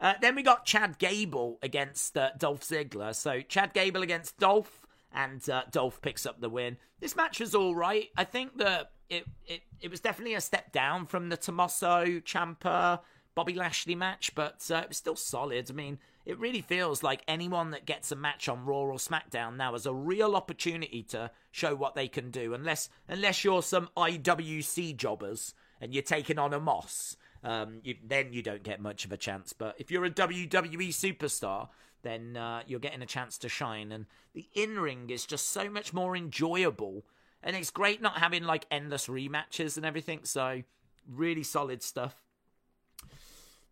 Uh, 0.00 0.14
then 0.20 0.34
we 0.34 0.42
got 0.42 0.66
Chad 0.66 0.98
Gable 0.98 1.58
against 1.62 2.16
uh, 2.16 2.30
Dolph 2.38 2.60
Ziggler. 2.60 3.14
So 3.14 3.40
Chad 3.40 3.72
Gable 3.72 4.02
against 4.02 4.38
Dolph, 4.38 4.82
and 5.12 5.48
uh, 5.48 5.62
Dolph 5.70 6.00
picks 6.02 6.26
up 6.26 6.40
the 6.40 6.50
win. 6.50 6.76
This 7.00 7.16
match 7.16 7.40
was 7.40 7.54
all 7.54 7.74
right. 7.74 8.08
I 8.16 8.24
think 8.24 8.58
that 8.58 8.92
it, 9.08 9.24
it 9.46 9.62
it 9.80 9.90
was 9.90 10.00
definitely 10.00 10.34
a 10.34 10.40
step 10.40 10.72
down 10.72 11.06
from 11.06 11.28
the 11.28 11.36
Tommaso 11.36 12.04
Ciampa 12.20 13.00
Bobby 13.36 13.54
Lashley 13.54 13.94
match, 13.94 14.34
but 14.34 14.68
uh, 14.72 14.78
it 14.78 14.88
was 14.88 14.96
still 14.96 15.14
solid. 15.14 15.70
I 15.70 15.74
mean, 15.74 15.98
it 16.24 16.40
really 16.40 16.62
feels 16.62 17.04
like 17.04 17.22
anyone 17.28 17.70
that 17.70 17.86
gets 17.86 18.10
a 18.10 18.16
match 18.16 18.48
on 18.48 18.64
Raw 18.64 18.78
or 18.78 18.94
SmackDown 18.94 19.56
now 19.56 19.72
has 19.72 19.86
a 19.86 19.94
real 19.94 20.34
opportunity 20.34 21.04
to 21.04 21.30
show 21.52 21.76
what 21.76 21.94
they 21.94 22.08
can 22.08 22.32
do. 22.32 22.52
Unless 22.52 22.88
unless 23.06 23.44
you're 23.44 23.62
some 23.62 23.88
IWC 23.96 24.96
jobbers 24.96 25.54
and 25.80 25.94
you're 25.94 26.02
taking 26.02 26.38
on 26.38 26.50
Omos 26.50 27.16
um, 27.46 27.78
you, 27.84 27.94
then 28.04 28.32
you 28.32 28.42
don't 28.42 28.64
get 28.64 28.80
much 28.80 29.04
of 29.04 29.12
a 29.12 29.16
chance. 29.16 29.52
But 29.52 29.76
if 29.78 29.90
you're 29.90 30.04
a 30.04 30.10
WWE 30.10 30.88
superstar, 30.88 31.68
then 32.02 32.36
uh, 32.36 32.62
you're 32.66 32.80
getting 32.80 33.02
a 33.02 33.06
chance 33.06 33.38
to 33.38 33.48
shine. 33.48 33.92
And 33.92 34.06
the 34.34 34.48
in 34.54 34.78
ring 34.78 35.10
is 35.10 35.24
just 35.24 35.50
so 35.50 35.70
much 35.70 35.92
more 35.92 36.16
enjoyable. 36.16 37.04
And 37.42 37.54
it's 37.54 37.70
great 37.70 38.02
not 38.02 38.18
having 38.18 38.42
like 38.42 38.66
endless 38.70 39.06
rematches 39.06 39.76
and 39.76 39.86
everything. 39.86 40.20
So, 40.24 40.62
really 41.08 41.44
solid 41.44 41.82
stuff. 41.84 42.25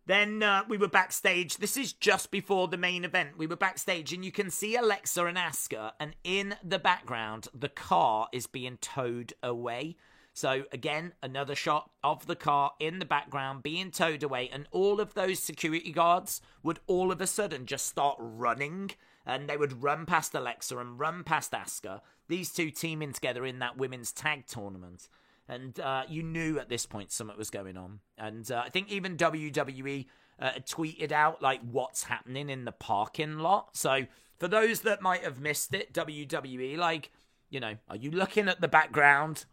Then 0.07 0.43
uh, 0.43 0.63
we 0.69 0.77
were 0.77 0.87
backstage. 0.87 1.57
This 1.57 1.77
is 1.77 1.91
just 1.91 2.29
before 2.29 2.67
the 2.67 2.77
main 2.77 3.03
event. 3.03 3.37
We 3.37 3.47
were 3.47 3.55
backstage, 3.55 4.13
and 4.13 4.23
you 4.23 4.31
can 4.31 4.51
see 4.51 4.75
Alexa 4.75 5.25
and 5.25 5.37
Asuka, 5.37 5.93
and 5.99 6.15
in 6.23 6.55
the 6.63 6.77
background, 6.77 7.47
the 7.53 7.69
car 7.69 8.27
is 8.31 8.45
being 8.45 8.77
towed 8.77 9.33
away. 9.41 9.95
So 10.33 10.65
again, 10.71 11.13
another 11.23 11.55
shot 11.55 11.89
of 12.03 12.27
the 12.27 12.35
car 12.35 12.73
in 12.79 12.99
the 12.99 13.05
background 13.05 13.63
being 13.63 13.89
towed 13.89 14.21
away, 14.21 14.47
and 14.53 14.67
all 14.69 14.99
of 14.99 15.15
those 15.15 15.39
security 15.39 15.91
guards 15.91 16.39
would 16.61 16.79
all 16.85 17.11
of 17.11 17.19
a 17.19 17.27
sudden 17.27 17.65
just 17.65 17.87
start 17.87 18.17
running, 18.19 18.91
and 19.25 19.49
they 19.49 19.57
would 19.57 19.81
run 19.81 20.05
past 20.05 20.35
Alexa 20.35 20.77
and 20.77 20.99
run 20.99 21.23
past 21.23 21.51
Asuka. 21.53 22.01
These 22.27 22.51
two 22.51 22.69
teaming 22.69 23.13
together 23.13 23.43
in 23.43 23.59
that 23.59 23.77
women's 23.77 24.11
tag 24.11 24.45
tournament. 24.45 25.09
And 25.47 25.79
uh, 25.79 26.03
you 26.09 26.23
knew 26.23 26.59
at 26.59 26.69
this 26.69 26.85
point 26.85 27.11
something 27.11 27.37
was 27.37 27.49
going 27.49 27.77
on. 27.77 27.99
And 28.17 28.49
uh, 28.49 28.63
I 28.65 28.69
think 28.69 28.91
even 28.91 29.15
WWE 29.15 30.05
uh, 30.39 30.51
tweeted 30.61 31.11
out 31.11 31.41
like 31.41 31.61
what's 31.61 32.03
happening 32.03 32.49
in 32.49 32.65
the 32.65 32.71
parking 32.71 33.39
lot. 33.39 33.77
So 33.77 34.05
for 34.39 34.47
those 34.47 34.81
that 34.81 35.01
might 35.01 35.23
have 35.23 35.39
missed 35.39 35.73
it, 35.73 35.93
WWE, 35.93 36.77
like, 36.77 37.11
you 37.49 37.59
know, 37.59 37.75
are 37.89 37.95
you 37.95 38.11
looking 38.11 38.47
at 38.47 38.59
the 38.59 38.67
background 38.67 39.45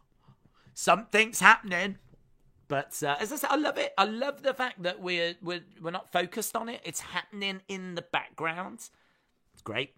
something's 0.73 1.39
happening. 1.39 1.97
But 2.67 3.01
uh, 3.03 3.15
as 3.19 3.31
I 3.31 3.35
said, 3.35 3.49
I 3.51 3.55
love 3.55 3.77
it. 3.77 3.93
I 3.97 4.05
love 4.05 4.41
the 4.41 4.53
fact 4.53 4.83
that 4.83 4.99
we're 5.01 5.35
we're 5.41 5.63
we're 5.81 5.91
not 5.91 6.11
focused 6.11 6.55
on 6.55 6.69
it. 6.69 6.81
It's 6.83 7.01
happening 7.01 7.61
in 7.67 7.95
the 7.95 8.01
background. 8.01 8.89
It's 9.53 9.61
great. 9.63 9.93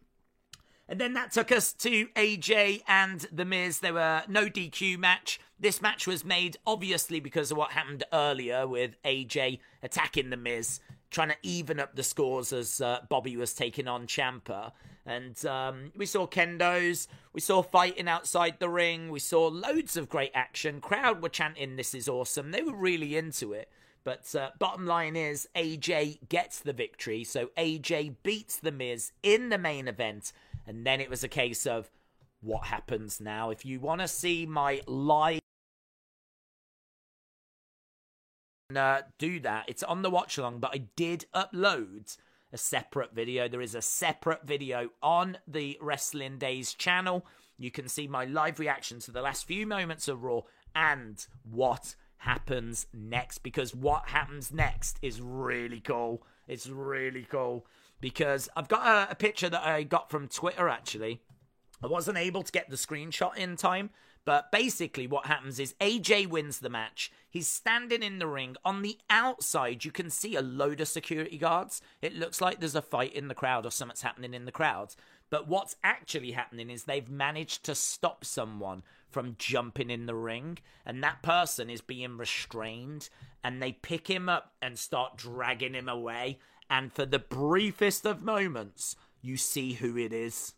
And 0.88 1.00
then 1.00 1.14
that 1.14 1.32
took 1.32 1.52
us 1.52 1.74
to 1.74 2.08
AJ 2.16 2.84
and 2.88 3.22
The 3.32 3.46
Miz. 3.46 3.80
There 3.80 3.94
were 3.94 4.24
no 4.28 4.46
DQ 4.46 5.00
match. 5.00 5.40
This 5.60 5.82
match 5.82 6.06
was 6.06 6.24
made 6.24 6.58
obviously 6.68 7.20
because 7.20 7.52
of 7.52 7.58
what 7.58 7.72
happened 7.72 8.04
earlier 8.14 8.68
with 8.68 9.02
AJ 9.04 9.60
attacking 9.82 10.30
The 10.30 10.38
Miz, 10.38 10.80
trying 11.10 11.30
to 11.30 11.38
even 11.42 11.80
up 11.80 11.96
the 11.96 12.04
scores 12.04 12.54
as 12.54 12.82
uh, 12.82 13.00
Bobby 13.10 13.36
was 13.36 13.54
taking 13.54 13.88
on 13.88 14.06
Ciampa. 14.06 14.74
And 15.08 15.44
um, 15.46 15.92
we 15.96 16.06
saw 16.06 16.28
kendos, 16.28 17.08
we 17.34 17.42
saw 17.42 17.62
fighting 17.62 18.08
outside 18.08 18.56
the 18.60 18.70
ring, 18.70 19.10
we 19.10 19.20
saw 19.20 19.48
loads 19.48 19.98
of 19.98 20.10
great 20.10 20.32
action. 20.34 20.82
Crowd 20.82 21.22
were 21.22 21.30
chanting, 21.30 21.76
"This 21.76 21.94
is 21.94 22.10
awesome!" 22.10 22.50
They 22.50 22.64
were 22.64 22.76
really 22.76 23.16
into 23.16 23.54
it. 23.54 23.70
But 24.04 24.34
uh, 24.36 24.52
bottom 24.60 24.86
line 24.86 25.16
is, 25.16 25.48
AJ 25.56 26.30
gets 26.30 26.60
the 26.60 26.74
victory. 26.74 27.24
So 27.24 27.50
AJ 27.58 28.16
beats 28.24 28.58
The 28.58 28.72
Miz 28.72 29.12
in 29.24 29.50
the 29.50 29.58
main 29.58 29.88
event. 29.88 30.32
And 30.68 30.86
then 30.86 31.02
it 31.02 31.10
was 31.10 31.24
a 31.24 31.30
case 31.30 31.66
of 31.66 31.90
what 32.42 32.66
happens 32.66 33.20
now. 33.20 33.50
If 33.50 33.66
you 33.66 33.80
want 33.80 34.02
to 34.02 34.08
see 34.08 34.46
my 34.46 34.82
live. 34.88 35.40
Uh, 38.76 39.02
do 39.20 39.40
that. 39.42 39.66
It's 39.68 39.84
on 39.84 40.02
the 40.02 40.10
watch 40.10 40.38
along, 40.38 40.60
but 40.60 40.72
I 40.74 40.86
did 40.96 41.26
upload 41.34 42.18
a 42.52 42.58
separate 42.58 43.14
video. 43.14 43.48
There 43.48 43.62
is 43.62 43.76
a 43.76 43.82
separate 43.82 44.46
video 44.46 44.90
on 45.04 45.38
the 45.48 45.78
Wrestling 45.82 46.38
Daze 46.38 46.74
channel. 46.74 47.26
You 47.58 47.72
can 47.72 47.88
see 47.88 48.08
my 48.08 48.26
live 48.26 48.60
reaction 48.60 49.00
to 49.02 49.12
the 49.12 49.22
last 49.22 49.46
few 49.46 49.68
moments 49.68 50.08
of 50.08 50.24
Raw 50.24 50.42
and 50.74 51.26
what 51.44 51.96
happens 52.18 52.88
next 52.94 53.40
because 53.40 53.76
what 53.76 54.10
happens 54.10 54.52
next 54.52 54.98
is 55.02 55.22
really 55.22 55.80
cool. 55.80 56.24
It's 56.48 56.68
really 56.68 57.28
cool 57.30 57.66
because 58.06 58.48
I've 58.56 58.68
got 58.68 58.86
a, 58.86 59.14
a, 59.14 59.16
picture 59.16 59.50
that 59.50 59.66
I 59.66 59.82
got 59.82 60.12
from 60.12 60.28
Twitter 60.28 60.70
actually. 60.70 61.22
I 61.82 61.88
wasn't 61.88 62.20
able 62.20 62.44
to 62.44 62.52
get 62.52 62.70
the 62.70 62.76
screenshot 62.76 63.36
in 63.36 63.56
time, 63.56 63.90
but 64.26 64.52
basically, 64.52 65.08
what 65.08 65.26
happens 65.26 65.60
is 65.60 65.74
AJ 65.82 66.28
wins 66.28 66.60
the 66.60 66.70
match. 66.70 67.12
He's 67.28 67.48
standing 67.48 68.04
in 68.04 68.20
the 68.20 68.28
ring. 68.28 68.58
On 68.64 68.84
the 68.84 69.00
outside, 69.10 69.86
you 69.86 69.92
can 69.92 70.12
see 70.12 70.36
a 70.36 70.44
load 70.44 70.82
of 70.82 70.88
security 70.88 71.40
guards. 71.40 71.82
It 72.00 72.16
looks 72.16 72.42
like 72.42 72.60
there's 72.60 72.76
a 72.76 72.82
fight 72.84 73.12
in 73.12 73.28
the 73.28 73.34
crowd 73.34 73.66
or 73.66 73.72
something's 73.72 74.04
happening 74.04 74.36
in 74.36 74.46
the 74.46 74.52
crowd. 74.52 74.94
But 75.32 75.48
what's 75.48 75.76
actually 75.84 76.34
happening 76.34 76.70
is 76.70 76.84
they've 76.84 77.10
managed 77.10 77.64
to 77.66 77.74
stop 77.74 78.24
someone 78.24 78.84
from 79.10 79.36
jumping 79.40 79.90
in 79.90 80.06
the 80.06 80.14
ring, 80.14 80.60
and 80.86 81.04
that 81.04 81.24
person 81.24 81.72
is 81.72 81.82
being 81.82 82.18
restrained. 82.18 83.10
And 83.44 83.64
they 83.64 83.72
pick 83.72 84.08
him 84.08 84.30
up 84.30 84.54
and 84.62 84.78
start 84.78 85.18
dragging 85.18 85.74
him 85.74 85.90
away. 85.90 86.38
And 86.70 86.92
for 86.92 87.06
the 87.06 87.20
briefest 87.20 88.06
of 88.06 88.24
moments, 88.24 88.96
you 89.22 89.38
see 89.38 89.74
who 89.74 89.98
it 89.98 90.14
is. 90.14 90.54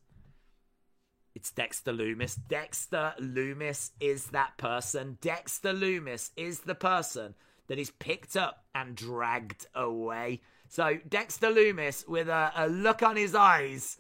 It's 1.36 1.52
Dexter 1.52 1.93
Lumis. 1.93 2.38
Dexter 2.48 3.13
Lumis 3.20 3.91
is 4.00 4.28
that 4.28 4.58
person. 4.58 5.17
Dexter 5.22 5.74
Lumis 5.74 6.32
is 6.36 6.62
the 6.62 6.76
person 6.76 7.36
that 7.67 7.78
is 7.78 7.91
picked 7.91 8.36
up 8.36 8.65
and 8.74 8.96
dragged 8.96 9.67
away. 9.76 10.41
So 10.70 10.98
Dexter 11.08 11.52
Lumis, 11.52 12.08
with 12.08 12.28
a, 12.28 12.52
a 12.56 12.67
look 12.67 13.04
on 13.04 13.15
his 13.15 13.36
eyes, 13.36 13.98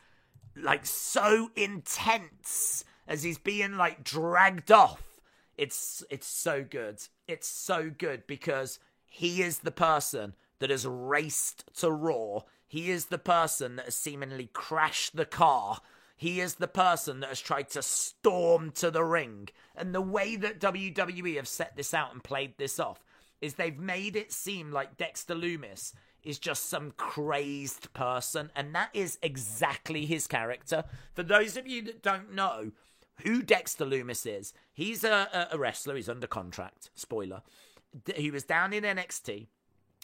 like 0.55 0.85
so 0.85 1.51
intense 1.55 2.83
as 3.07 3.23
he's 3.23 3.37
being 3.37 3.77
like 3.77 4.03
dragged 4.03 4.71
off. 4.71 5.03
It's 5.57 6.03
it's 6.09 6.27
so 6.27 6.63
good. 6.63 6.99
It's 7.27 7.47
so 7.47 7.89
good 7.95 8.27
because 8.27 8.79
he 9.05 9.41
is 9.41 9.59
the 9.59 9.71
person 9.71 10.33
that 10.59 10.69
has 10.69 10.85
raced 10.85 11.65
to 11.77 11.91
Raw. 11.91 12.41
He 12.67 12.91
is 12.91 13.05
the 13.05 13.17
person 13.17 13.77
that 13.77 13.85
has 13.85 13.95
seemingly 13.95 14.49
crashed 14.53 15.15
the 15.15 15.25
car 15.25 15.79
he 16.17 16.41
is 16.41 16.55
the 16.55 16.67
person 16.67 17.19
that 17.19 17.29
has 17.29 17.39
tried 17.39 17.69
to 17.69 17.83
storm 17.83 18.71
to 18.71 18.89
the 18.89 19.03
ring. 19.03 19.49
And 19.75 19.93
the 19.93 20.01
way 20.01 20.35
that 20.35 20.59
WWE 20.59 21.35
have 21.35 21.47
set 21.47 21.75
this 21.75 21.93
out 21.93 22.11
and 22.11 22.23
played 22.23 22.57
this 22.57 22.79
off 22.79 23.05
is 23.39 23.53
they've 23.53 23.77
made 23.77 24.15
it 24.15 24.33
seem 24.33 24.71
like 24.71 24.97
Dexter 24.97 25.35
Lumis 25.35 25.93
is 26.23 26.39
just 26.39 26.69
some 26.69 26.91
crazed 26.97 27.93
person. 27.93 28.51
And 28.55 28.73
that 28.73 28.89
is 28.95 29.19
exactly 29.21 30.07
his 30.07 30.25
character. 30.25 30.83
For 31.13 31.21
those 31.21 31.55
of 31.55 31.67
you 31.67 31.83
that 31.83 32.01
don't 32.01 32.33
know 32.33 32.71
who 33.21 33.43
Dexter 33.43 33.85
Lumis 33.85 34.25
is, 34.25 34.53
he's 34.73 35.03
a, 35.03 35.47
a 35.51 35.57
wrestler, 35.57 35.95
he's 35.95 36.09
under 36.09 36.27
contract. 36.27 36.89
Spoiler. 36.95 37.43
He 38.15 38.31
was 38.31 38.43
down 38.43 38.73
in 38.73 38.83
NXT 38.83 39.47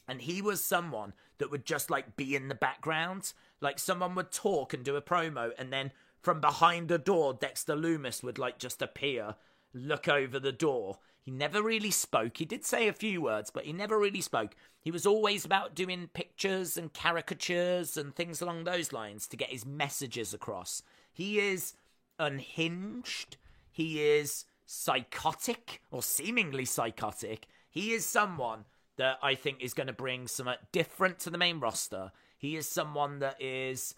and 0.08 0.22
he 0.22 0.42
was 0.42 0.64
someone 0.64 1.14
that 1.38 1.52
would 1.52 1.66
just 1.66 1.90
like 1.90 2.16
be 2.16 2.36
in 2.36 2.48
the 2.48 2.56
background 2.56 3.34
like 3.62 3.80
someone 3.80 4.16
would 4.16 4.32
talk 4.32 4.74
and 4.74 4.84
do 4.84 4.96
a 4.96 5.02
promo 5.02 5.52
and 5.58 5.72
then 5.72 5.92
from 6.24 6.40
behind 6.40 6.90
a 6.90 6.98
door, 6.98 7.34
Dexter 7.34 7.76
Lumis 7.76 8.24
would 8.24 8.40
like 8.40 8.58
just 8.58 8.82
appear, 8.82 9.36
look 9.74 10.08
over 10.08 10.40
the 10.40 10.54
door. 10.54 11.00
He 11.22 11.32
never 11.32 11.62
really 11.62 11.92
spoke. 11.92 12.38
He 12.38 12.46
did 12.46 12.66
say 12.66 12.88
a 12.88 12.94
few 12.94 13.22
words, 13.22 13.52
but 13.52 13.66
he 13.66 13.74
never 13.74 14.00
really 14.00 14.22
spoke. 14.22 14.56
He 14.80 14.90
was 14.90 15.06
always 15.06 15.44
about 15.44 15.76
doing 15.76 16.10
pictures 16.14 16.78
and 16.78 16.94
caricatures 16.94 17.98
and 17.98 18.16
things 18.16 18.42
along 18.42 18.64
those 18.64 18.94
lines 18.94 19.28
to 19.28 19.38
get 19.38 19.50
his 19.50 19.66
messages 19.66 20.34
across. 20.34 20.82
He 21.12 21.40
is 21.40 21.74
unhinged. 22.18 23.36
He 23.70 24.02
is 24.02 24.46
psychotic 24.66 25.82
or 25.92 26.02
seemingly 26.02 26.66
psychotic. 26.66 27.48
He 27.70 27.92
is 27.92 28.06
someone 28.06 28.64
that 28.98 29.18
I 29.22 29.36
think 29.36 29.62
is 29.62 29.74
going 29.74 29.88
to 29.88 29.94
bring 29.94 30.28
something 30.28 30.56
different 30.72 31.20
to 31.20 31.30
the 31.30 31.38
main 31.38 31.60
roster. 31.60 32.12
He 32.38 32.56
is 32.56 32.68
someone 32.68 33.20
that 33.20 33.42
is 33.42 33.96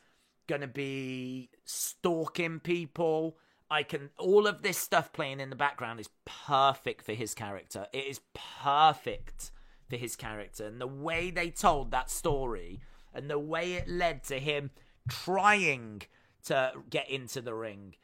going 0.48 0.62
to 0.62 0.68
be 0.68 1.50
stalking 1.66 2.60
people. 2.60 3.38
I 3.70 3.84
can 3.84 4.10
all 4.18 4.48
of 4.48 4.62
this 4.62 4.78
stuff 4.78 5.12
playing 5.12 5.40
in 5.40 5.50
the 5.50 5.56
background 5.56 6.00
is 6.00 6.10
perfect 6.26 7.06
for 7.06 7.14
his 7.14 7.34
character. 7.34 7.88
It 7.92 8.06
is 8.06 8.22
perfect 8.64 9.52
for 9.90 9.96
his 9.96 10.16
character 10.16 10.66
and 10.66 10.80
the 10.80 10.88
way 10.88 11.32
they 11.32 11.50
told 11.50 11.92
that 11.92 12.10
story 12.10 12.80
and 13.14 13.30
the 13.30 13.40
way 13.40 13.74
it 13.74 13.88
led 13.88 14.24
to 14.26 14.40
him 14.40 14.72
trying 15.10 16.04
to 16.46 16.72
get 16.90 17.10
into 17.10 17.42
the 17.42 17.54
ring. 17.54 17.96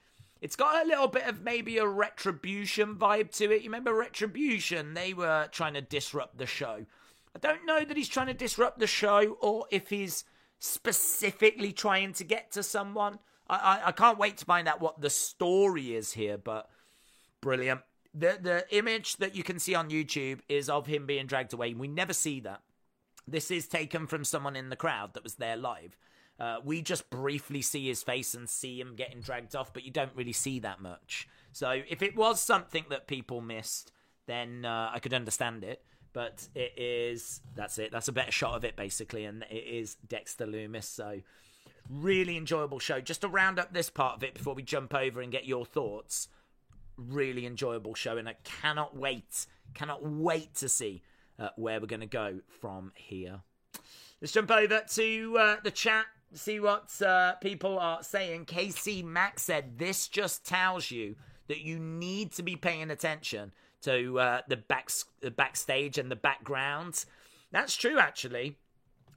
It's 0.41 0.55
got 0.55 0.83
a 0.83 0.87
little 0.87 1.07
bit 1.07 1.27
of 1.27 1.43
maybe 1.43 1.77
a 1.77 1.85
retribution 1.85 2.95
vibe 2.95 3.31
to 3.37 3.51
it. 3.51 3.61
You 3.61 3.69
remember 3.69 3.93
retribution? 3.93 4.95
They 4.95 5.13
were 5.13 5.47
trying 5.51 5.75
to 5.75 5.81
disrupt 5.81 6.39
the 6.39 6.47
show. 6.47 6.85
I 7.35 7.39
don't 7.39 7.65
know 7.65 7.85
that 7.85 7.95
he's 7.95 8.09
trying 8.09 8.27
to 8.27 8.33
disrupt 8.33 8.79
the 8.79 8.87
show 8.87 9.37
or 9.39 9.65
if 9.69 9.89
he's 9.89 10.25
specifically 10.59 11.71
trying 11.71 12.13
to 12.13 12.23
get 12.23 12.51
to 12.53 12.63
someone. 12.63 13.19
I, 13.47 13.55
I, 13.55 13.87
I 13.87 13.91
can't 13.91 14.17
wait 14.17 14.37
to 14.37 14.45
find 14.45 14.67
out 14.67 14.81
what 14.81 14.99
the 14.99 15.11
story 15.11 15.95
is 15.95 16.13
here, 16.13 16.39
but 16.39 16.69
brilliant. 17.39 17.81
The 18.13 18.37
the 18.41 18.65
image 18.75 19.17
that 19.17 19.35
you 19.35 19.43
can 19.43 19.59
see 19.59 19.75
on 19.75 19.89
YouTube 19.89 20.39
is 20.49 20.69
of 20.69 20.87
him 20.87 21.05
being 21.05 21.27
dragged 21.27 21.53
away. 21.53 21.73
We 21.73 21.87
never 21.87 22.13
see 22.13 22.41
that. 22.41 22.61
This 23.27 23.51
is 23.51 23.67
taken 23.67 24.07
from 24.07 24.25
someone 24.25 24.55
in 24.55 24.69
the 24.69 24.75
crowd 24.75 25.13
that 25.13 25.23
was 25.23 25.35
there 25.35 25.55
live. 25.55 25.95
Uh, 26.41 26.57
we 26.63 26.81
just 26.81 27.07
briefly 27.11 27.61
see 27.61 27.87
his 27.87 28.01
face 28.01 28.33
and 28.33 28.49
see 28.49 28.81
him 28.81 28.95
getting 28.95 29.21
dragged 29.21 29.55
off, 29.55 29.71
but 29.71 29.83
you 29.83 29.91
don't 29.91 30.15
really 30.15 30.33
see 30.33 30.57
that 30.57 30.81
much. 30.81 31.27
So 31.51 31.83
if 31.87 32.01
it 32.01 32.15
was 32.15 32.41
something 32.41 32.85
that 32.89 33.05
people 33.05 33.41
missed, 33.41 33.91
then 34.25 34.65
uh, 34.65 34.89
I 34.91 34.97
could 34.97 35.13
understand 35.13 35.63
it. 35.63 35.83
But 36.13 36.47
it 36.55 36.73
is 36.75 37.41
that's 37.55 37.77
it. 37.77 37.91
That's 37.91 38.07
a 38.07 38.11
better 38.11 38.31
shot 38.31 38.55
of 38.55 38.65
it 38.65 38.75
basically, 38.75 39.25
and 39.25 39.45
it 39.51 39.63
is 39.67 39.97
Dexter 40.07 40.47
Lumis. 40.47 40.85
So 40.85 41.21
really 41.87 42.37
enjoyable 42.37 42.79
show. 42.79 42.99
Just 43.01 43.21
to 43.21 43.27
round 43.27 43.59
up 43.59 43.71
this 43.71 43.91
part 43.91 44.17
of 44.17 44.23
it 44.23 44.33
before 44.33 44.55
we 44.55 44.63
jump 44.63 44.95
over 44.95 45.21
and 45.21 45.31
get 45.31 45.45
your 45.45 45.63
thoughts. 45.63 46.27
Really 46.97 47.45
enjoyable 47.45 47.93
show, 47.93 48.17
and 48.17 48.27
I 48.27 48.35
cannot 48.43 48.97
wait, 48.97 49.45
cannot 49.75 50.03
wait 50.03 50.55
to 50.55 50.67
see 50.67 51.03
uh, 51.37 51.49
where 51.55 51.79
we're 51.79 51.85
going 51.85 51.99
to 51.99 52.07
go 52.07 52.39
from 52.59 52.93
here. 52.95 53.41
Let's 54.19 54.33
jump 54.33 54.49
over 54.49 54.81
to 54.95 55.37
uh, 55.39 55.55
the 55.63 55.71
chat 55.71 56.05
see 56.33 56.59
what 56.59 57.01
uh, 57.01 57.33
people 57.35 57.79
are 57.79 58.03
saying. 58.03 58.45
KC 58.45 59.03
Max 59.03 59.43
said 59.43 59.77
this 59.77 60.07
just 60.07 60.45
tells 60.45 60.91
you 60.91 61.15
that 61.47 61.61
you 61.61 61.79
need 61.79 62.31
to 62.33 62.43
be 62.43 62.55
paying 62.55 62.91
attention 62.91 63.51
to 63.81 64.19
uh, 64.19 64.41
the 64.47 64.57
back 64.57 64.89
the 65.21 65.31
backstage 65.31 65.97
and 65.97 66.11
the 66.11 66.15
background. 66.15 67.05
That's 67.51 67.75
true, 67.75 67.99
actually. 67.99 68.57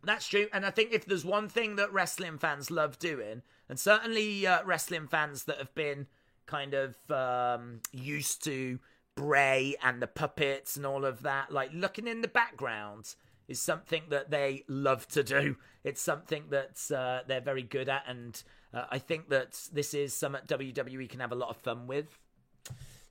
That's 0.03 0.27
true, 0.27 0.49
and 0.53 0.67
I 0.67 0.71
think 0.71 0.93
if 0.93 1.07
there's 1.07 1.25
one 1.25 1.49
thing 1.49 1.77
that 1.77 1.93
wrestling 1.93 2.37
fans 2.37 2.71
love 2.71 2.99
doing, 2.99 3.43
and 3.71 3.79
certainly 3.79 4.47
uh, 4.47 4.63
wrestling 4.65 5.07
fans 5.09 5.45
that 5.45 5.57
have 5.57 5.75
been 5.75 6.07
kind 6.47 6.75
of 6.75 6.97
um, 7.11 7.81
used 7.91 8.45
to 8.45 8.79
Bray 9.15 9.77
and 9.83 10.03
the 10.03 10.07
puppets 10.07 10.77
and 10.77 10.85
all 10.85 11.05
of 11.07 11.23
that, 11.23 11.51
like 11.51 11.71
looking 11.73 12.07
in 12.07 12.21
the 12.21 12.29
background 12.29 13.15
is 13.49 13.61
something 13.61 14.03
that 14.09 14.31
they 14.31 14.65
love 14.69 15.07
to 15.09 15.23
do. 15.23 15.57
It's 15.83 16.01
something 16.01 16.45
that 16.51 16.81
uh, 16.95 17.21
they're 17.27 17.41
very 17.41 17.63
good 17.63 17.89
at, 17.89 18.05
and 18.07 18.43
uh, 18.73 18.85
I 18.91 18.99
think 18.99 19.29
that 19.29 19.69
this 19.73 19.95
is 19.95 20.15
something 20.15 20.43
WWE 20.47 21.09
can 21.09 21.21
have 21.21 21.33
a 21.33 21.37
lot 21.37 21.51
of 21.51 21.57
fun 21.59 21.87
with. 21.87 22.19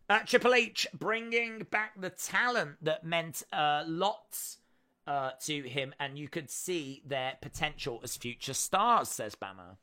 Uh, 0.10 0.20
Triple 0.20 0.54
H 0.54 0.88
bringing 0.94 1.66
back 1.72 2.00
the 2.00 2.10
talent 2.10 2.78
that 2.82 3.06
meant 3.06 3.44
uh, 3.54 3.84
lots 3.88 4.58
uh, 5.08 5.32
to 5.42 5.62
him, 5.62 5.94
and 6.00 6.18
you 6.18 6.28
could 6.28 6.50
see 6.50 7.02
their 7.06 7.34
potential 7.42 8.00
as 8.04 8.18
future 8.18 8.54
stars, 8.54 9.10
says 9.10 9.36
Bama. 9.36 9.78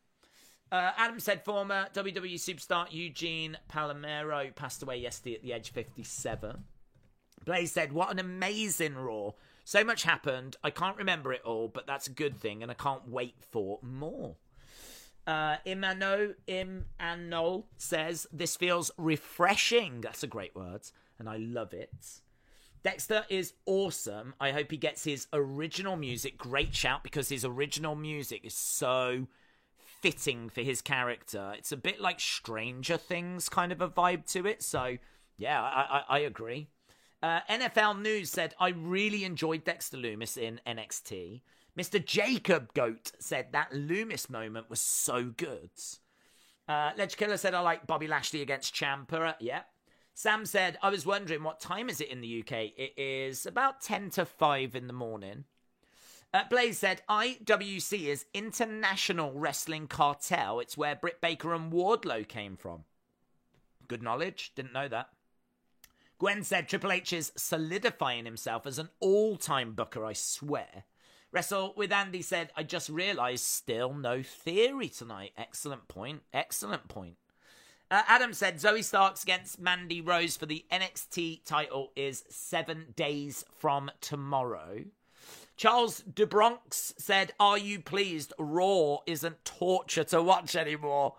Uh, 0.73 0.93
Adam 0.97 1.19
said 1.19 1.45
former 1.45 1.89
WWE 1.95 2.35
superstar 2.35 2.87
Eugene 2.91 3.57
Palomero 3.69 4.55
passed 4.55 4.83
away 4.83 4.99
yesterday 4.99 5.35
at 5.35 5.43
the 5.43 5.53
age 5.53 5.69
of 5.69 5.75
57. 5.75 6.65
Blaze 7.45 7.73
said, 7.73 7.93
What 7.93 8.11
an 8.11 8.19
amazing 8.19 8.95
Raw. 8.95 9.33
So 9.71 9.85
much 9.85 10.03
happened. 10.03 10.57
I 10.65 10.71
can't 10.71 10.97
remember 10.97 11.33
it 11.33 11.43
all, 11.45 11.69
but 11.69 11.87
that's 11.87 12.09
a 12.09 12.11
good 12.11 12.37
thing, 12.37 12.65
and 12.65 12.73
I 12.73 12.75
can't 12.75 13.09
wait 13.09 13.37
for 13.53 13.79
more. 13.83 14.35
Uh, 15.29 15.59
Imano 15.65 16.35
Imanol 16.49 17.67
says 17.77 18.27
this 18.33 18.57
feels 18.57 18.91
refreshing. 18.99 20.01
That's 20.01 20.25
a 20.25 20.27
great 20.27 20.57
word, 20.57 20.81
and 21.21 21.29
I 21.29 21.37
love 21.37 21.73
it. 21.73 22.21
Dexter 22.83 23.25
is 23.31 23.53
awesome. 23.65 24.35
I 24.41 24.51
hope 24.51 24.73
he 24.73 24.77
gets 24.77 25.05
his 25.05 25.29
original 25.33 25.95
music. 25.95 26.37
Great 26.37 26.75
shout 26.75 27.05
because 27.05 27.29
his 27.29 27.45
original 27.45 27.95
music 27.95 28.45
is 28.45 28.55
so 28.55 29.29
fitting 30.03 30.49
for 30.49 30.63
his 30.63 30.83
character. 30.83 31.53
It's 31.57 31.71
a 31.71 31.77
bit 31.77 32.01
like 32.01 32.19
Stranger 32.19 32.97
Things 32.97 33.49
kind 33.49 33.71
of 33.71 33.81
a 33.81 33.89
vibe 33.89 34.27
to 34.33 34.49
it. 34.49 34.65
So 34.65 34.97
yeah, 35.39 35.63
I, 35.63 36.03
I, 36.09 36.17
I 36.17 36.19
agree. 36.23 36.71
Uh, 37.23 37.41
NFL 37.51 38.01
News 38.01 38.31
said, 38.31 38.55
I 38.59 38.71
really 38.71 39.25
enjoyed 39.25 39.65
Dexter 39.65 39.99
Lumis 39.99 40.39
in 40.39 40.61
NXT. 40.67 41.43
Mr. 41.79 42.05
Jacob 42.05 42.73
Goat 42.75 43.13
said 43.19 43.49
that 43.53 43.73
Lumis 43.73 44.31
moment 44.31 44.71
was 44.71 44.81
so 44.81 45.33
good. 45.37 45.71
Uh, 46.67 46.93
Ledge 46.97 47.17
Killer 47.17 47.37
said, 47.37 47.55
I 47.55 47.61
like 47.61 47.87
Bobby 47.87 48.07
Lashley 48.07 48.43
against 48.43 48.75
Ciampa. 48.75 49.35
Yeah. 49.41 49.63
Sam 50.15 50.47
said, 50.47 50.79
I 50.83 50.91
was 50.91 51.07
wondering 51.07 51.43
what 51.43 51.61
time 51.61 51.89
is 51.89 52.01
it 52.01 52.11
in 52.11 52.21
the 52.21 52.41
UK? 52.41 52.73
It 52.77 52.95
is 52.97 53.47
about 53.47 53.81
10 53.81 54.11
to 54.11 54.25
5 54.25 54.75
in 54.75 54.87
the 54.87 54.93
morning. 54.93 55.45
Uh, 56.33 56.45
Blaze 56.49 56.79
said, 56.79 57.03
IWC 57.09 58.07
is 58.07 58.27
International 58.33 59.33
Wrestling 59.33 59.89
Cartel. 59.89 60.61
It's 60.61 60.77
where 60.77 60.95
Britt 60.95 61.21
Baker 61.21 61.55
and 61.55 61.73
Wardlow 61.73 62.27
came 62.27 62.57
from. 62.57 62.85
Good 63.89 64.03
knowledge. 64.03 64.53
Didn't 64.55 64.73
know 64.73 64.89
that. 64.89 65.09
Gwen 66.21 66.45
said 66.45 66.69
Triple 66.69 66.93
H 66.93 67.15
is 67.15 67.33
solidifying 67.35 68.27
himself 68.27 68.67
as 68.67 68.79
an 68.79 68.91
all 69.01 69.39
time 69.39 69.73
booker, 69.73 70.05
I 70.05 70.13
swear. 70.13 70.85
Wrestle 71.33 71.73
with 71.79 71.91
Andy 71.91 72.21
said, 72.21 72.51
I 72.55 72.63
just 72.63 72.91
realised 72.91 73.45
still 73.45 73.95
no 73.95 74.23
theory 74.23 74.91
tonight. 74.91 75.33
Excellent 75.39 75.89
point. 75.89 76.21
Excellent 76.35 76.89
point. 76.89 77.15
Uh, 77.91 78.03
Adam 78.07 78.35
said 78.35 78.57
Zoey 78.57 78.85
Starks 78.85 79.23
against 79.23 79.59
Mandy 79.59 80.03
Rose 80.03 80.37
for 80.37 80.45
the 80.45 80.67
NXT 80.71 81.47
title 81.47 81.91
is 81.97 82.25
seven 82.29 82.93
days 82.97 83.47
from 83.57 83.91
tomorrow. 84.03 84.85
Charles 85.57 86.03
DeBronx 86.03 87.01
said, 87.01 87.33
Are 87.41 87.57
you 87.57 87.81
pleased? 87.81 88.35
Raw 88.39 88.99
isn't 89.07 89.45
torture 89.47 90.05
to 90.05 90.23
watch 90.23 90.55
anymore. 90.55 91.15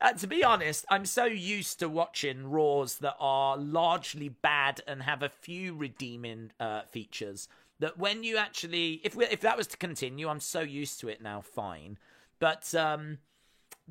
Uh, 0.00 0.12
to 0.12 0.26
be 0.26 0.44
honest, 0.44 0.84
I'm 0.90 1.06
so 1.06 1.24
used 1.24 1.78
to 1.78 1.88
watching 1.88 2.50
Raws 2.50 2.98
that 2.98 3.16
are 3.18 3.56
largely 3.56 4.28
bad 4.28 4.82
and 4.86 5.02
have 5.02 5.22
a 5.22 5.28
few 5.28 5.74
redeeming 5.74 6.52
uh, 6.60 6.82
features 6.82 7.48
that 7.78 7.98
when 7.98 8.22
you 8.22 8.36
actually, 8.36 9.00
if 9.04 9.14
we, 9.14 9.24
if 9.26 9.40
that 9.40 9.56
was 9.56 9.66
to 9.68 9.76
continue, 9.76 10.28
I'm 10.28 10.40
so 10.40 10.60
used 10.60 11.00
to 11.00 11.08
it 11.08 11.22
now. 11.22 11.40
Fine, 11.40 11.98
but 12.38 12.74
um, 12.74 13.18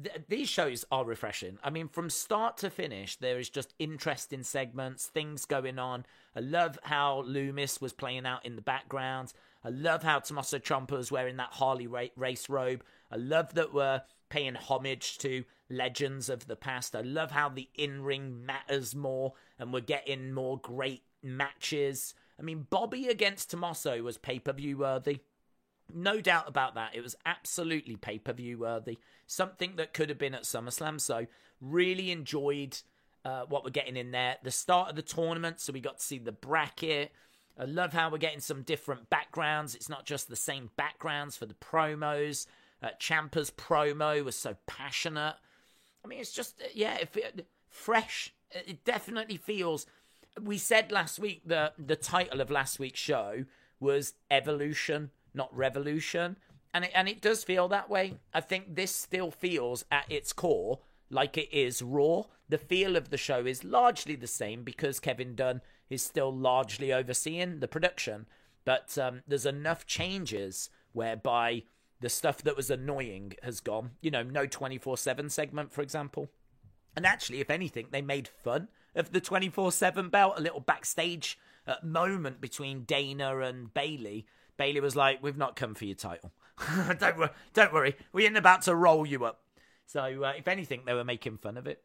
th- 0.02 0.22
these 0.28 0.50
shows 0.50 0.86
are 0.92 1.06
refreshing. 1.06 1.58
I 1.64 1.72
mean, 1.72 1.88
from 1.88 2.12
start 2.12 2.58
to 2.58 2.70
finish, 2.70 3.16
there 3.16 3.40
is 3.40 3.50
just 3.50 3.74
interesting 3.80 4.44
segments, 4.44 5.08
things 5.08 5.46
going 5.46 5.80
on. 5.80 6.06
I 6.36 6.40
love 6.42 6.78
how 6.84 7.24
Lumis 7.28 7.82
was 7.82 7.94
playing 7.94 8.28
out 8.28 8.46
in 8.46 8.56
the 8.56 8.62
background. 8.62 9.34
I 9.64 9.70
love 9.70 10.04
how 10.04 10.20
Tommaso 10.20 10.60
Ciampa 10.60 10.92
was 10.92 11.12
wearing 11.12 11.38
that 11.38 11.54
Harley 11.54 11.88
race 11.88 12.50
robe. 12.50 12.84
I 13.12 13.16
love 13.16 13.56
that 13.56 13.74
we're 13.74 14.02
paying 14.36 14.56
homage 14.56 15.18
to 15.18 15.46
legends 15.70 16.28
of 16.28 16.46
the 16.48 16.58
past. 16.58 16.94
I 16.94 17.00
love 17.00 17.32
how 17.32 17.48
the 17.48 17.70
in 17.74 18.02
ring 18.04 18.46
matters 18.46 18.94
more 18.94 19.32
and 19.58 19.72
we're 19.72 19.80
getting 19.80 20.34
more 20.34 20.60
great 20.60 21.04
matches. 21.24 22.14
I 22.38 22.44
mean, 22.44 22.68
Bobby 22.70 23.08
against 23.08 23.50
Tommaso 23.50 24.02
was 24.02 24.18
pay 24.18 24.40
per 24.40 24.52
view 24.52 24.80
worthy. 24.80 25.20
No 25.94 26.20
doubt 26.20 26.50
about 26.50 26.76
that. 26.76 26.94
It 26.94 27.02
was 27.02 27.16
absolutely 27.26 27.96
pay 27.96 28.20
per 28.20 28.34
view 28.34 28.58
worthy. 28.60 28.98
Something 29.26 29.78
that 29.78 29.94
could 29.94 30.10
have 30.10 30.18
been 30.18 30.36
at 30.36 30.44
SummerSlam. 30.44 31.00
So, 31.00 31.28
really 31.62 32.12
enjoyed 32.12 32.78
uh, 33.24 33.44
what 33.48 33.64
we're 33.64 33.70
getting 33.70 33.96
in 33.96 34.12
there. 34.12 34.36
The 34.44 34.52
start 34.52 34.90
of 34.90 34.98
the 34.98 35.02
tournament, 35.02 35.62
so 35.62 35.72
we 35.72 35.80
got 35.80 36.00
to 36.00 36.06
see 36.06 36.18
the 36.18 36.34
bracket. 36.34 37.14
I 37.58 37.64
love 37.64 37.94
how 37.94 38.10
we're 38.10 38.18
getting 38.18 38.42
some 38.42 38.64
different 38.64 39.10
backgrounds. 39.10 39.76
It's 39.76 39.88
not 39.88 40.06
just 40.06 40.28
the 40.28 40.36
same 40.36 40.72
backgrounds 40.76 41.38
for 41.38 41.46
the 41.46 41.54
promos. 41.54 42.48
Uh, 42.82 42.90
Ciampa's 43.00 43.52
promo 43.52 44.24
was 44.24 44.36
so 44.36 44.56
passionate. 44.68 45.36
I 46.04 46.08
mean, 46.08 46.20
it's 46.20 46.34
just 46.34 46.62
uh, 46.62 46.68
yeah, 46.74 46.98
it, 46.98 47.48
fresh. 47.70 48.34
It 48.52 48.86
definitely 48.86 49.38
feels 49.38 49.86
we 50.42 50.58
said 50.58 50.92
last 50.92 51.20
week 51.20 51.42
that 51.46 51.74
the 51.78 51.96
title 51.96 52.42
of 52.42 52.52
last 52.52 52.80
week's 52.80 53.00
show 53.00 53.46
was 53.80 54.14
Evolution, 54.30 55.12
not 55.34 55.56
Revolution. 55.56 56.38
And 56.74 56.86
it, 56.86 56.92
and 56.94 57.08
it 57.08 57.22
does 57.22 57.44
feel 57.44 57.68
that 57.70 57.90
way. 57.90 58.16
I 58.34 58.42
think 58.42 58.76
this 58.76 58.94
still 58.94 59.32
feels 59.32 59.86
at 59.92 60.12
its 60.12 60.34
core 60.34 60.80
like 61.10 61.38
it 61.38 61.50
is 61.52 61.82
Raw. 61.82 62.24
The 62.50 62.58
feel 62.58 62.96
of 62.96 63.10
the 63.10 63.18
show 63.18 63.46
is 63.46 63.64
largely 63.64 64.16
the 64.16 64.28
same 64.28 64.64
because 64.64 65.00
Kevin 65.00 65.36
Dunn 65.36 65.62
is 65.90 66.04
still 66.04 66.36
largely 66.36 66.92
overseeing 66.92 67.60
the 67.60 67.68
production. 67.68 68.26
But 68.66 68.98
um, 68.98 69.22
there's 69.28 69.46
enough 69.46 69.86
changes 69.86 70.70
whereby 70.92 71.64
the 72.06 72.10
stuff 72.10 72.44
that 72.44 72.56
was 72.56 72.70
annoying 72.70 73.34
has 73.42 73.60
gone. 73.62 73.90
You 74.00 74.12
know, 74.12 74.22
no 74.22 74.46
24 74.46 74.96
7 74.96 75.28
segment, 75.28 75.74
for 75.74 75.82
example. 75.82 76.30
And 76.96 77.04
actually, 77.04 77.40
if 77.40 77.50
anything, 77.50 77.88
they 77.90 78.04
made 78.04 78.28
fun 78.28 78.68
of 78.94 79.12
the 79.12 79.20
24 79.20 79.72
7 79.72 80.10
belt, 80.10 80.36
a 80.38 80.42
little 80.42 80.60
backstage 80.60 81.40
uh, 81.66 81.78
moment 81.82 82.42
between 82.42 82.84
Dana 82.84 83.40
and 83.40 83.74
Bayley. 83.74 84.28
Bayley 84.56 84.82
was 84.82 84.96
like, 84.96 85.24
We've 85.24 85.36
not 85.36 85.56
come 85.56 85.74
for 85.74 85.86
your 85.86 85.96
title. 85.96 86.32
don't, 87.00 87.18
wor- 87.18 87.32
don't 87.56 87.74
worry, 87.74 87.96
we 88.14 88.28
ain't 88.28 88.38
about 88.38 88.62
to 88.62 88.76
roll 88.76 89.08
you 89.08 89.26
up. 89.26 89.42
So, 89.88 90.26
uh, 90.26 90.34
if 90.38 90.48
anything, 90.48 90.84
they 90.86 90.94
were 90.94 91.04
making 91.04 91.40
fun 91.40 91.58
of 91.58 91.66
it. 91.66 91.82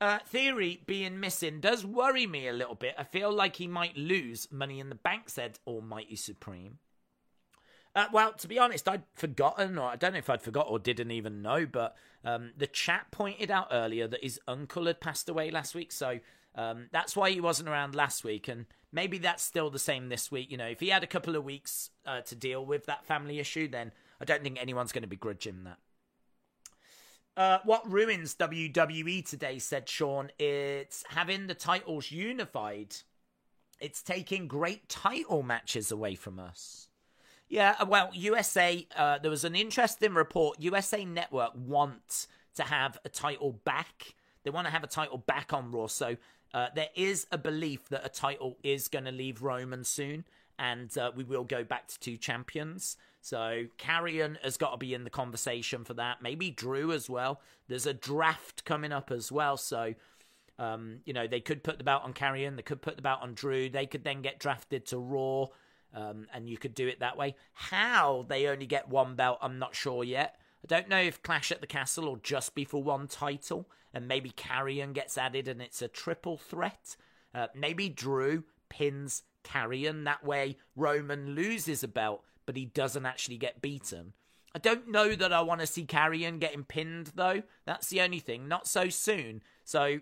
Uh, 0.00 0.18
Theory 0.26 0.82
being 0.84 1.20
missing 1.20 1.60
does 1.60 1.86
worry 1.86 2.26
me 2.26 2.48
a 2.48 2.52
little 2.52 2.74
bit. 2.74 2.96
I 2.98 3.04
feel 3.04 3.32
like 3.32 3.54
he 3.54 3.68
might 3.68 3.96
lose 3.96 4.48
Money 4.50 4.80
in 4.80 4.88
the 4.88 4.96
Bank, 4.96 5.30
said 5.30 5.60
Almighty 5.64 6.16
Supreme. 6.16 6.80
Uh, 7.94 8.06
well, 8.12 8.32
to 8.32 8.48
be 8.48 8.58
honest, 8.58 8.88
I'd 8.88 9.02
forgotten, 9.14 9.78
or 9.78 9.90
I 9.90 9.96
don't 9.96 10.12
know 10.12 10.18
if 10.18 10.30
I'd 10.30 10.40
forgot 10.40 10.66
or 10.68 10.78
didn't 10.78 11.10
even 11.10 11.42
know, 11.42 11.66
but 11.66 11.94
um, 12.24 12.52
the 12.56 12.66
chat 12.66 13.06
pointed 13.10 13.50
out 13.50 13.68
earlier 13.70 14.08
that 14.08 14.22
his 14.22 14.40
uncle 14.48 14.86
had 14.86 15.00
passed 15.00 15.28
away 15.28 15.50
last 15.50 15.74
week, 15.74 15.92
so 15.92 16.18
um, 16.54 16.88
that's 16.90 17.14
why 17.14 17.30
he 17.30 17.40
wasn't 17.40 17.68
around 17.68 17.94
last 17.94 18.24
week, 18.24 18.48
and 18.48 18.66
maybe 18.92 19.18
that's 19.18 19.42
still 19.42 19.68
the 19.68 19.78
same 19.78 20.08
this 20.08 20.30
week. 20.30 20.50
You 20.50 20.56
know, 20.56 20.66
if 20.66 20.80
he 20.80 20.88
had 20.88 21.02
a 21.02 21.08
couple 21.08 21.36
of 21.36 21.44
weeks 21.44 21.90
uh, 22.06 22.22
to 22.22 22.34
deal 22.34 22.64
with 22.64 22.86
that 22.86 23.04
family 23.04 23.38
issue, 23.38 23.68
then 23.68 23.92
I 24.20 24.24
don't 24.24 24.42
think 24.42 24.60
anyone's 24.60 24.92
going 24.92 25.02
to 25.02 25.08
begrudge 25.08 25.46
him 25.46 25.64
that. 25.64 25.78
Uh, 27.34 27.58
what 27.64 27.90
ruins 27.90 28.34
WWE 28.34 29.26
today, 29.26 29.58
said 29.58 29.88
Sean, 29.88 30.30
it's 30.38 31.04
having 31.08 31.46
the 31.46 31.54
titles 31.54 32.10
unified. 32.10 32.96
It's 33.80 34.02
taking 34.02 34.48
great 34.48 34.88
title 34.88 35.42
matches 35.42 35.90
away 35.90 36.14
from 36.14 36.38
us. 36.38 36.88
Yeah, 37.52 37.76
uh, 37.78 37.84
well, 37.84 38.08
USA, 38.14 38.86
uh, 38.96 39.18
there 39.18 39.30
was 39.30 39.44
an 39.44 39.54
interesting 39.54 40.14
report. 40.14 40.58
USA 40.58 41.04
Network 41.04 41.52
want 41.54 42.28
to 42.54 42.62
have 42.62 42.98
a 43.04 43.10
title 43.10 43.52
back. 43.66 44.14
They 44.42 44.48
want 44.48 44.66
to 44.68 44.70
have 44.70 44.82
a 44.82 44.86
title 44.86 45.18
back 45.18 45.52
on 45.52 45.70
Raw. 45.70 45.86
So 45.86 46.16
uh, 46.54 46.68
there 46.74 46.88
is 46.96 47.26
a 47.30 47.36
belief 47.36 47.90
that 47.90 48.06
a 48.06 48.08
title 48.08 48.56
is 48.62 48.88
going 48.88 49.04
to 49.04 49.12
leave 49.12 49.42
Roman 49.42 49.84
soon, 49.84 50.24
and 50.58 50.96
uh, 50.96 51.12
we 51.14 51.24
will 51.24 51.44
go 51.44 51.62
back 51.62 51.88
to 51.88 52.00
two 52.00 52.16
champions. 52.16 52.96
So 53.20 53.66
Karrion 53.78 54.42
has 54.42 54.56
got 54.56 54.70
to 54.70 54.78
be 54.78 54.94
in 54.94 55.04
the 55.04 55.10
conversation 55.10 55.84
for 55.84 55.92
that. 55.92 56.22
Maybe 56.22 56.50
Drew 56.50 56.90
as 56.90 57.10
well. 57.10 57.42
There's 57.68 57.86
a 57.86 57.92
draft 57.92 58.64
coming 58.64 58.92
up 58.92 59.10
as 59.10 59.30
well. 59.30 59.58
So, 59.58 59.92
um, 60.58 61.00
you 61.04 61.12
know, 61.12 61.26
they 61.26 61.40
could 61.40 61.62
put 61.62 61.76
the 61.76 61.84
belt 61.84 62.02
on 62.02 62.14
Karrion. 62.14 62.56
They 62.56 62.62
could 62.62 62.80
put 62.80 62.96
the 62.96 63.02
belt 63.02 63.20
on 63.20 63.34
Drew. 63.34 63.68
They 63.68 63.84
could 63.84 64.04
then 64.04 64.22
get 64.22 64.38
drafted 64.38 64.86
to 64.86 64.96
Raw. 64.96 65.48
Um, 65.94 66.26
and 66.32 66.48
you 66.48 66.56
could 66.56 66.74
do 66.74 66.88
it 66.88 67.00
that 67.00 67.16
way. 67.16 67.34
How 67.52 68.24
they 68.28 68.46
only 68.46 68.66
get 68.66 68.88
one 68.88 69.14
belt, 69.14 69.38
I'm 69.42 69.58
not 69.58 69.74
sure 69.74 70.04
yet. 70.04 70.36
I 70.64 70.66
don't 70.68 70.88
know 70.88 71.00
if 71.00 71.22
Clash 71.22 71.50
at 71.52 71.60
the 71.60 71.66
Castle 71.66 72.04
will 72.04 72.16
just 72.16 72.54
be 72.54 72.64
for 72.64 72.82
one 72.82 73.08
title, 73.08 73.68
and 73.92 74.08
maybe 74.08 74.30
Karrion 74.30 74.92
gets 74.94 75.18
added 75.18 75.48
and 75.48 75.60
it's 75.60 75.82
a 75.82 75.88
triple 75.88 76.38
threat. 76.38 76.96
Uh, 77.34 77.48
maybe 77.54 77.88
Drew 77.88 78.44
pins 78.68 79.22
Karrion. 79.44 80.04
That 80.04 80.24
way, 80.24 80.56
Roman 80.76 81.34
loses 81.34 81.82
a 81.82 81.88
belt, 81.88 82.24
but 82.46 82.56
he 82.56 82.64
doesn't 82.64 83.06
actually 83.06 83.38
get 83.38 83.60
beaten. 83.60 84.12
I 84.54 84.58
don't 84.58 84.88
know 84.88 85.14
that 85.14 85.32
I 85.32 85.40
want 85.40 85.60
to 85.62 85.66
see 85.66 85.84
Karrion 85.84 86.38
getting 86.38 86.64
pinned, 86.64 87.12
though. 87.14 87.42
That's 87.64 87.88
the 87.88 88.02
only 88.02 88.18
thing. 88.18 88.48
Not 88.48 88.66
so 88.68 88.88
soon. 88.88 89.42
So 89.64 90.00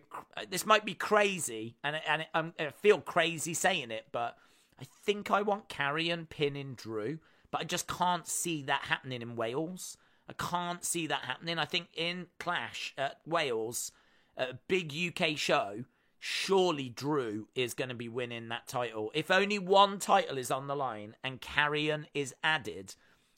this 0.48 0.66
might 0.66 0.84
be 0.84 0.94
crazy, 0.94 1.76
and, 1.84 2.00
and 2.06 2.52
I 2.58 2.70
feel 2.70 3.00
crazy 3.00 3.54
saying 3.54 3.90
it, 3.90 4.06
but 4.10 4.36
I 4.80 4.84
think 5.04 5.30
I 5.30 5.42
want 5.42 5.68
Karrion 5.68 6.28
pinning 6.28 6.74
Drew, 6.74 7.18
but 7.50 7.60
I 7.60 7.64
just 7.64 7.86
can't 7.86 8.26
see 8.26 8.62
that 8.62 8.82
happening 8.82 9.22
in 9.22 9.36
Wales. 9.36 9.96
I 10.28 10.32
can't 10.32 10.84
see 10.84 11.06
that 11.08 11.22
happening. 11.22 11.58
I 11.58 11.64
think 11.64 11.88
in 11.94 12.28
Clash 12.38 12.94
at 12.96 13.20
Wales, 13.26 13.92
a 14.36 14.54
big 14.68 14.94
UK 14.94 15.36
show, 15.36 15.84
surely 16.18 16.88
Drew 16.88 17.48
is 17.54 17.74
going 17.74 17.88
to 17.88 17.94
be 17.94 18.08
winning 18.08 18.48
that 18.48 18.68
title. 18.68 19.10
If 19.12 19.30
only 19.30 19.58
one 19.58 19.98
title 19.98 20.38
is 20.38 20.50
on 20.50 20.66
the 20.66 20.76
line 20.76 21.16
and 21.22 21.40
Karrion 21.40 22.06
is 22.14 22.34
added, 22.42 22.94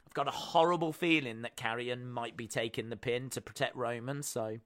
I've 0.07 0.15
got 0.15 0.29
a 0.29 0.33
horrible 0.33 0.93
feeling 0.93 1.43
that 1.43 1.57
Karrion 1.57 2.11
might 2.11 2.37
be 2.37 2.47
taking 2.47 2.91
the 2.91 2.97
pin 2.97 3.31
to 3.31 3.41
protect 3.41 3.75
Roman. 3.75 4.23
So 4.23 4.59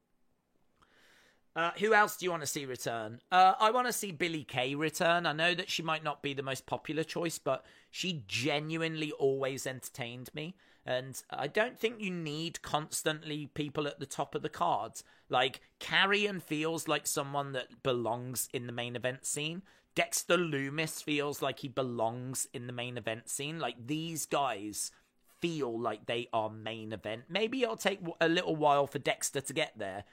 uh, 1.56 1.70
who 1.78 1.94
else 1.94 2.18
do 2.18 2.26
you 2.26 2.30
want 2.30 2.42
to 2.42 2.46
see 2.46 2.66
return? 2.66 3.18
Uh, 3.32 3.54
I 3.58 3.70
want 3.70 3.86
to 3.86 3.92
see 3.92 4.12
Billie 4.12 4.44
Kay 4.44 4.74
return. 4.74 5.24
I 5.24 5.32
know 5.32 5.54
that 5.54 5.70
she 5.70 5.82
might 5.82 6.04
not 6.04 6.22
be 6.22 6.34
the 6.34 6.42
most 6.42 6.66
popular 6.66 7.02
choice, 7.02 7.38
but 7.38 7.64
she 7.90 8.24
genuinely 8.28 9.10
always 9.12 9.66
entertained 9.66 10.28
me. 10.34 10.54
And 10.84 11.20
I 11.30 11.46
don't 11.46 11.78
think 11.78 12.00
you 12.00 12.10
need 12.10 12.60
constantly 12.60 13.46
people 13.46 13.88
at 13.88 13.98
the 13.98 14.06
top 14.06 14.34
of 14.34 14.42
the 14.42 14.50
cards. 14.50 15.02
Like, 15.30 15.62
Karrion 15.80 16.42
feels 16.42 16.86
like 16.86 17.06
someone 17.06 17.52
that 17.52 17.82
belongs 17.82 18.50
in 18.52 18.66
the 18.66 18.72
main 18.72 18.94
event 18.94 19.24
scene. 19.24 19.62
Dexter 19.94 20.36
Lumis 20.36 21.02
feels 21.02 21.40
like 21.40 21.60
he 21.60 21.68
belongs 21.68 22.46
in 22.52 22.66
the 22.66 22.72
main 22.74 22.98
event 22.98 23.30
scene. 23.30 23.58
Like, 23.58 23.86
these 23.86 24.26
guys 24.26 24.92
feel 25.40 25.80
like 25.80 26.04
they 26.04 26.28
are 26.34 26.50
main 26.50 26.92
event. 26.92 27.22
Maybe 27.30 27.62
it'll 27.62 27.76
take 27.76 28.00
a 28.20 28.28
little 28.28 28.56
while 28.56 28.86
for 28.86 28.98
Dexter 28.98 29.40
to 29.40 29.52
get 29.54 29.72
there 29.78 30.04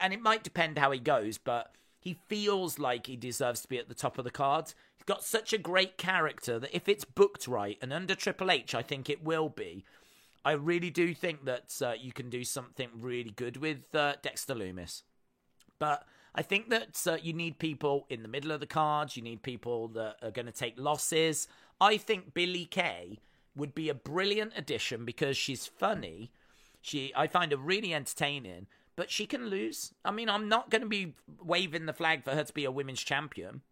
and 0.00 0.12
it 0.12 0.20
might 0.20 0.42
depend 0.42 0.78
how 0.78 0.90
he 0.90 0.98
goes, 0.98 1.38
but 1.38 1.72
he 1.98 2.18
feels 2.28 2.78
like 2.78 3.06
he 3.06 3.16
deserves 3.16 3.62
to 3.62 3.68
be 3.68 3.78
at 3.78 3.88
the 3.88 3.94
top 3.94 4.18
of 4.18 4.24
the 4.24 4.30
cards. 4.30 4.74
He's 4.96 5.04
got 5.04 5.24
such 5.24 5.52
a 5.52 5.58
great 5.58 5.98
character 5.98 6.58
that 6.58 6.74
if 6.74 6.88
it's 6.88 7.04
booked 7.04 7.46
right, 7.46 7.78
and 7.82 7.92
under 7.92 8.14
Triple 8.14 8.50
H, 8.50 8.74
I 8.74 8.82
think 8.82 9.08
it 9.08 9.22
will 9.22 9.48
be. 9.48 9.84
I 10.44 10.52
really 10.52 10.90
do 10.90 11.14
think 11.14 11.44
that 11.44 11.74
uh, 11.82 11.92
you 12.00 12.12
can 12.12 12.30
do 12.30 12.44
something 12.44 12.88
really 12.98 13.30
good 13.30 13.58
with 13.58 13.94
uh, 13.94 14.14
Dexter 14.22 14.54
Lumis. 14.54 15.02
But 15.78 16.06
I 16.34 16.42
think 16.42 16.70
that 16.70 17.06
uh, 17.06 17.16
you 17.22 17.32
need 17.32 17.58
people 17.58 18.06
in 18.08 18.22
the 18.22 18.28
middle 18.28 18.52
of 18.52 18.60
the 18.60 18.66
cards. 18.66 19.16
You 19.16 19.22
need 19.22 19.42
people 19.42 19.88
that 19.88 20.16
are 20.22 20.30
going 20.30 20.46
to 20.46 20.52
take 20.52 20.78
losses. 20.78 21.48
I 21.80 21.96
think 21.96 22.32
Billie 22.32 22.66
Kay 22.66 23.18
would 23.54 23.74
be 23.74 23.88
a 23.88 23.94
brilliant 23.94 24.52
addition 24.56 25.04
because 25.04 25.36
she's 25.36 25.66
funny. 25.66 26.30
She, 26.80 27.12
I 27.14 27.26
find 27.26 27.52
her 27.52 27.58
really 27.58 27.92
entertaining 27.92 28.66
but 28.96 29.10
she 29.10 29.26
can 29.26 29.46
lose. 29.46 29.92
I 30.04 30.10
mean, 30.10 30.28
I'm 30.28 30.48
not 30.48 30.70
going 30.70 30.82
to 30.82 30.88
be 30.88 31.14
waving 31.42 31.86
the 31.86 31.92
flag 31.92 32.24
for 32.24 32.32
her 32.32 32.44
to 32.44 32.52
be 32.52 32.64
a 32.64 32.70
women's 32.70 33.02
champion. 33.02 33.62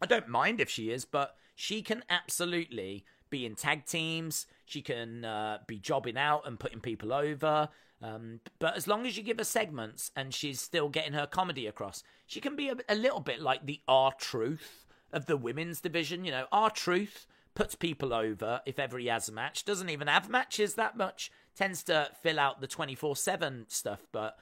I 0.00 0.06
don't 0.06 0.28
mind 0.28 0.60
if 0.60 0.70
she 0.70 0.90
is, 0.90 1.04
but 1.04 1.36
she 1.54 1.82
can 1.82 2.02
absolutely 2.08 3.04
be 3.30 3.46
in 3.46 3.54
tag 3.54 3.86
teams. 3.86 4.46
She 4.64 4.82
can 4.82 5.24
uh, 5.24 5.58
be 5.66 5.78
jobbing 5.78 6.16
out 6.16 6.46
and 6.46 6.58
putting 6.58 6.80
people 6.80 7.12
over. 7.12 7.68
Um, 8.02 8.40
but 8.58 8.76
as 8.76 8.86
long 8.86 9.06
as 9.06 9.16
you 9.16 9.22
give 9.22 9.38
her 9.38 9.44
segments 9.44 10.10
and 10.14 10.34
she's 10.34 10.60
still 10.60 10.88
getting 10.88 11.14
her 11.14 11.26
comedy 11.26 11.66
across, 11.66 12.02
she 12.26 12.40
can 12.40 12.54
be 12.54 12.68
a, 12.68 12.76
a 12.88 12.94
little 12.94 13.20
bit 13.20 13.40
like 13.40 13.64
the 13.64 13.80
R-Truth 13.88 14.84
of 15.12 15.26
the 15.26 15.36
women's 15.36 15.80
division. 15.80 16.24
You 16.24 16.32
know, 16.32 16.46
R-Truth 16.52 17.26
puts 17.54 17.74
people 17.74 18.12
over 18.12 18.60
if 18.66 18.78
ever 18.78 18.98
he 18.98 19.06
has 19.06 19.28
a 19.28 19.32
match. 19.32 19.64
Doesn't 19.64 19.88
even 19.88 20.08
have 20.08 20.28
matches 20.28 20.74
that 20.74 20.96
much. 20.96 21.30
Tends 21.56 21.82
to 21.84 22.10
fill 22.22 22.40
out 22.40 22.60
the 22.60 22.66
24 22.66 23.16
7 23.16 23.66
stuff, 23.68 24.06
but 24.12 24.36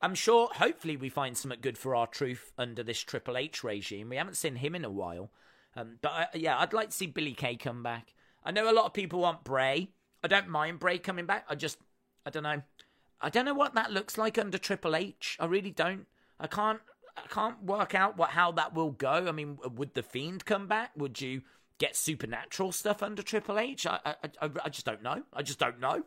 I'm 0.00 0.14
sure, 0.14 0.50
hopefully, 0.52 0.96
we 0.96 1.08
find 1.08 1.36
something 1.36 1.60
good 1.62 1.78
for 1.78 1.96
R-Truth 1.96 2.52
under 2.58 2.82
this 2.82 3.00
Triple 3.00 3.38
H 3.38 3.64
regime. 3.64 4.10
We 4.10 4.16
haven't 4.16 4.36
seen 4.36 4.56
him 4.56 4.74
in 4.74 4.84
a 4.84 4.90
while. 4.90 5.30
Um, 5.76 5.98
but 6.02 6.12
uh, 6.12 6.26
yeah, 6.34 6.58
I'd 6.58 6.74
like 6.74 6.90
to 6.90 6.96
see 6.96 7.06
Billie 7.06 7.32
Kay 7.32 7.56
come 7.56 7.82
back. 7.82 8.12
I 8.44 8.52
know 8.52 8.70
a 8.70 8.74
lot 8.74 8.84
of 8.84 8.92
people 8.92 9.20
want 9.20 9.44
Bray. 9.44 9.88
I 10.22 10.28
don't 10.28 10.48
mind 10.48 10.78
Bray 10.78 10.98
coming 10.98 11.26
back. 11.26 11.46
I 11.48 11.54
just, 11.54 11.78
I 12.26 12.30
don't 12.30 12.42
know. 12.42 12.62
I 13.20 13.30
don't 13.30 13.46
know 13.46 13.54
what 13.54 13.74
that 13.74 13.92
looks 13.92 14.18
like 14.18 14.38
under 14.38 14.58
Triple 14.58 14.94
H. 14.94 15.38
I 15.40 15.46
really 15.46 15.70
don't. 15.70 16.06
I 16.38 16.46
can't. 16.46 16.80
I 17.16 17.26
can't 17.28 17.62
work 17.62 17.94
out 17.94 18.18
what 18.18 18.30
how 18.30 18.52
that 18.52 18.74
will 18.74 18.90
go. 18.90 19.26
I 19.26 19.32
mean, 19.32 19.58
would 19.76 19.94
the 19.94 20.02
Fiend 20.02 20.44
come 20.44 20.66
back? 20.66 20.90
Would 20.96 21.20
you 21.20 21.42
get 21.78 21.96
supernatural 21.96 22.72
stuff 22.72 23.02
under 23.02 23.22
Triple 23.22 23.58
H? 23.58 23.86
I, 23.86 24.00
I, 24.04 24.14
I, 24.42 24.50
I 24.64 24.68
just 24.68 24.84
don't 24.84 25.02
know. 25.02 25.22
I 25.32 25.42
just 25.42 25.58
don't 25.58 25.80
know. 25.80 26.04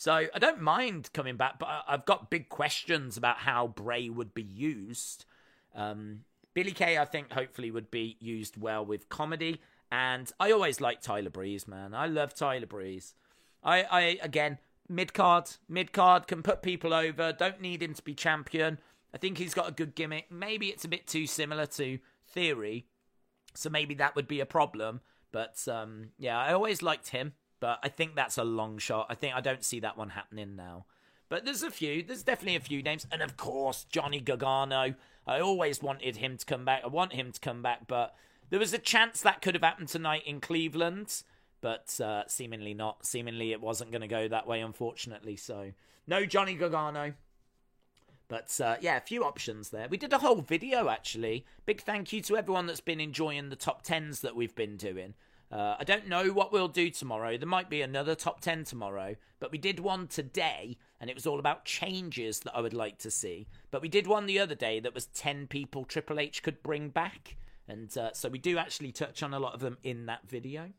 So 0.00 0.14
I 0.14 0.38
don't 0.38 0.62
mind 0.62 1.10
coming 1.12 1.36
back, 1.36 1.58
but 1.58 1.68
I've 1.86 2.06
got 2.06 2.30
big 2.30 2.48
questions 2.48 3.18
about 3.18 3.36
how 3.36 3.66
Bray 3.66 4.08
would 4.08 4.32
be 4.32 4.42
used. 4.42 5.26
Um, 5.74 6.20
Billie 6.54 6.72
Kay, 6.72 6.96
I 6.96 7.04
think, 7.04 7.30
hopefully 7.30 7.70
would 7.70 7.90
be 7.90 8.16
used 8.18 8.56
well 8.56 8.82
with 8.82 9.10
comedy. 9.10 9.60
And 9.92 10.32
I 10.40 10.52
always 10.52 10.80
like 10.80 11.02
Tyler 11.02 11.28
Breeze, 11.28 11.68
man. 11.68 11.92
I 11.92 12.06
love 12.06 12.32
Tyler 12.32 12.64
Breeze. 12.64 13.12
I, 13.62 13.82
I 13.82 14.00
again, 14.22 14.56
mid 14.88 15.12
card, 15.12 15.50
mid 15.68 15.92
card 15.92 16.26
can 16.26 16.42
put 16.42 16.62
people 16.62 16.94
over. 16.94 17.30
Don't 17.34 17.60
need 17.60 17.82
him 17.82 17.92
to 17.92 18.02
be 18.02 18.14
champion. 18.14 18.78
I 19.12 19.18
think 19.18 19.36
he's 19.36 19.52
got 19.52 19.68
a 19.68 19.72
good 19.72 19.94
gimmick. 19.94 20.32
Maybe 20.32 20.68
it's 20.68 20.86
a 20.86 20.88
bit 20.88 21.06
too 21.06 21.26
similar 21.26 21.66
to 21.66 21.98
theory. 22.26 22.86
So 23.52 23.68
maybe 23.68 23.92
that 23.96 24.16
would 24.16 24.28
be 24.28 24.40
a 24.40 24.46
problem. 24.46 25.02
But 25.30 25.62
um, 25.68 26.12
yeah, 26.18 26.38
I 26.38 26.54
always 26.54 26.80
liked 26.80 27.10
him, 27.10 27.34
but 27.60 27.78
I 27.82 27.88
think 27.88 28.16
that's 28.16 28.38
a 28.38 28.44
long 28.44 28.78
shot. 28.78 29.06
I 29.08 29.14
think 29.14 29.34
I 29.34 29.40
don't 29.40 29.64
see 29.64 29.80
that 29.80 29.96
one 29.96 30.10
happening 30.10 30.56
now. 30.56 30.86
But 31.28 31.44
there's 31.44 31.62
a 31.62 31.70
few. 31.70 32.02
There's 32.02 32.24
definitely 32.24 32.56
a 32.56 32.60
few 32.60 32.82
names, 32.82 33.06
and 33.12 33.22
of 33.22 33.36
course 33.36 33.84
Johnny 33.84 34.20
Gargano. 34.20 34.94
I 35.26 35.40
always 35.40 35.82
wanted 35.82 36.16
him 36.16 36.36
to 36.36 36.46
come 36.46 36.64
back. 36.64 36.82
I 36.82 36.88
want 36.88 37.12
him 37.12 37.30
to 37.30 37.38
come 37.38 37.62
back, 37.62 37.86
but 37.86 38.14
there 38.48 38.58
was 38.58 38.72
a 38.72 38.78
chance 38.78 39.20
that 39.20 39.42
could 39.42 39.54
have 39.54 39.62
happened 39.62 39.88
tonight 39.88 40.22
in 40.26 40.40
Cleveland, 40.40 41.22
but 41.60 42.00
uh, 42.00 42.24
seemingly 42.26 42.74
not. 42.74 43.06
Seemingly 43.06 43.52
it 43.52 43.60
wasn't 43.60 43.92
going 43.92 44.00
to 44.00 44.08
go 44.08 44.26
that 44.26 44.48
way, 44.48 44.60
unfortunately. 44.60 45.36
So 45.36 45.72
no 46.06 46.26
Johnny 46.26 46.54
Gargano. 46.54 47.14
But 48.26 48.60
uh, 48.60 48.76
yeah, 48.80 48.96
a 48.96 49.00
few 49.00 49.24
options 49.24 49.70
there. 49.70 49.88
We 49.88 49.96
did 49.96 50.12
a 50.12 50.18
whole 50.18 50.40
video 50.40 50.88
actually. 50.88 51.44
Big 51.66 51.80
thank 51.80 52.12
you 52.12 52.20
to 52.22 52.36
everyone 52.36 52.66
that's 52.66 52.80
been 52.80 53.00
enjoying 53.00 53.48
the 53.48 53.56
top 53.56 53.82
tens 53.82 54.20
that 54.20 54.36
we've 54.36 54.54
been 54.54 54.76
doing. 54.76 55.14
Uh, 55.52 55.74
I 55.80 55.84
don't 55.84 56.06
know 56.06 56.28
what 56.28 56.52
we'll 56.52 56.68
do 56.68 56.90
tomorrow. 56.90 57.36
There 57.36 57.48
might 57.48 57.68
be 57.68 57.82
another 57.82 58.14
top 58.14 58.40
10 58.40 58.64
tomorrow, 58.64 59.16
but 59.40 59.50
we 59.50 59.58
did 59.58 59.80
one 59.80 60.06
today, 60.06 60.78
and 61.00 61.10
it 61.10 61.16
was 61.16 61.26
all 61.26 61.40
about 61.40 61.64
changes 61.64 62.40
that 62.40 62.56
I 62.56 62.60
would 62.60 62.72
like 62.72 62.98
to 62.98 63.10
see. 63.10 63.48
But 63.72 63.82
we 63.82 63.88
did 63.88 64.06
one 64.06 64.26
the 64.26 64.38
other 64.38 64.54
day 64.54 64.78
that 64.78 64.94
was 64.94 65.06
10 65.06 65.48
people 65.48 65.84
Triple 65.84 66.20
H 66.20 66.42
could 66.44 66.62
bring 66.62 66.90
back, 66.90 67.36
and 67.66 67.96
uh, 67.98 68.12
so 68.12 68.28
we 68.28 68.38
do 68.38 68.58
actually 68.58 68.92
touch 68.92 69.24
on 69.24 69.34
a 69.34 69.40
lot 69.40 69.54
of 69.54 69.60
them 69.60 69.78
in 69.82 70.06
that 70.06 70.28
video. 70.28 70.70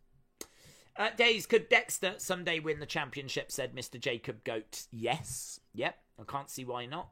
Uh, 0.96 1.10
Daze, 1.18 1.46
could 1.46 1.68
Dexter 1.68 2.16
someday 2.18 2.60
win 2.60 2.80
the 2.80 2.86
championship? 2.86 3.52
Said 3.52 3.76
Mr. 3.76 4.00
Jacob 4.00 4.44
Goat. 4.44 4.88
Yes. 4.92 5.60
Yep. 5.74 5.98
I 6.20 6.24
can't 6.32 6.50
see 6.50 6.66
why 6.66 6.86
not. 6.86 7.10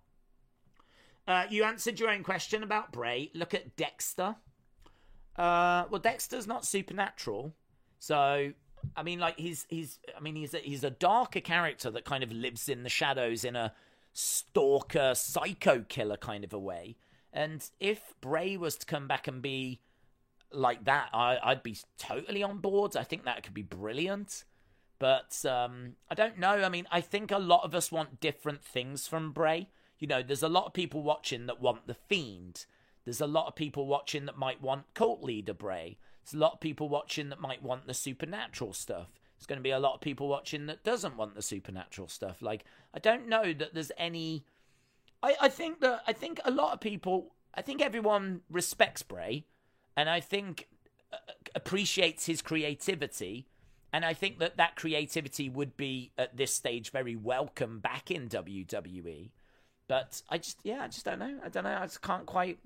Uh, 1.27 1.45
you 1.49 1.63
answered 1.63 1.99
your 1.99 2.09
own 2.09 2.23
question 2.23 2.63
about 2.63 2.91
Bray. 2.91 3.31
Look 3.33 3.53
at 3.53 3.75
Dexter. 3.75 4.35
Uh, 5.39 5.85
well, 5.89 6.01
Dexter's 6.01 6.47
not 6.47 6.65
supernatural, 6.65 7.53
so 7.97 8.51
I 8.95 9.03
mean, 9.03 9.19
like 9.19 9.39
he's 9.39 9.65
he's 9.69 9.99
I 10.15 10.19
mean 10.19 10.35
he's 10.35 10.53
a, 10.53 10.57
he's 10.57 10.83
a 10.83 10.89
darker 10.89 11.39
character 11.39 11.89
that 11.91 12.03
kind 12.03 12.23
of 12.23 12.31
lives 12.31 12.67
in 12.67 12.83
the 12.83 12.89
shadows 12.89 13.45
in 13.45 13.55
a 13.55 13.73
stalker, 14.11 15.13
psycho 15.15 15.85
killer 15.87 16.17
kind 16.17 16.43
of 16.43 16.51
a 16.51 16.59
way. 16.59 16.97
And 17.31 17.63
if 17.79 18.15
Bray 18.19 18.57
was 18.57 18.75
to 18.77 18.85
come 18.85 19.07
back 19.07 19.27
and 19.27 19.41
be 19.41 19.79
like 20.51 20.83
that, 20.85 21.09
I, 21.13 21.37
I'd 21.41 21.63
be 21.63 21.77
totally 21.97 22.43
on 22.43 22.57
board. 22.57 22.97
I 22.97 23.03
think 23.03 23.23
that 23.23 23.43
could 23.43 23.53
be 23.53 23.61
brilliant. 23.61 24.43
But 24.97 25.45
um, 25.45 25.93
I 26.09 26.15
don't 26.15 26.37
know. 26.37 26.63
I 26.63 26.69
mean, 26.69 26.85
I 26.91 26.99
think 26.99 27.31
a 27.31 27.37
lot 27.37 27.63
of 27.63 27.73
us 27.73 27.91
want 27.91 28.19
different 28.19 28.61
things 28.61 29.07
from 29.07 29.31
Bray. 29.31 29.69
You 29.99 30.07
know, 30.07 30.21
there's 30.21 30.43
a 30.43 30.49
lot 30.49 30.65
of 30.65 30.73
people 30.73 31.01
watching 31.01 31.45
that 31.45 31.61
want 31.61 31.87
the 31.87 31.93
Fiend. 31.93 32.65
There's 33.09 33.21
a 33.21 33.25
lot 33.25 33.47
of 33.47 33.55
people 33.55 33.87
watching 33.87 34.27
that 34.27 34.37
might 34.37 34.61
want 34.61 34.93
cult 34.93 35.23
leader 35.23 35.55
Bray. 35.55 35.97
There's 36.23 36.35
a 36.35 36.37
lot 36.37 36.53
of 36.53 36.59
people 36.59 36.89
watching 36.89 37.29
that 37.29 37.41
might 37.41 37.63
want 37.63 37.87
the 37.87 37.95
supernatural 37.95 38.71
stuff. 38.71 39.07
There's 39.35 39.47
going 39.47 39.57
to 39.57 39.63
be 39.63 39.71
a 39.71 39.79
lot 39.79 39.95
of 39.95 40.01
people 40.01 40.27
watching 40.27 40.67
that 40.67 40.83
doesn't 40.83 41.17
want 41.17 41.33
the 41.33 41.41
supernatural 41.41 42.07
stuff. 42.07 42.39
Like, 42.39 42.65
I 42.93 42.99
don't 42.99 43.27
know 43.27 43.51
that 43.51 43.73
there's 43.73 43.91
any. 43.97 44.45
I, 45.23 45.35
I 45.41 45.49
think 45.49 45.79
that 45.79 46.03
I 46.05 46.13
think 46.13 46.39
a 46.45 46.51
lot 46.51 46.73
of 46.73 46.81
people. 46.81 47.33
I 47.55 47.63
think 47.63 47.81
everyone 47.81 48.41
respects 48.47 49.01
Bray, 49.01 49.47
and 49.97 50.07
I 50.07 50.19
think 50.19 50.67
uh, 51.11 51.17
appreciates 51.55 52.27
his 52.27 52.43
creativity. 52.43 53.47
And 53.91 54.05
I 54.05 54.13
think 54.13 54.37
that 54.37 54.57
that 54.57 54.75
creativity 54.75 55.49
would 55.49 55.75
be 55.77 56.11
at 56.15 56.37
this 56.37 56.53
stage 56.53 56.91
very 56.91 57.15
welcome 57.15 57.79
back 57.79 58.11
in 58.11 58.29
WWE. 58.29 59.31
But 59.87 60.21
I 60.29 60.37
just, 60.37 60.59
yeah, 60.61 60.83
I 60.83 60.89
just 60.89 61.05
don't 61.05 61.17
know. 61.17 61.39
I 61.43 61.49
don't 61.49 61.63
know. 61.63 61.75
I 61.75 61.87
just 61.87 62.03
can't 62.03 62.27
quite. 62.27 62.59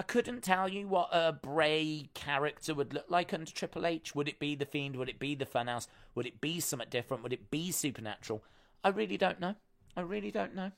I 0.00 0.02
couldn't 0.02 0.42
tell 0.42 0.66
you 0.66 0.88
what 0.88 1.10
a 1.12 1.30
Bray 1.30 2.08
character 2.14 2.72
would 2.72 2.94
look 2.94 3.10
like 3.10 3.34
under 3.34 3.52
Triple 3.52 3.84
H. 3.84 4.14
Would 4.14 4.28
it 4.28 4.38
be 4.38 4.54
the 4.54 4.64
Fiend? 4.64 4.96
Would 4.96 5.10
it 5.10 5.18
be 5.18 5.34
the 5.34 5.44
Funhouse? 5.44 5.88
Would 6.14 6.24
it 6.24 6.40
be 6.40 6.58
something 6.58 6.88
different? 6.88 7.22
Would 7.22 7.34
it 7.34 7.50
be 7.50 7.70
supernatural? 7.70 8.42
I 8.82 8.88
really 8.88 9.18
don't 9.18 9.38
know. 9.38 9.56
I 9.94 10.00
really 10.00 10.30
don't 10.30 10.54
know. 10.54 10.72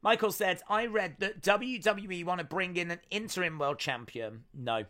Michael 0.00 0.32
said, 0.32 0.62
I 0.70 0.86
read 0.86 1.16
that 1.18 1.42
WWE 1.42 2.24
want 2.24 2.38
to 2.38 2.46
bring 2.46 2.78
in 2.78 2.90
an 2.90 3.00
interim 3.10 3.58
world 3.58 3.78
champion. 3.78 4.44
No. 4.54 4.86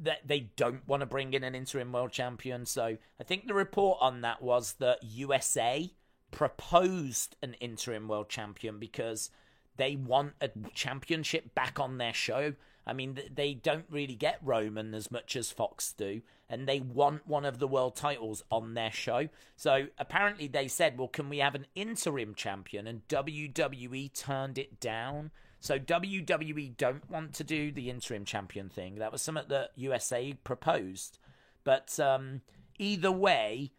That 0.00 0.26
they 0.26 0.48
don't 0.56 0.88
want 0.88 1.00
to 1.00 1.06
bring 1.06 1.34
in 1.34 1.44
an 1.44 1.54
interim 1.54 1.92
world 1.92 2.10
champion. 2.10 2.64
So 2.64 2.96
I 3.20 3.22
think 3.22 3.46
the 3.46 3.52
report 3.52 3.98
on 4.00 4.22
that 4.22 4.40
was 4.40 4.76
that 4.78 5.00
USA 5.02 5.90
proposed 6.30 7.36
an 7.42 7.52
interim 7.60 8.08
world 8.08 8.30
champion 8.30 8.78
because 8.78 9.28
they 9.76 9.96
want 9.96 10.34
a 10.40 10.50
championship 10.74 11.54
back 11.54 11.80
on 11.80 11.98
their 11.98 12.12
show. 12.12 12.54
I 12.86 12.92
mean, 12.92 13.18
they 13.32 13.54
don't 13.54 13.86
really 13.88 14.14
get 14.14 14.38
Roman 14.42 14.92
as 14.94 15.10
much 15.10 15.36
as 15.36 15.52
Fox 15.52 15.92
do, 15.92 16.22
and 16.48 16.68
they 16.68 16.80
want 16.80 17.26
one 17.26 17.44
of 17.44 17.58
the 17.58 17.68
world 17.68 17.94
titles 17.94 18.42
on 18.50 18.74
their 18.74 18.90
show. 18.90 19.28
So 19.56 19.86
apparently 19.98 20.48
they 20.48 20.68
said, 20.68 20.98
well, 20.98 21.08
can 21.08 21.28
we 21.28 21.38
have 21.38 21.54
an 21.54 21.66
interim 21.74 22.34
champion? 22.34 22.86
And 22.86 23.06
WWE 23.08 24.12
turned 24.12 24.58
it 24.58 24.80
down. 24.80 25.30
So 25.60 25.78
WWE 25.78 26.76
don't 26.76 27.08
want 27.08 27.34
to 27.34 27.44
do 27.44 27.70
the 27.70 27.88
interim 27.88 28.24
champion 28.24 28.68
thing. 28.68 28.96
That 28.96 29.12
was 29.12 29.22
something 29.22 29.44
that 29.48 29.70
USA 29.76 30.32
proposed. 30.42 31.18
But 31.62 32.00
um, 32.00 32.40
either 32.78 33.12
way, 33.12 33.70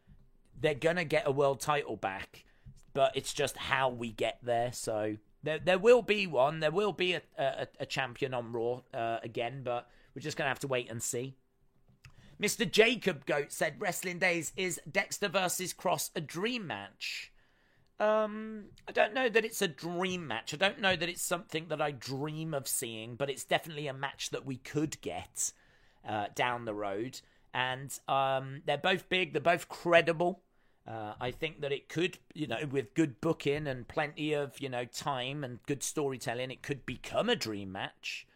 they're 0.60 0.76
going 0.76 0.96
to 0.96 1.04
get 1.04 1.28
a 1.28 1.32
world 1.32 1.60
title 1.60 1.98
back, 1.98 2.46
but 2.94 3.12
it's 3.16 3.34
just 3.34 3.58
how 3.58 3.89
we 3.89 4.12
get 4.12 4.39
there. 4.41 4.72
So 4.72 5.18
there, 5.44 5.60
there 5.60 5.80
will 5.80 6.02
be 6.02 6.26
one. 6.26 6.60
There 6.60 6.72
will 6.72 6.94
be 6.94 7.14
a, 7.14 7.22
a, 7.38 7.68
a 7.82 7.86
champion 7.86 8.34
on 8.34 8.52
Raw 8.52 8.82
uh, 8.94 9.20
again, 9.24 9.62
but 9.64 9.89
we're 10.16 10.22
just 10.22 10.38
going 10.38 10.46
to 10.46 10.50
have 10.50 10.60
to 10.60 10.68
wait 10.68 10.89
and 10.89 11.02
see. 11.02 11.36
Mr. 12.41 12.70
Jacob 12.70 13.26
Goat 13.26 13.52
said, 13.52 13.76
Wrestling 13.80 14.20
Daze, 14.20 14.52
is 14.58 14.82
Dexter 14.89 15.28
versus 15.28 15.74
Kross 15.74 16.10
a 16.16 16.22
dream 16.22 16.68
match? 16.68 17.32
Um, 18.00 18.66
I 18.88 18.91
don't 18.91 19.14
know 19.14 19.30
that 19.30 19.46
it's 19.46 19.62
a 19.62 19.68
dream 19.68 20.28
match. 20.28 20.54
I 20.54 20.58
don't 20.58 20.82
know 20.82 20.96
that 20.96 21.08
it's 21.08 21.22
something 21.22 21.68
that 21.70 21.82
I 21.82 21.91
dream 21.91 22.54
of 22.54 22.68
seeing, 22.68 23.16
but 23.16 23.30
it's 23.30 23.44
definitely 23.44 23.88
a 23.88 23.94
match 23.94 24.32
that 24.32 24.46
we 24.46 24.58
could 24.58 25.00
get 25.02 25.54
uh, 26.08 26.28
down 26.36 26.66
the 26.66 26.74
road. 26.74 27.22
And 27.54 27.98
um, 28.08 28.62
they're 28.66 28.78
both 28.78 29.10
big, 29.10 29.34
they're 29.34 29.41
both 29.41 29.70
credible. 29.70 30.41
Uh, 30.86 31.14
I 31.20 31.32
think 31.32 31.62
that 31.62 31.72
it 31.72 31.88
could, 31.88 32.18
you 32.34 32.48
know, 32.48 32.60
with 32.70 32.94
good 32.94 33.22
booking 33.22 33.68
and 33.68 33.88
plenty 33.88 34.34
of, 34.34 34.60
you 34.60 34.68
know, 34.68 34.84
time 34.84 35.44
and 35.44 35.64
good 35.66 35.82
storytelling, 35.82 36.52
it 36.52 36.62
could 36.62 36.86
become 36.86 37.30
a 37.30 37.36
dream 37.36 37.72
match. 37.72 38.28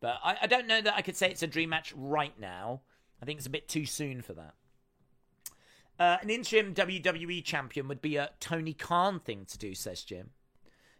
But 0.00 0.18
I, 0.22 0.36
I 0.42 0.46
don't 0.46 0.66
know 0.66 0.82
that 0.82 0.94
I 0.94 1.00
could 1.00 1.16
say 1.16 1.30
it's 1.30 1.42
a 1.42 1.46
dream 1.46 1.70
match 1.70 1.94
right 1.96 2.38
now. 2.38 2.82
I 3.22 3.24
think 3.24 3.38
it's 3.38 3.46
a 3.46 3.50
bit 3.50 3.66
too 3.66 3.86
soon 3.86 4.20
for 4.20 4.34
that. 4.34 4.54
Uh, 5.98 6.18
an 6.20 6.28
interim 6.28 6.74
WWE 6.74 7.42
champion 7.42 7.88
would 7.88 8.02
be 8.02 8.16
a 8.16 8.30
Tony 8.40 8.74
Khan 8.74 9.18
thing 9.20 9.46
to 9.46 9.56
do, 9.56 9.74
says 9.74 10.02
Jim. 10.02 10.30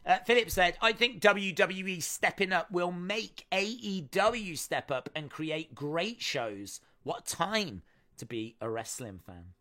Uh, 0.07 0.19
Philip 0.25 0.51
said, 0.51 0.79
I 0.81 0.93
think 0.93 1.21
WWE 1.21 2.03
stepping 2.03 2.53
up 2.53 2.71
will 2.71 2.93
make 2.93 3.45
AEW 3.53 4.57
step 4.57 4.91
up 4.91 5.11
and 5.15 5.29
create 5.29 5.75
great 5.75 6.23
shows. 6.23 6.81
What 7.03 7.27
time 7.27 7.83
to 8.17 8.25
be 8.25 8.57
a 8.61 8.71
wrestling 8.71 9.19
fan? 9.19 9.53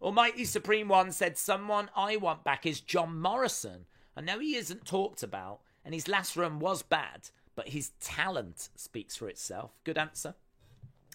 Almighty 0.00 0.44
Supreme 0.44 0.88
One 0.88 1.10
said, 1.12 1.38
Someone 1.38 1.90
I 1.96 2.16
want 2.16 2.44
back 2.44 2.66
is 2.66 2.80
John 2.80 3.20
Morrison. 3.20 3.86
I 4.16 4.20
know 4.20 4.38
he 4.38 4.56
isn't 4.56 4.84
talked 4.84 5.22
about, 5.22 5.60
and 5.84 5.94
his 5.94 6.08
last 6.08 6.36
run 6.36 6.58
was 6.58 6.82
bad, 6.82 7.30
but 7.54 7.68
his 7.68 7.90
talent 8.00 8.68
speaks 8.76 9.16
for 9.16 9.28
itself. 9.28 9.72
Good 9.84 9.98
answer. 9.98 10.34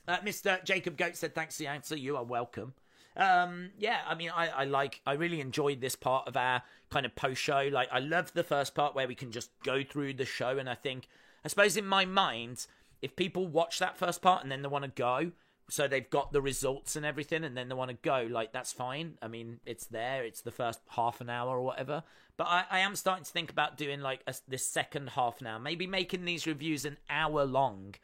Uh, 0.08 0.18
Mr. 0.20 0.64
Jacob 0.64 0.98
Goat 0.98 1.16
said, 1.16 1.36
Thanks 1.36 1.58
for 1.58 1.64
the 1.64 1.70
answer. 1.70 1.96
You 1.96 2.18
are 2.18 2.24
welcome. 2.24 2.74
Um, 3.16 3.72
yeah, 3.78 4.00
I 4.08 4.16
mean, 4.16 4.32
I, 4.34 4.48
I 4.48 4.64
like, 4.64 5.02
I 5.06 5.14
really 5.14 5.42
enjoyed 5.42 5.82
this 5.82 5.96
part 5.96 6.28
of 6.28 6.38
our 6.38 6.64
kind 6.90 7.06
of 7.06 7.16
post 7.16 7.42
show. 7.42 7.70
Like, 7.72 7.90
I 7.92 8.00
love 8.00 8.34
the 8.34 8.44
first 8.44 8.74
part 8.74 8.96
where 8.96 9.08
we 9.08 9.16
can 9.16 9.32
just 9.32 9.52
go 9.64 9.84
through 9.84 10.14
the 10.14 10.26
show, 10.26 10.58
and 10.58 10.70
I 10.70 10.76
think, 10.76 11.08
I 11.44 11.50
suppose 11.50 11.76
in 11.78 11.86
my 11.86 12.06
mind, 12.06 12.66
if 13.02 13.16
people 13.16 13.48
watch 13.48 13.80
that 13.80 13.98
first 13.98 14.22
part 14.22 14.44
and 14.44 14.52
then 14.52 14.62
they 14.62 14.70
want 14.70 14.86
to 14.86 14.92
go, 14.92 15.32
so 15.72 15.88
they've 15.88 16.10
got 16.10 16.34
the 16.34 16.42
results 16.42 16.96
and 16.96 17.06
everything 17.06 17.46
and 17.46 17.56
then 17.56 17.70
they 17.70 17.76
want 17.76 17.90
to 17.90 17.98
go 18.02 18.28
like 18.30 18.52
that's 18.52 18.74
fine. 18.74 19.18
I 19.22 19.28
mean 19.28 19.60
it's 19.66 19.86
there 19.86 20.26
it's 20.26 20.42
the 20.42 20.52
first 20.52 20.80
half 20.90 21.22
an 21.22 21.30
hour 21.30 21.58
or 21.58 21.62
whatever. 21.62 22.04
But 22.38 22.48
i, 22.48 22.66
I 22.70 22.80
am 22.80 22.96
starting 22.96 23.24
to 23.24 23.32
think 23.32 23.50
about 23.50 23.78
doing 23.78 24.02
like 24.02 24.22
a, 24.28 24.36
this 24.48 24.66
second 24.66 25.12
half 25.12 25.42
now 25.42 25.58
maybe 25.58 25.88
making 25.88 26.26
these 26.26 26.46
reviews 26.46 26.86
an 26.86 26.98
hour 27.10 27.46
long 27.46 27.96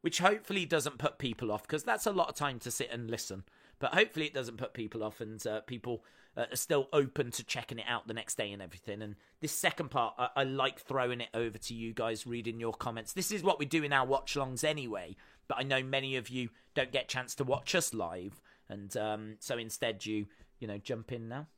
which 0.00 0.18
hopefully 0.18 0.64
doesn't 0.64 0.98
put 0.98 1.18
people 1.18 1.52
off 1.52 1.62
because 1.62 1.84
that's 1.84 2.06
a 2.06 2.12
lot 2.12 2.28
of 2.28 2.34
time 2.34 2.58
to 2.60 2.70
sit 2.70 2.90
and 2.90 3.10
listen. 3.10 3.44
But 3.78 3.94
hopefully 3.94 4.26
it 4.26 4.34
doesn't 4.34 4.56
put 4.56 4.74
people 4.74 5.04
off 5.04 5.20
and 5.20 5.44
uh, 5.46 5.60
people 5.60 6.04
uh, 6.36 6.46
are 6.52 6.56
still 6.56 6.88
open 6.92 7.30
to 7.32 7.44
checking 7.44 7.78
it 7.78 7.86
out 7.88 8.06
the 8.06 8.14
next 8.14 8.36
day 8.36 8.52
and 8.52 8.62
everything. 8.62 9.02
And 9.02 9.16
this 9.40 9.52
second 9.52 9.90
part, 9.90 10.14
I, 10.18 10.28
I 10.36 10.44
like 10.44 10.80
throwing 10.80 11.20
it 11.20 11.30
over 11.34 11.58
to 11.58 11.74
you 11.74 11.92
guys, 11.92 12.26
reading 12.26 12.60
your 12.60 12.72
comments. 12.72 13.12
This 13.12 13.32
is 13.32 13.42
what 13.42 13.58
we 13.58 13.66
do 13.66 13.82
in 13.82 13.92
our 13.92 14.06
watch 14.06 14.36
longs 14.36 14.64
anyway 14.64 15.16
but 15.50 15.58
I 15.58 15.64
know 15.64 15.82
many 15.82 16.14
of 16.14 16.28
you 16.28 16.50
don't 16.76 16.92
get 16.92 17.04
a 17.04 17.08
chance 17.08 17.34
to 17.34 17.44
watch 17.44 17.74
us 17.74 17.92
live, 17.92 18.40
and 18.68 18.96
um, 18.96 19.34
so 19.40 19.58
instead 19.58 20.06
you 20.06 20.26
you 20.60 20.68
know 20.68 20.78
jump 20.78 21.10
in 21.10 21.28
now. 21.28 21.48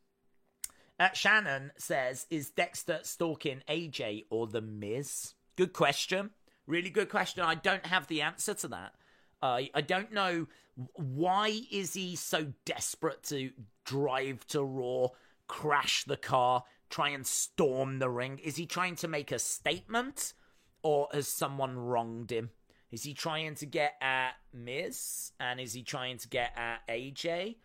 Uh, 0.98 1.10
Shannon 1.12 1.72
says, 1.76 2.26
"Is 2.30 2.48
Dexter 2.48 3.00
stalking 3.02 3.60
AJ 3.68 4.24
or 4.30 4.46
the 4.46 4.62
Miz?" 4.62 5.34
Good 5.56 5.74
question. 5.74 6.30
Really 6.66 6.88
good 6.88 7.10
question. 7.10 7.44
I 7.44 7.54
don't 7.54 7.84
have 7.84 8.06
the 8.06 8.22
answer 8.22 8.54
to 8.54 8.68
that. 8.68 8.94
Uh, 9.42 9.60
I 9.74 9.80
don't 9.82 10.10
know 10.10 10.46
why 10.74 11.60
is 11.70 11.94
he 11.94 12.16
so 12.16 12.52
desperate 12.64 13.22
to 13.24 13.50
drive 13.84 14.46
to 14.48 14.62
Raw, 14.62 15.08
crash 15.46 16.04
the 16.04 16.16
car, 16.16 16.64
try 16.88 17.10
and 17.10 17.26
storm 17.26 17.98
the 17.98 18.10
ring. 18.10 18.38
Is 18.38 18.56
he 18.56 18.66
trying 18.66 18.96
to 18.96 19.08
make 19.08 19.32
a 19.32 19.38
statement, 19.38 20.34
or 20.82 21.08
has 21.12 21.28
someone 21.28 21.78
wronged 21.78 22.30
him? 22.30 22.50
Is 22.90 23.02
he 23.02 23.14
trying 23.14 23.54
to 23.56 23.66
get 23.66 23.94
at 24.00 24.32
Miz, 24.52 25.32
and 25.40 25.58
is 25.58 25.72
he 25.72 25.82
trying 25.82 26.18
to 26.18 26.28
get 26.28 26.52
at 26.56 26.86
AJ? 26.88 27.56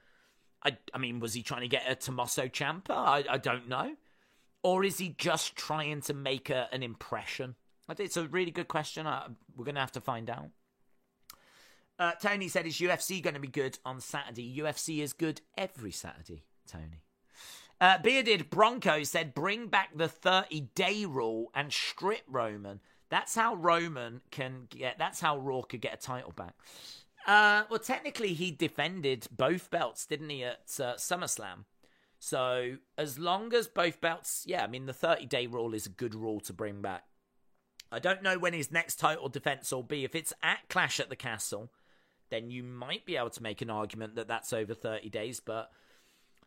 I, 0.63 0.77
I 0.93 0.97
mean, 0.97 1.19
was 1.19 1.33
he 1.33 1.43
trying 1.43 1.61
to 1.61 1.67
get 1.67 1.85
at 1.85 2.01
Tommaso 2.01 2.47
Ciampa? 2.47 2.91
I, 2.91 3.25
I 3.29 3.37
don't 3.37 3.67
know. 3.67 3.95
Or 4.63 4.83
is 4.83 4.97
he 4.97 5.09
just 5.17 5.55
trying 5.55 6.01
to 6.01 6.13
make 6.13 6.49
a, 6.49 6.67
an 6.71 6.81
impression? 6.81 7.55
It's 7.99 8.17
a 8.17 8.27
really 8.27 8.51
good 8.51 8.67
question. 8.67 9.05
Uh, 9.05 9.29
we're 9.55 9.65
going 9.65 9.75
to 9.75 9.81
have 9.81 9.93
to 9.93 10.01
find 10.01 10.29
out. 10.29 10.49
Uh, 11.99 12.11
Tony 12.21 12.47
said, 12.47 12.67
Is 12.67 12.77
UFC 12.77 13.21
going 13.21 13.33
to 13.33 13.39
be 13.39 13.47
good 13.47 13.79
on 13.85 13.99
Saturday? 13.99 14.59
UFC 14.59 15.01
is 15.01 15.13
good 15.13 15.41
every 15.57 15.91
Saturday, 15.91 16.43
Tony. 16.67 17.01
Uh, 17.79 17.97
Bearded 17.99 18.49
Bronco 18.49 19.03
said, 19.03 19.33
Bring 19.33 19.67
back 19.67 19.89
the 19.95 20.07
30 20.07 20.69
day 20.75 21.05
rule 21.05 21.51
and 21.55 21.71
strip 21.71 22.23
Roman. 22.27 22.79
That's 23.09 23.35
how 23.35 23.55
Roman 23.55 24.21
can 24.31 24.67
get, 24.69 24.97
that's 24.97 25.19
how 25.19 25.37
Raw 25.37 25.61
could 25.61 25.81
get 25.81 25.93
a 25.93 25.97
title 25.97 26.33
back. 26.35 26.53
Uh, 27.25 27.63
well, 27.69 27.79
technically, 27.79 28.33
he 28.33 28.51
defended 28.51 29.27
both 29.31 29.69
belts, 29.69 30.05
didn't 30.05 30.29
he, 30.29 30.43
at 30.43 30.59
uh, 30.79 30.95
SummerSlam? 30.95 31.65
So, 32.19 32.77
as 32.97 33.19
long 33.19 33.53
as 33.53 33.67
both 33.67 34.01
belts, 34.01 34.43
yeah, 34.47 34.63
I 34.63 34.67
mean, 34.67 34.85
the 34.85 34.93
30 34.93 35.25
day 35.25 35.47
rule 35.47 35.73
is 35.73 35.85
a 35.85 35.89
good 35.89 36.15
rule 36.15 36.39
to 36.41 36.53
bring 36.53 36.81
back. 36.81 37.03
I 37.91 37.99
don't 37.99 38.23
know 38.23 38.37
when 38.37 38.53
his 38.53 38.71
next 38.71 38.97
title 38.97 39.29
defense 39.29 39.71
will 39.71 39.83
be. 39.83 40.03
If 40.03 40.15
it's 40.15 40.33
at 40.43 40.67
Clash 40.69 40.99
at 40.99 41.09
the 41.09 41.15
Castle, 41.15 41.71
then 42.29 42.49
you 42.49 42.63
might 42.63 43.05
be 43.05 43.17
able 43.17 43.29
to 43.31 43.43
make 43.43 43.61
an 43.61 43.69
argument 43.69 44.15
that 44.15 44.27
that's 44.27 44.53
over 44.53 44.73
30 44.73 45.09
days. 45.09 45.39
But 45.39 45.71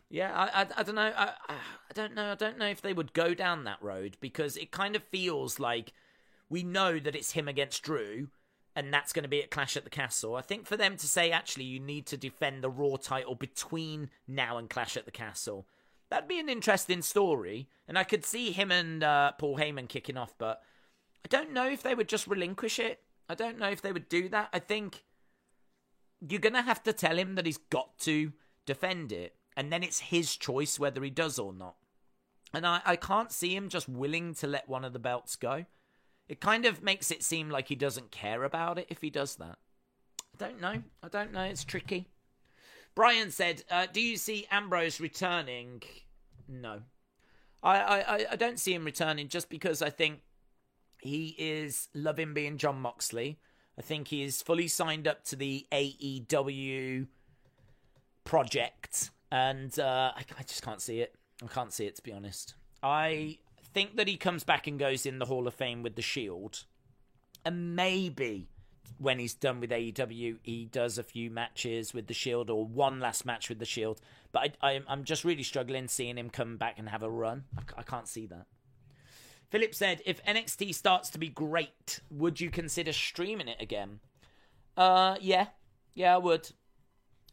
yeah, 0.08 0.32
I, 0.34 0.62
I, 0.62 0.66
I 0.78 0.82
don't 0.82 0.94
know. 0.94 1.12
I, 1.16 1.32
I 1.48 1.92
don't 1.94 2.14
know. 2.14 2.32
I 2.32 2.34
don't 2.34 2.58
know 2.58 2.66
if 2.66 2.82
they 2.82 2.92
would 2.92 3.12
go 3.12 3.34
down 3.34 3.64
that 3.64 3.82
road 3.82 4.16
because 4.20 4.56
it 4.56 4.70
kind 4.70 4.96
of 4.96 5.02
feels 5.04 5.58
like 5.58 5.92
we 6.48 6.62
know 6.62 6.98
that 6.98 7.14
it's 7.16 7.32
him 7.32 7.48
against 7.48 7.82
Drew 7.82 8.28
and 8.76 8.92
that's 8.92 9.12
going 9.12 9.22
to 9.24 9.28
be 9.28 9.42
at 9.42 9.50
Clash 9.50 9.76
at 9.76 9.84
the 9.84 9.90
Castle. 9.90 10.36
I 10.36 10.42
think 10.42 10.66
for 10.66 10.76
them 10.76 10.96
to 10.96 11.06
say, 11.06 11.30
actually, 11.30 11.64
you 11.64 11.80
need 11.80 12.06
to 12.06 12.16
defend 12.16 12.62
the 12.62 12.70
Raw 12.70 12.96
title 12.96 13.34
between 13.34 14.10
now 14.28 14.58
and 14.58 14.70
Clash 14.70 14.96
at 14.96 15.04
the 15.04 15.10
Castle, 15.10 15.66
that'd 16.08 16.28
be 16.28 16.40
an 16.40 16.48
interesting 16.48 17.02
story. 17.02 17.68
And 17.88 17.98
I 17.98 18.04
could 18.04 18.24
see 18.24 18.52
him 18.52 18.70
and 18.70 19.02
uh, 19.02 19.32
Paul 19.38 19.56
Heyman 19.56 19.88
kicking 19.88 20.16
off, 20.16 20.34
but 20.38 20.62
I 21.24 21.28
don't 21.28 21.52
know 21.52 21.68
if 21.68 21.82
they 21.82 21.94
would 21.94 22.08
just 22.08 22.26
relinquish 22.26 22.78
it. 22.78 23.00
I 23.28 23.34
don't 23.34 23.58
know 23.58 23.68
if 23.68 23.82
they 23.82 23.92
would 23.92 24.08
do 24.08 24.28
that. 24.30 24.48
I 24.52 24.58
think 24.58 25.04
you're 26.28 26.40
going 26.40 26.54
to 26.54 26.62
have 26.62 26.82
to 26.84 26.92
tell 26.92 27.18
him 27.18 27.34
that 27.34 27.46
he's 27.46 27.58
got 27.58 27.98
to 28.00 28.32
defend 28.66 29.12
it, 29.12 29.36
and 29.56 29.72
then 29.72 29.82
it's 29.82 30.00
his 30.00 30.36
choice 30.36 30.78
whether 30.78 31.02
he 31.02 31.10
does 31.10 31.38
or 31.38 31.52
not. 31.52 31.76
And 32.52 32.66
I, 32.66 32.80
I 32.84 32.96
can't 32.96 33.32
see 33.32 33.54
him 33.54 33.68
just 33.68 33.88
willing 33.88 34.34
to 34.34 34.46
let 34.46 34.68
one 34.68 34.84
of 34.84 34.92
the 34.92 34.98
belts 34.98 35.36
go. 35.36 35.66
It 36.28 36.40
kind 36.40 36.64
of 36.64 36.82
makes 36.82 37.10
it 37.10 37.22
seem 37.22 37.50
like 37.50 37.68
he 37.68 37.74
doesn't 37.74 38.10
care 38.10 38.44
about 38.44 38.78
it 38.78 38.86
if 38.88 39.00
he 39.00 39.10
does 39.10 39.36
that. 39.36 39.58
I 40.34 40.38
don't 40.38 40.60
know. 40.60 40.82
I 41.02 41.08
don't 41.08 41.32
know. 41.32 41.42
It's 41.42 41.64
tricky. 41.64 42.08
Brian 42.94 43.30
said, 43.30 43.64
uh, 43.70 43.86
"Do 43.92 44.00
you 44.00 44.16
see 44.16 44.46
Ambrose 44.50 45.00
returning?" 45.00 45.82
No, 46.48 46.82
I, 47.62 47.78
I 47.80 48.26
I 48.32 48.36
don't 48.36 48.58
see 48.58 48.74
him 48.74 48.84
returning 48.84 49.28
just 49.28 49.48
because 49.48 49.82
I 49.82 49.90
think 49.90 50.20
he 51.00 51.34
is 51.38 51.88
loving 51.94 52.34
being 52.34 52.58
Jon 52.58 52.80
Moxley. 52.80 53.38
I 53.80 53.82
think 53.82 54.08
he 54.08 54.22
is 54.22 54.42
fully 54.42 54.68
signed 54.68 55.08
up 55.08 55.24
to 55.24 55.36
the 55.36 55.66
AEW 55.72 57.06
project, 58.24 59.08
and 59.32 59.78
uh, 59.78 60.12
I, 60.14 60.22
I 60.38 60.42
just 60.42 60.62
can't 60.62 60.82
see 60.82 61.00
it. 61.00 61.14
I 61.42 61.46
can't 61.46 61.72
see 61.72 61.86
it 61.86 61.96
to 61.96 62.02
be 62.02 62.12
honest. 62.12 62.56
I 62.82 63.38
think 63.72 63.96
that 63.96 64.06
he 64.06 64.18
comes 64.18 64.44
back 64.44 64.66
and 64.66 64.78
goes 64.78 65.06
in 65.06 65.18
the 65.18 65.24
Hall 65.24 65.46
of 65.46 65.54
Fame 65.54 65.82
with 65.82 65.96
the 65.96 66.02
Shield, 66.02 66.64
and 67.42 67.74
maybe 67.74 68.50
when 68.98 69.18
he's 69.18 69.32
done 69.32 69.60
with 69.60 69.70
AEW, 69.70 70.36
he 70.42 70.66
does 70.66 70.98
a 70.98 71.02
few 71.02 71.30
matches 71.30 71.94
with 71.94 72.06
the 72.06 72.12
Shield 72.12 72.50
or 72.50 72.66
one 72.66 73.00
last 73.00 73.24
match 73.24 73.48
with 73.48 73.60
the 73.60 73.64
Shield. 73.64 73.98
But 74.30 74.58
I, 74.60 74.82
am 74.90 75.04
just 75.04 75.24
really 75.24 75.42
struggling 75.42 75.88
seeing 75.88 76.18
him 76.18 76.28
come 76.28 76.58
back 76.58 76.78
and 76.78 76.90
have 76.90 77.02
a 77.02 77.08
run. 77.08 77.44
I, 77.56 77.80
I 77.80 77.82
can't 77.82 78.06
see 78.06 78.26
that. 78.26 78.44
Philip 79.50 79.74
said, 79.74 80.00
if 80.06 80.24
NXT 80.24 80.74
starts 80.74 81.10
to 81.10 81.18
be 81.18 81.28
great, 81.28 82.00
would 82.08 82.40
you 82.40 82.50
consider 82.50 82.92
streaming 82.92 83.48
it 83.48 83.60
again? 83.60 83.98
Uh, 84.76 85.16
yeah. 85.20 85.48
Yeah, 85.94 86.14
I 86.14 86.18
would. 86.18 86.50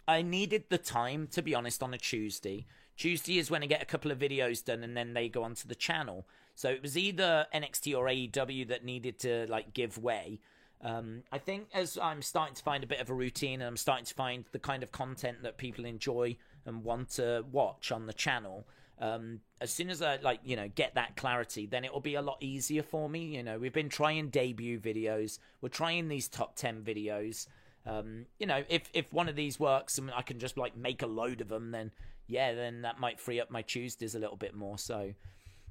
I 0.07 0.23
needed 0.23 0.65
the 0.69 0.79
time, 0.79 1.27
to 1.31 1.43
be 1.43 1.53
honest, 1.53 1.83
on 1.83 1.93
a 1.93 1.97
Tuesday. 1.97 2.65
Tuesday 2.95 3.37
is 3.37 3.51
when 3.51 3.61
I 3.61 3.67
get 3.67 3.83
a 3.83 3.85
couple 3.85 4.09
of 4.09 4.17
videos 4.17 4.65
done 4.65 4.83
and 4.83 4.97
then 4.97 5.13
they 5.13 5.29
go 5.29 5.43
onto 5.43 5.67
the 5.67 5.75
channel. 5.75 6.27
So 6.55 6.69
it 6.69 6.81
was 6.81 6.97
either 6.97 7.45
NXT 7.53 7.95
or 7.95 8.05
AEW 8.05 8.67
that 8.69 8.83
needed 8.83 9.19
to, 9.19 9.45
like, 9.47 9.73
give 9.73 9.99
way. 9.99 10.39
Um, 10.81 11.23
I 11.31 11.37
think 11.37 11.67
as 11.73 11.99
I'm 12.01 12.23
starting 12.23 12.55
to 12.55 12.63
find 12.63 12.83
a 12.83 12.87
bit 12.87 12.99
of 12.99 13.11
a 13.11 13.13
routine 13.13 13.61
and 13.61 13.67
I'm 13.67 13.77
starting 13.77 14.05
to 14.05 14.13
find 14.15 14.45
the 14.51 14.59
kind 14.59 14.81
of 14.81 14.91
content 14.91 15.43
that 15.43 15.57
people 15.57 15.85
enjoy 15.85 16.37
and 16.65 16.83
want 16.83 17.09
to 17.11 17.45
watch 17.51 17.91
on 17.91 18.07
the 18.07 18.13
channel, 18.13 18.67
um, 18.99 19.41
as 19.61 19.71
soon 19.71 19.89
as 19.89 20.01
I 20.01 20.17
like 20.17 20.39
you 20.43 20.55
know 20.55 20.67
get 20.73 20.95
that 20.95 21.15
clarity, 21.15 21.65
then 21.65 21.85
it 21.85 21.93
will 21.93 22.01
be 22.01 22.15
a 22.15 22.21
lot 22.21 22.37
easier 22.41 22.83
for 22.83 23.09
me. 23.09 23.35
You 23.35 23.43
know, 23.43 23.59
we've 23.59 23.73
been 23.73 23.89
trying 23.89 24.29
debut 24.29 24.79
videos, 24.79 25.39
we're 25.61 25.69
trying 25.69 26.07
these 26.07 26.27
top 26.27 26.55
ten 26.55 26.81
videos. 26.81 27.47
Um, 27.85 28.25
you 28.39 28.47
know, 28.47 28.63
if 28.69 28.89
if 28.93 29.11
one 29.13 29.29
of 29.29 29.35
these 29.35 29.59
works 29.59 29.97
and 29.97 30.11
I 30.11 30.21
can 30.21 30.39
just 30.39 30.57
like 30.57 30.75
make 30.75 31.01
a 31.01 31.07
load 31.07 31.41
of 31.41 31.47
them, 31.47 31.71
then 31.71 31.91
yeah, 32.27 32.53
then 32.53 32.81
that 32.81 32.99
might 32.99 33.19
free 33.19 33.39
up 33.39 33.49
my 33.49 33.61
Tuesdays 33.61 34.15
a 34.15 34.19
little 34.19 34.35
bit 34.35 34.53
more. 34.53 34.77
So, 34.77 35.13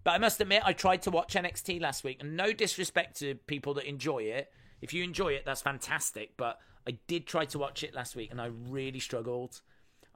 but 0.05 0.13
I 0.13 0.19
must 0.19 0.41
admit, 0.41 0.63
I 0.65 0.73
tried 0.73 1.03
to 1.03 1.11
watch 1.11 1.35
NXT 1.35 1.81
last 1.81 2.05
week, 2.05 2.19
and 2.21 2.37
no 2.37 2.53
disrespect 2.53 3.19
to 3.19 3.35
people 3.35 3.75
that 3.75 3.89
enjoy 3.89 4.21
it. 4.21 4.51
If 4.81 4.95
you 4.95 5.05
enjoy 5.05 5.33
it, 5.33 5.45
that's 5.45 5.63
fantastic. 5.63 6.37
But 6.37 6.59
I 6.89 6.99
did 7.07 7.27
try 7.27 7.45
to 7.47 7.59
watch 7.59 7.83
it 7.83 7.95
last 7.95 8.17
week, 8.17 8.31
and 8.31 8.41
I 8.41 8.51
really 8.69 9.01
struggled. 9.01 9.61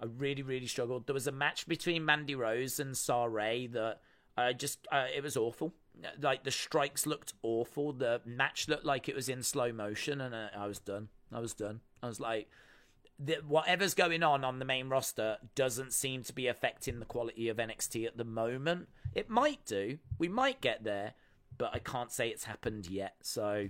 I 0.01 0.07
really, 0.07 0.42
really 0.42 0.66
struggled. 0.66 1.07
There 1.07 1.14
was 1.14 1.26
a 1.26 1.32
match 1.32 1.68
between 1.68 2.05
Mandy 2.05 2.34
Rose 2.34 2.80
and 2.80 2.94
Sarray 2.94 3.70
that 3.72 4.01
I 4.36 4.53
just, 4.53 4.86
uh, 4.90 5.07
it 5.14 5.22
was 5.22 5.36
awful. 5.36 5.74
Like 6.20 6.44
the 6.44 6.51
strikes 6.51 7.07
looked 7.07 7.34
awful. 7.42 7.92
The 7.92 8.22
match 8.24 8.68
looked 8.68 8.86
like 8.86 9.09
it 9.09 9.14
was 9.14 9.28
in 9.28 9.42
slow 9.42 9.72
motion, 9.72 10.20
and 10.20 10.34
I 10.34 10.66
was 10.66 10.78
done. 10.78 11.09
I 11.32 11.40
was 11.40 11.53
done. 11.53 11.80
I 12.03 12.07
was 12.07 12.20
like, 12.20 12.48
whatever's 13.46 13.94
going 13.94 14.22
on 14.22 14.44
on 14.44 14.59
the 14.59 14.64
main 14.64 14.88
roster 14.88 15.36
doesn't 15.55 15.92
seem 15.92 16.22
to 16.24 16.32
be 16.32 16.46
affecting 16.46 16.98
the 16.98 17.05
quality 17.05 17.48
of 17.48 17.59
NXT 17.59 18.07
at 18.07 18.16
the 18.16 18.24
moment. 18.24 18.88
It 19.14 19.28
might 19.28 19.64
do. 19.66 19.98
We 20.18 20.28
might 20.28 20.61
get 20.61 20.84
there, 20.84 21.14
but 21.59 21.74
I 21.74 21.78
can't 21.78 22.11
say 22.11 22.28
it's 22.28 22.44
happened 22.44 22.86
yet. 22.88 23.16
So 23.22 23.68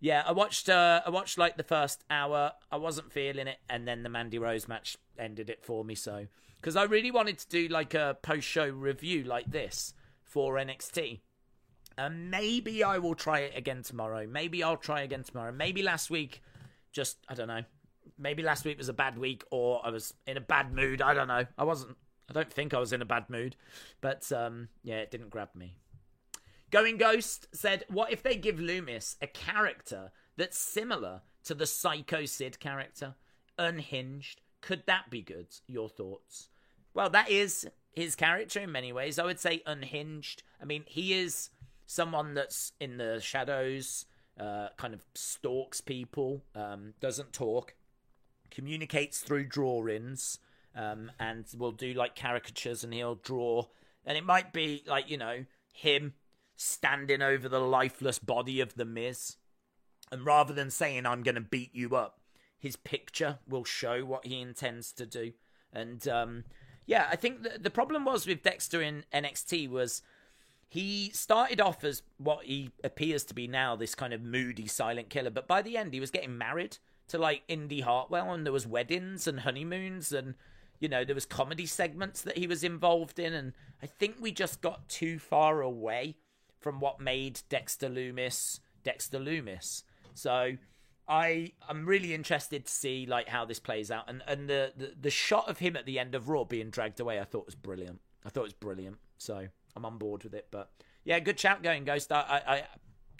yeah, 0.00 0.22
I 0.26 0.32
watched. 0.32 0.68
Uh, 0.68 1.00
I 1.04 1.10
watched 1.10 1.38
like 1.38 1.56
the 1.56 1.64
first 1.64 2.04
hour. 2.10 2.52
I 2.70 2.76
wasn't 2.76 3.12
feeling 3.12 3.48
it, 3.48 3.58
and 3.68 3.86
then 3.86 4.02
the 4.02 4.08
Mandy 4.08 4.38
Rose 4.38 4.68
match 4.68 4.96
ended 5.18 5.50
it 5.50 5.64
for 5.64 5.84
me. 5.84 5.94
So, 5.94 6.26
because 6.60 6.76
I 6.76 6.84
really 6.84 7.10
wanted 7.10 7.38
to 7.38 7.48
do 7.48 7.68
like 7.68 7.94
a 7.94 8.16
post-show 8.22 8.68
review 8.68 9.24
like 9.24 9.50
this 9.50 9.94
for 10.22 10.54
NXT, 10.54 11.20
and 11.96 12.30
maybe 12.30 12.84
I 12.84 12.98
will 12.98 13.16
try 13.16 13.40
it 13.40 13.56
again 13.56 13.82
tomorrow. 13.82 14.26
Maybe 14.26 14.62
I'll 14.62 14.76
try 14.76 15.00
again 15.00 15.24
tomorrow. 15.24 15.50
Maybe 15.50 15.82
last 15.82 16.10
week, 16.10 16.42
just 16.92 17.18
I 17.28 17.34
don't 17.34 17.48
know. 17.48 17.64
Maybe 18.16 18.42
last 18.42 18.64
week 18.64 18.78
was 18.78 18.88
a 18.88 18.94
bad 18.94 19.18
week, 19.18 19.42
or 19.50 19.84
I 19.84 19.90
was 19.90 20.14
in 20.26 20.36
a 20.36 20.40
bad 20.40 20.72
mood. 20.72 21.02
I 21.02 21.12
don't 21.12 21.28
know. 21.28 21.44
I 21.56 21.64
wasn't. 21.64 21.96
I 22.30 22.34
don't 22.34 22.52
think 22.52 22.72
I 22.72 22.78
was 22.78 22.92
in 22.92 23.02
a 23.02 23.06
bad 23.06 23.28
mood, 23.30 23.56
but 24.00 24.30
um, 24.30 24.68
yeah, 24.84 24.96
it 24.96 25.10
didn't 25.10 25.30
grab 25.30 25.48
me. 25.54 25.74
Going 26.70 26.98
Ghost 26.98 27.48
said, 27.52 27.84
What 27.88 28.12
if 28.12 28.22
they 28.22 28.36
give 28.36 28.56
Lumis 28.56 29.16
a 29.22 29.26
character 29.26 30.12
that's 30.36 30.58
similar 30.58 31.22
to 31.44 31.54
the 31.54 31.66
Psycho 31.66 32.24
Sid 32.24 32.60
character? 32.60 33.14
Unhinged. 33.58 34.42
Could 34.60 34.84
that 34.86 35.10
be 35.10 35.22
good? 35.22 35.48
Your 35.66 35.88
thoughts? 35.88 36.48
Well, 36.94 37.10
that 37.10 37.30
is 37.30 37.66
his 37.94 38.14
character 38.14 38.60
in 38.60 38.72
many 38.72 38.92
ways. 38.92 39.18
I 39.18 39.24
would 39.24 39.40
say 39.40 39.62
unhinged. 39.66 40.42
I 40.60 40.64
mean, 40.64 40.84
he 40.86 41.14
is 41.14 41.50
someone 41.86 42.34
that's 42.34 42.72
in 42.80 42.98
the 42.98 43.20
shadows, 43.20 44.04
uh, 44.38 44.68
kind 44.76 44.94
of 44.94 45.00
stalks 45.14 45.80
people, 45.80 46.44
um, 46.54 46.94
doesn't 47.00 47.32
talk, 47.32 47.74
communicates 48.50 49.20
through 49.20 49.46
drawings, 49.46 50.38
um, 50.74 51.10
and 51.18 51.46
will 51.56 51.72
do 51.72 51.94
like 51.94 52.14
caricatures 52.14 52.84
and 52.84 52.92
he'll 52.92 53.16
draw. 53.16 53.64
And 54.04 54.18
it 54.18 54.24
might 54.24 54.52
be 54.52 54.82
like, 54.86 55.10
you 55.10 55.16
know, 55.16 55.44
him 55.72 56.14
standing 56.58 57.22
over 57.22 57.48
the 57.48 57.60
lifeless 57.60 58.18
body 58.18 58.60
of 58.60 58.74
the 58.74 58.84
Miz. 58.84 59.36
And 60.10 60.26
rather 60.26 60.52
than 60.52 60.70
saying, 60.70 61.06
I'm 61.06 61.22
going 61.22 61.36
to 61.36 61.40
beat 61.40 61.74
you 61.74 61.94
up, 61.94 62.20
his 62.58 62.76
picture 62.76 63.38
will 63.48 63.64
show 63.64 64.04
what 64.04 64.26
he 64.26 64.40
intends 64.40 64.92
to 64.92 65.06
do. 65.06 65.32
And 65.72 66.06
um, 66.08 66.44
yeah, 66.84 67.06
I 67.10 67.16
think 67.16 67.44
the, 67.44 67.58
the 67.60 67.70
problem 67.70 68.04
was 68.04 68.26
with 68.26 68.42
Dexter 68.42 68.82
in 68.82 69.04
NXT 69.14 69.70
was 69.70 70.02
he 70.68 71.10
started 71.14 71.60
off 71.60 71.84
as 71.84 72.02
what 72.18 72.44
he 72.44 72.72
appears 72.82 73.22
to 73.24 73.34
be 73.34 73.46
now, 73.46 73.76
this 73.76 73.94
kind 73.94 74.12
of 74.12 74.20
moody 74.20 74.66
silent 74.66 75.10
killer, 75.10 75.30
but 75.30 75.46
by 75.46 75.62
the 75.62 75.76
end 75.76 75.94
he 75.94 76.00
was 76.00 76.10
getting 76.10 76.36
married 76.36 76.78
to 77.08 77.18
like 77.18 77.42
Indi 77.48 77.80
Hartwell, 77.80 78.32
and 78.32 78.44
there 78.44 78.52
was 78.52 78.66
weddings 78.66 79.26
and 79.26 79.40
honeymoons, 79.40 80.12
and 80.12 80.34
you 80.80 80.88
know 80.88 81.04
there 81.04 81.14
was 81.14 81.24
comedy 81.24 81.64
segments 81.66 82.20
that 82.22 82.36
he 82.36 82.46
was 82.46 82.64
involved 82.64 83.18
in, 83.18 83.32
and 83.32 83.52
I 83.82 83.86
think 83.86 84.16
we 84.20 84.32
just 84.32 84.60
got 84.60 84.88
too 84.88 85.18
far 85.18 85.62
away 85.62 86.16
from 86.60 86.80
what 86.80 87.00
made 87.00 87.40
Dexter 87.48 87.88
Lumis 87.88 88.60
Dexter 88.82 89.18
Lumis. 89.18 89.82
So 90.14 90.52
I 91.06 91.52
I'm 91.68 91.86
really 91.86 92.14
interested 92.14 92.66
to 92.66 92.72
see 92.72 93.06
like 93.06 93.28
how 93.28 93.44
this 93.44 93.60
plays 93.60 93.90
out, 93.90 94.04
and 94.08 94.22
and 94.26 94.48
the, 94.48 94.72
the 94.76 94.92
the 95.00 95.10
shot 95.10 95.48
of 95.48 95.58
him 95.58 95.76
at 95.76 95.86
the 95.86 95.98
end 95.98 96.14
of 96.14 96.28
Raw 96.28 96.44
being 96.44 96.70
dragged 96.70 97.00
away, 97.00 97.20
I 97.20 97.24
thought 97.24 97.46
was 97.46 97.54
brilliant. 97.54 98.00
I 98.24 98.30
thought 98.30 98.42
it 98.42 98.44
was 98.44 98.52
brilliant. 98.54 98.98
So 99.18 99.48
I'm 99.76 99.84
on 99.84 99.98
board 99.98 100.24
with 100.24 100.34
it. 100.34 100.48
But 100.50 100.70
yeah, 101.04 101.18
good 101.20 101.38
chat 101.38 101.62
going, 101.62 101.84
Ghost. 101.84 102.12
I, 102.12 102.42
I, 102.46 102.52
I 102.54 102.64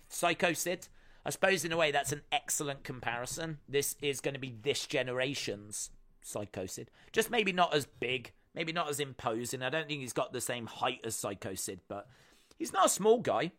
Psycho 0.09 0.53
Sid. 0.53 0.89
I 1.25 1.31
suppose 1.31 1.65
in 1.65 1.73
a 1.73 1.77
way 1.77 1.91
that's 1.91 2.13
an 2.13 2.23
excellent 2.33 2.85
comparison. 2.85 3.59
This 3.69 3.97
is 4.01 4.21
going 4.21 4.35
to 4.35 4.41
be 4.41 4.55
this 4.63 4.87
generation's 4.87 5.91
Psycho 6.23 6.67
Sid. 6.67 6.91
Just 7.13 7.31
maybe 7.31 7.53
not 7.53 7.75
as 7.75 7.87
big, 7.87 8.33
maybe 8.55 8.73
not 8.73 8.89
as 8.89 9.01
imposing. 9.01 9.63
I 9.63 9.71
don't 9.71 9.87
think 9.87 10.01
he's 10.01 10.13
got 10.13 10.33
the 10.33 10.41
same 10.41 10.67
height 10.67 11.01
as 11.05 11.17
Psycho 11.17 11.55
Sid, 11.55 11.81
but 11.89 12.07
he's 12.59 12.73
not 12.73 12.87
a 12.87 12.91
small 12.91 13.21
guy. 13.21 13.53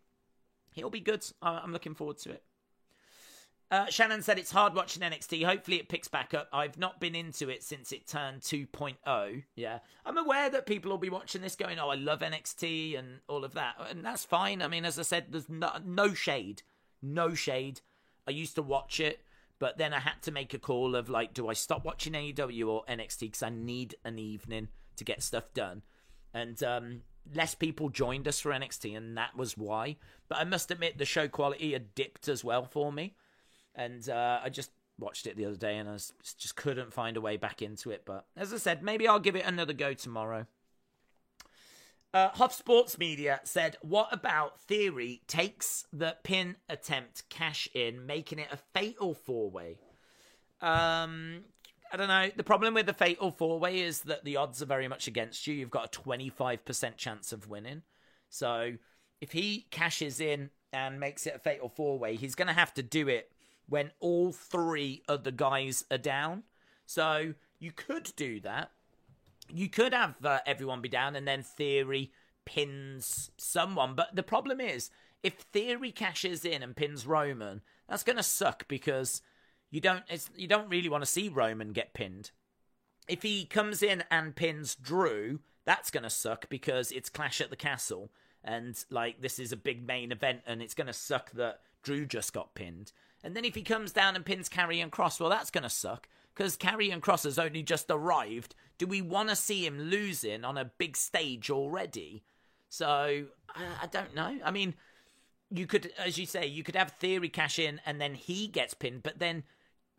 He'll 0.74 0.89
be 0.89 1.00
good. 1.00 1.26
I'm 1.41 1.74
looking 1.74 1.95
forward 1.95 2.18
to 2.20 2.32
it. 2.32 2.43
Uh, 3.72 3.86
Shannon 3.86 4.24
said 4.24 4.39
it's 4.39 4.52
hard 4.52 4.74
watching 4.74 5.04
NXT. 5.04 5.45
Hopefully 5.45 5.78
it 5.78 5.89
picks 5.89 6.08
back 6.08 6.34
up. 6.34 6.50
I've 6.52 6.80
not 6.80 7.00
been 7.00 7.14
into 7.14 7.50
it 7.50 7.64
since 7.64 7.91
it 7.91 8.08
turned 8.08 8.41
2.0. 8.41 9.43
Yeah. 9.56 9.80
I'm 10.06 10.18
aware 10.18 10.50
that 10.50 10.66
people 10.66 10.89
will 10.89 10.97
be 10.97 11.12
watching 11.12 11.41
this 11.41 11.56
going, 11.56 11.78
oh, 11.78 11.89
I 11.89 11.95
love 11.95 12.22
NXT 12.22 12.97
and 12.97 13.20
all 13.28 13.45
of 13.45 13.54
that. 13.54 13.76
And 13.89 14.04
that's 14.04 14.26
fine. 14.26 14.64
I 14.64 14.68
mean, 14.68 14.86
as 14.86 14.97
I 14.97 15.04
said, 15.04 15.28
there's 15.30 15.50
no, 15.50 15.72
no 15.86 16.16
shade. 16.16 16.64
No 17.02 17.36
shade. 17.36 17.82
I 18.28 18.32
used 18.32 18.56
to 18.56 18.64
watch 18.64 19.00
it, 19.00 19.20
but 19.60 19.78
then 19.78 19.93
I 19.93 20.00
had 20.00 20.22
to 20.24 20.32
make 20.32 20.54
a 20.56 20.60
call 20.60 20.95
of 20.95 21.08
like, 21.08 21.34
do 21.36 21.47
I 21.47 21.54
stop 21.54 21.86
watching 21.86 22.14
AEW 22.14 22.68
or 22.68 22.84
NXT 22.89 23.20
because 23.20 23.43
I 23.43 23.50
need 23.50 23.95
an 24.04 24.18
evening 24.18 24.70
to 24.97 25.04
get 25.04 25.22
stuff 25.22 25.54
done. 25.54 25.84
And 26.34 26.62
um, 26.64 27.02
less 27.34 27.55
people 27.55 27.89
joined 27.89 28.27
us 28.27 28.39
for 28.39 28.51
NXT, 28.51 28.95
and 28.95 29.17
that 29.17 29.36
was 29.36 29.57
why. 29.57 29.97
But 30.27 30.39
I 30.39 30.43
must 30.43 30.71
admit, 30.71 30.97
the 30.97 31.05
show 31.05 31.27
quality 31.27 31.73
had 31.73 31.95
dipped 31.95 32.27
as 32.27 32.43
well 32.43 32.65
for 32.65 32.91
me 32.91 33.15
and 33.80 34.09
uh, 34.09 34.39
I 34.43 34.49
just 34.49 34.71
watched 34.97 35.25
it 35.25 35.38
the 35.38 35.45
other 35.45 35.55
day 35.55 35.77
and 35.77 35.88
I 35.89 35.93
just 35.93 36.55
couldn't 36.55 36.93
find 36.93 37.15
a 37.15 37.21
way 37.21 37.38
back 37.38 37.61
into 37.61 37.91
it. 37.91 38.03
But 38.05 38.25
as 38.36 38.53
I 38.53 38.57
said, 38.57 38.84
maybe 38.84 39.07
I'll 39.07 39.19
give 39.19 39.36
it 39.36 39.45
another 39.45 39.73
go 39.73 39.93
tomorrow. 39.93 40.45
Uh, 42.13 42.30
Huff 42.30 42.53
Sports 42.53 42.97
Media 42.97 43.39
said, 43.43 43.77
What 43.82 44.09
about 44.11 44.59
Theory 44.61 45.21
takes 45.27 45.86
the 45.93 46.17
pin 46.23 46.57
attempt 46.67 47.30
cash 47.30 47.69
in, 47.73 48.05
making 48.05 48.39
it 48.39 48.49
a 48.51 48.57
fatal 48.57 49.13
four 49.13 49.49
way? 49.49 49.77
Um, 50.59 51.45
I 51.92 51.98
don't 51.98 52.08
know. 52.08 52.30
The 52.36 52.44
problem 52.44 52.74
with 52.76 52.86
the 52.86 52.94
fatal 52.94 53.32
four 53.32 53.60
way 53.60 53.80
is 53.80 54.02
that 54.02 54.24
the 54.24 54.38
odds 54.38 54.62
are 54.62 54.68
very 54.68 54.88
much 54.88 55.08
against 55.08 55.48
you. 55.48 55.56
You've 55.56 55.72
got 55.72 55.96
a 55.96 56.00
25% 56.00 56.98
chance 56.98 57.32
of 57.34 57.50
winning. 57.50 57.82
So 58.30 58.74
if 59.22 59.32
he 59.32 59.66
cashes 59.72 60.20
in 60.20 60.52
and 60.72 61.00
makes 61.00 61.26
it 61.26 61.36
a 61.36 61.40
fatal 61.40 61.70
four 61.70 61.98
way, 61.98 62.16
he's 62.16 62.36
going 62.36 62.48
to 62.48 62.54
have 62.54 62.74
to 62.76 62.84
do 62.84 63.08
it 63.08 63.32
when 63.68 63.92
all 64.00 64.32
three 64.32 65.02
of 65.08 65.24
the 65.24 65.32
guys 65.32 65.84
are 65.90 65.98
down. 65.98 66.44
So 66.86 67.34
you 67.60 67.72
could 67.72 68.12
do 68.16 68.40
that. 68.42 68.72
You 69.52 69.68
could 69.68 69.94
have 69.94 70.24
uh, 70.24 70.40
everyone 70.46 70.82
be 70.82 70.90
down 70.90 71.16
and 71.16 71.28
then 71.28 71.42
Theory 71.42 72.12
pins 72.46 73.32
someone. 73.38 73.96
But 73.96 74.16
the 74.16 74.24
problem 74.24 74.62
is, 74.62 74.92
if 75.24 75.34
Theory 75.34 75.92
cashes 75.92 76.46
in 76.46 76.62
and 76.62 76.76
pins 76.76 77.08
Roman, 77.08 77.62
that's 77.88 78.04
going 78.04 78.18
to 78.18 78.24
suck 78.24 78.68
because 78.68 79.22
you 79.72 79.82
don't 79.82 80.03
you 80.36 80.47
don't 80.47 80.70
really 80.70 80.89
want 80.89 81.03
to 81.03 81.09
see 81.09 81.30
Roman 81.30 81.74
get 81.74 81.93
pinned. 81.93 82.32
If 83.07 83.24
he 83.24 83.45
comes 83.45 83.82
in 83.82 84.03
and 84.11 84.36
pins 84.36 84.76
Drew, 84.76 85.39
that's 85.65 85.91
going 85.91 86.03
to 86.03 86.09
suck 86.09 86.47
because 86.49 86.91
it's 86.91 87.09
Clash 87.09 87.41
at 87.41 87.49
the 87.49 87.55
Castle 87.55 88.11
and 88.43 88.84
like 88.89 89.22
this 89.22 89.39
is 89.39 89.51
a 89.51 89.57
big 89.57 89.86
main 89.86 90.11
event 90.11 90.41
and 90.45 90.61
it's 90.61 90.74
going 90.74 90.88
to 90.88 90.93
suck 90.93 91.32
that 91.32 91.61
Drew 91.84 92.05
just 92.05 92.34
got 92.34 92.55
pinned. 92.55 92.91
And 93.24 93.36
then 93.36 93.45
if 93.45 93.55
he 93.55 93.63
comes 93.63 93.91
down 93.91 94.15
and 94.15 94.26
pins 94.26 94.49
Karrion 94.49 94.89
Kross, 94.89 95.20
well, 95.20 95.30
that's 95.30 95.51
going 95.51 95.63
to 95.63 95.70
suck 95.70 96.07
because 96.34 96.55
Karrion 96.55 97.01
Kross 97.01 97.24
has 97.24 97.38
only 97.38 97.63
just 97.63 97.88
arrived. 97.89 98.55
Do 98.78 98.88
we 98.88 99.01
want 99.01 99.30
to 99.30 99.36
see 99.36 99.65
him 99.65 99.80
losing 99.80 100.45
on 100.45 100.57
a 100.57 100.72
big 100.78 100.95
stage 100.95 101.49
already? 101.49 102.24
So 102.70 103.26
I, 103.53 103.63
I, 103.84 103.88
don't 103.88 104.15
know. 104.15 104.38
I 104.43 104.51
mean, 104.51 104.76
you 105.49 105.67
could, 105.67 105.91
as 105.97 106.17
you 106.17 106.26
say, 106.26 106.45
you 106.45 106.63
could 106.63 106.76
have 106.76 106.91
Theory 106.91 107.30
cash 107.30 107.59
in 107.59 107.82
and 107.86 107.99
then 107.99 108.13
he 108.13 108.47
gets 108.47 108.74
pinned, 108.74 109.03
but 109.03 109.20
then 109.20 109.43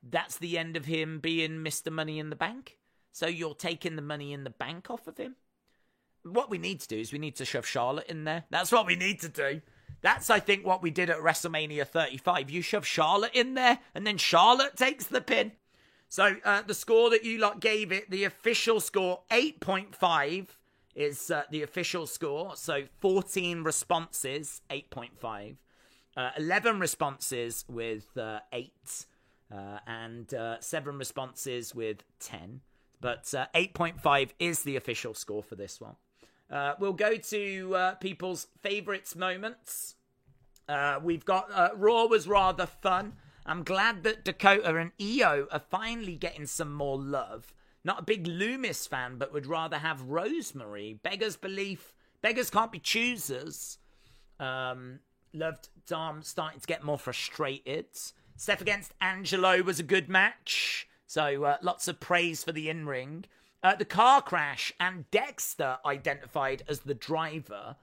that's 0.03 0.39
the 0.39 0.59
end 0.59 0.77
of 0.77 0.87
him 0.87 1.19
being 1.19 1.59
Mr. 1.59 1.93
Money 1.93 2.19
in 2.19 2.31
the 2.31 2.37
Bank. 2.37 2.79
So 3.13 3.27
you're 3.27 3.55
taking 3.55 3.97
the 3.97 4.03
money 4.03 4.33
in 4.33 4.45
the 4.45 4.51
bank 4.51 4.91
off 4.91 5.07
of 5.07 5.19
him. 5.19 5.37
What 6.23 6.51
we 6.51 6.59
need 6.59 6.81
to 6.81 6.89
do 6.89 6.99
is 6.99 7.13
we 7.13 7.19
need 7.19 7.37
to 7.37 7.45
shove 7.45 7.67
Charlotte 7.67 8.07
in 8.09 8.25
there. 8.25 8.45
That's 8.51 8.71
what 8.71 8.87
we 8.87 8.95
need 8.95 9.21
to 9.21 9.29
do. 9.29 9.63
That's, 10.03 10.31
I 10.31 10.39
think, 10.39 10.65
what 10.65 10.83
we 10.83 10.91
did 10.91 11.11
at 11.11 11.19
WrestleMania 11.19 11.87
35. 11.87 12.51
You 12.51 12.63
shove 12.63 12.87
Charlotte 12.87 13.35
in 13.35 13.55
there, 13.55 13.79
and 13.95 14.07
then 14.07 14.17
Charlotte 14.17 14.77
takes 14.77 15.07
the 15.07 15.21
pin. 15.21 15.53
So 16.09 16.37
uh, 16.45 16.63
the 16.63 16.75
score 16.75 17.11
that 17.11 17.25
you 17.25 17.39
lot 17.39 17.61
gave 17.61 17.93
it, 17.93 18.11
the 18.11 18.25
official 18.25 18.81
score, 18.81 19.21
8.5 19.31 20.49
is 20.95 21.31
uh, 21.31 21.45
the 21.51 21.63
official 21.63 22.07
score. 22.07 22.57
So 22.57 22.85
14 22.99 23.63
responses, 23.63 24.61
8.5. 24.71 25.57
Uh, 26.17 26.31
11 26.37 26.81
responses 26.81 27.65
with 27.69 28.17
uh, 28.17 28.41
8. 28.53 29.07
Uh, 29.53 29.79
and 29.87 30.33
uh, 30.33 30.61
7 30.61 30.97
responses 30.97 31.75
with 31.75 32.05
10. 32.21 32.61
But 33.01 33.25
8.5 33.25 34.31
is 34.39 34.63
the 34.63 34.77
official 34.77 35.15
score 35.15 35.43
for 35.43 35.57
this 35.57 35.81
one. 35.81 35.97
Uh, 36.51 36.75
we'll 36.79 36.93
go 36.93 37.17
to 37.17 37.75
uh, 37.75 37.95
people's 37.97 38.49
favourites 38.63 39.15
moments. 39.15 39.95
Uh, 40.69 40.99
we've 41.03 41.25
got 41.25 41.51
uh, 41.53 41.71
Raw 41.77 42.07
was 42.07 42.29
rather 42.29 42.67
fun. 42.67 43.15
I'm 43.47 43.65
glad 43.65 44.03
that 44.05 44.25
Dakota 44.25 44.77
and 44.77 44.93
Iyo 44.99 45.47
are 45.51 45.63
finally 45.71 46.17
getting 46.17 46.47
some 46.47 46.73
more 46.73 46.99
love. 46.99 47.55
Not 47.83 48.01
a 48.01 48.05
big 48.05 48.27
Lumis 48.27 48.89
fan, 48.89 49.17
but 49.17 49.33
would 49.33 49.47
rather 49.47 49.79
have 49.79 50.03
Rosemary. 50.03 50.99
Beggars 51.03 51.37
belief. 51.37 51.95
Beggars 52.21 52.51
can't 52.51 52.71
be 52.71 52.79
choosers. 52.79 53.79
Um, 54.39 55.01
loved 55.33 55.71
Dom 55.87 56.23
starting 56.23 56.61
to 56.61 56.67
get 56.67 56.85
more 56.85 56.99
frustrated. 56.99 57.87
Seth 58.41 58.63
against 58.63 58.95
Angelo 59.03 59.61
was 59.61 59.79
a 59.79 59.83
good 59.83 60.09
match. 60.09 60.89
So 61.07 61.45
uh, 61.45 61.59
lots 61.61 61.89
of 61.89 62.01
praise 62.01 62.43
for 62.43 62.53
the 62.53 62.71
in 62.71 62.87
ring. 62.87 63.27
Uh, 63.63 63.75
the 63.75 63.85
car 63.85 64.23
crash 64.23 64.73
and 64.81 65.05
Dexter 65.11 65.77
identified 65.85 66.63
as 66.67 66.81
the 66.81 66.95
driver. 66.95 67.77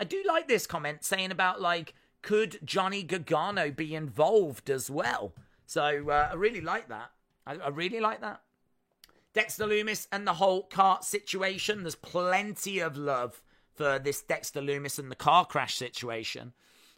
I 0.00 0.02
do 0.02 0.20
like 0.26 0.48
this 0.48 0.66
comment 0.66 1.04
saying 1.04 1.30
about 1.30 1.60
like, 1.60 1.94
could 2.22 2.58
Johnny 2.64 3.04
Gargano 3.04 3.70
be 3.70 3.94
involved 3.94 4.68
as 4.68 4.90
well? 4.90 5.32
So 5.64 6.10
uh, 6.10 6.30
I 6.32 6.34
really 6.34 6.60
like 6.60 6.88
that. 6.88 7.12
I, 7.46 7.58
I 7.58 7.68
really 7.68 8.00
like 8.00 8.20
that. 8.20 8.40
Dexter 9.32 9.64
Lumis 9.64 10.08
and 10.10 10.26
the 10.26 10.34
whole 10.34 10.64
cart 10.64 11.04
situation. 11.04 11.84
There's 11.84 11.94
plenty 11.94 12.80
of 12.80 12.96
love 12.96 13.40
for 13.76 14.00
this 14.00 14.22
Dexter 14.22 14.60
Lumis 14.60 14.98
and 14.98 15.08
the 15.08 15.14
car 15.14 15.44
crash 15.44 15.76
situation. 15.76 16.52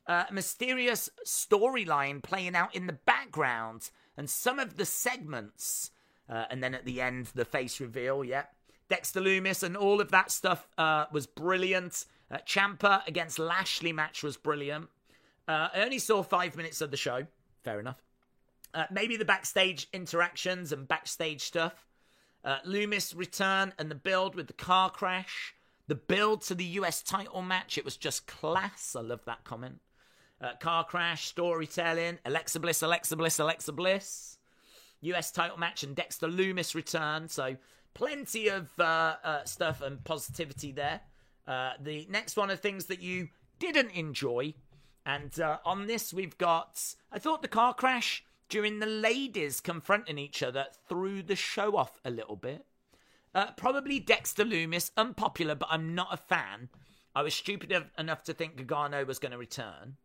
Uh, 0.07 0.25
mysterious 0.33 1.09
storyline 1.27 2.23
playing 2.23 2.57
out 2.57 2.75
in 2.75 2.87
the 2.87 2.93
background, 2.93 3.91
and 4.17 4.29
some 4.29 4.59
of 4.59 4.77
the 4.77 4.85
segments 4.85 5.93
uh, 6.29 6.45
and 6.51 6.63
then 6.63 6.75
at 6.75 6.85
the 6.85 7.01
end, 7.01 7.27
the 7.35 7.45
face 7.45 7.81
reveal. 7.81 8.25
Yeah. 8.25 8.45
Dexter 8.89 9.21
Lumis 9.21 9.63
and 9.63 9.77
all 9.77 10.01
of 10.01 10.11
that 10.11 10.31
stuff 10.31 10.67
uh, 10.79 11.07
was 11.13 11.27
brilliant. 11.27 12.05
Uh, 12.31 12.39
Ciampa 12.47 13.07
against 13.07 13.39
Lashley 13.39 13.93
match 13.93 14.23
was 14.23 14.37
brilliant. 14.37 14.89
Uh, 15.47 15.69
I 15.75 15.83
only 15.83 15.99
saw 15.99 16.23
five 16.23 16.57
minutes 16.57 16.81
of 16.81 16.91
the 16.91 16.97
show. 16.97 17.27
Fair 17.65 17.81
enough. 17.81 18.03
Uh, 18.75 18.85
maybe 18.91 19.17
the 19.17 19.25
backstage 19.25 19.89
interactions 19.93 20.73
and 20.73 20.89
backstage 20.89 21.43
stuff. 21.43 21.87
Uh, 22.45 22.59
Lumis 22.67 23.17
return 23.17 23.73
and 23.79 23.91
the 23.91 23.95
build 23.95 24.35
with 24.35 24.47
the 24.47 24.53
car 24.55 24.91
crash. 24.91 25.55
The 25.89 25.95
build 25.95 26.43
to 26.43 26.55
the 26.55 26.65
US 26.65 27.03
title 27.03 27.43
match. 27.43 27.77
It 27.77 27.85
was 27.85 27.97
just 27.97 28.27
class. 28.27 28.97
I 28.97 29.03
love 29.03 29.25
that 29.27 29.45
comment. 29.45 29.81
Uh, 30.43 30.57
car 30.61 30.85
crash, 30.85 31.27
storytelling. 31.27 32.19
Alexa 32.25 32.59
Bliss, 32.59 32.83
Alexa 32.83 33.17
Bliss, 33.17 33.39
Alexa 33.39 33.73
Bliss. 33.73 34.39
US 35.03 35.31
title 35.31 35.59
match 35.59 35.83
and 35.83 35.95
Dexter 35.95 36.29
Lumis 36.29 36.75
return. 36.75 37.29
So 37.29 37.57
plenty 37.95 38.49
of 38.49 38.71
uh, 38.79 39.17
uh, 39.23 39.45
stuff 39.45 39.83
and 39.83 40.03
positivity 40.05 40.73
there. 40.73 41.01
Uh, 41.47 41.73
the 41.81 42.07
next 42.09 42.37
one 42.37 42.51
of 42.51 42.61
things 42.61 42.87
that 42.87 43.01
you 43.01 43.29
didn't 43.59 43.91
enjoy. 43.91 44.55
And 45.05 45.39
uh, 45.41 45.59
on 45.65 45.87
this, 45.87 46.13
we've 46.13 46.39
got. 46.39 46.95
I 47.11 47.19
thought 47.19 47.43
the 47.43 47.49
car 47.49 47.75
crash 47.75 48.25
during 48.49 48.79
the 48.79 48.87
ladies 48.87 49.61
confronting 49.61 50.19
each 50.19 50.43
other 50.43 50.67
threw 50.89 51.23
the 51.23 51.37
show 51.37 51.77
off 51.77 52.01
a 52.05 52.11
little 52.11 52.37
bit. 52.37 52.65
Uh, 53.35 53.51
probably 53.57 53.99
Dexter 53.99 54.45
Lumis, 54.45 54.91
unpopular, 54.97 55.55
but 55.55 55.69
I'm 55.71 55.95
not 55.95 56.13
a 56.13 56.17
fan. 56.17 56.69
I 57.15 57.23
was 57.23 57.35
stupid 57.35 57.75
enough 57.99 58.23
to 58.25 58.35
think 58.35 58.57
Gargano 58.57 59.05
was 59.05 59.19
going 59.19 59.33
to 59.33 59.39
return. 59.39 59.97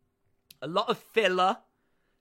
A 0.61 0.67
lot 0.67 0.89
of 0.89 0.97
filler. 0.97 1.57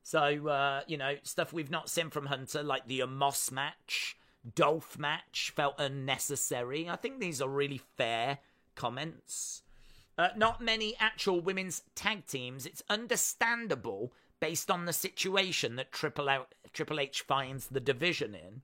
So, 0.03 0.49
uh, 0.49 0.83
you 0.87 0.97
know, 0.97 1.17
stuff 1.23 1.53
we've 1.53 1.71
not 1.71 1.89
seen 1.89 2.11
from 2.11 2.27
Hunter, 2.27 2.63
like 2.63 2.87
the 2.87 3.01
Omos 3.01 3.51
match, 3.51 4.17
Dolph 4.55 4.99
match, 4.99 5.53
felt 5.55 5.75
unnecessary. 5.79 6.89
I 6.89 6.97
think 6.97 7.19
these 7.19 7.43
are 7.43 7.49
really 7.49 7.81
fair 7.97 8.39
comments. 8.75 9.63
Uh, 10.19 10.29
not 10.37 10.61
many 10.61 10.95
actual 10.99 11.41
women's 11.41 11.83
tag 11.95 12.27
teams. 12.27 12.67
It's 12.67 12.83
understandable 12.89 14.13
based 14.41 14.71
on 14.71 14.85
the 14.85 14.93
situation 14.93 15.77
that 15.77 15.93
Triple, 15.93 16.29
Out, 16.29 16.55
Triple 16.73 17.01
H 17.01 17.23
finds 17.23 17.67
the 17.67 17.81
division 17.81 18.35
in. 18.35 18.63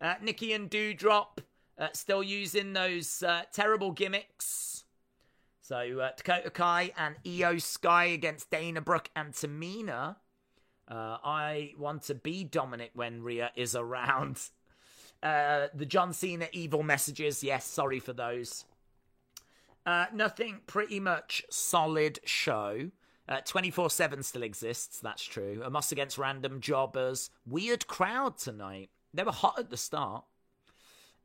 Uh, 0.00 0.14
Nikki 0.20 0.52
and 0.52 0.70
Doudrop 0.70 1.38
uh, 1.78 1.88
still 1.92 2.22
using 2.22 2.72
those 2.72 3.22
uh, 3.22 3.42
terrible 3.52 3.92
gimmicks. 3.92 4.84
So 5.66 5.98
uh, 5.98 6.10
Dakota 6.16 6.50
Kai 6.50 6.92
and 6.96 7.16
Iyo 7.24 7.60
Sky 7.60 8.04
against 8.04 8.50
Dana 8.50 8.80
Brooke 8.80 9.10
and 9.16 9.32
Tamina. 9.32 10.14
Uh, 10.88 11.18
I 11.24 11.72
want 11.76 12.04
to 12.04 12.14
be 12.14 12.44
Dominik 12.44 12.90
when 12.94 13.20
Rhea 13.22 13.50
is 13.56 13.74
around. 13.74 14.40
Uh, 15.22 15.68
the 15.74 15.86
John 15.86 16.12
Cena 16.12 16.46
evil 16.52 16.82
messages, 16.82 17.42
yes, 17.42 17.64
sorry 17.64 17.98
for 17.98 18.12
those. 18.12 18.66
Uh, 19.86 20.04
nothing 20.12 20.60
pretty 20.66 21.00
much 21.00 21.42
solid 21.48 22.20
show. 22.24 22.90
24 23.46 23.88
7 23.88 24.22
still 24.22 24.42
exists, 24.42 25.00
that's 25.00 25.24
true. 25.24 25.62
Omos 25.66 25.90
against 25.90 26.18
random 26.18 26.60
jobbers. 26.60 27.30
Weird 27.46 27.86
crowd 27.86 28.36
tonight. 28.36 28.90
They 29.14 29.22
were 29.22 29.32
hot 29.32 29.58
at 29.58 29.70
the 29.70 29.78
start. 29.78 30.26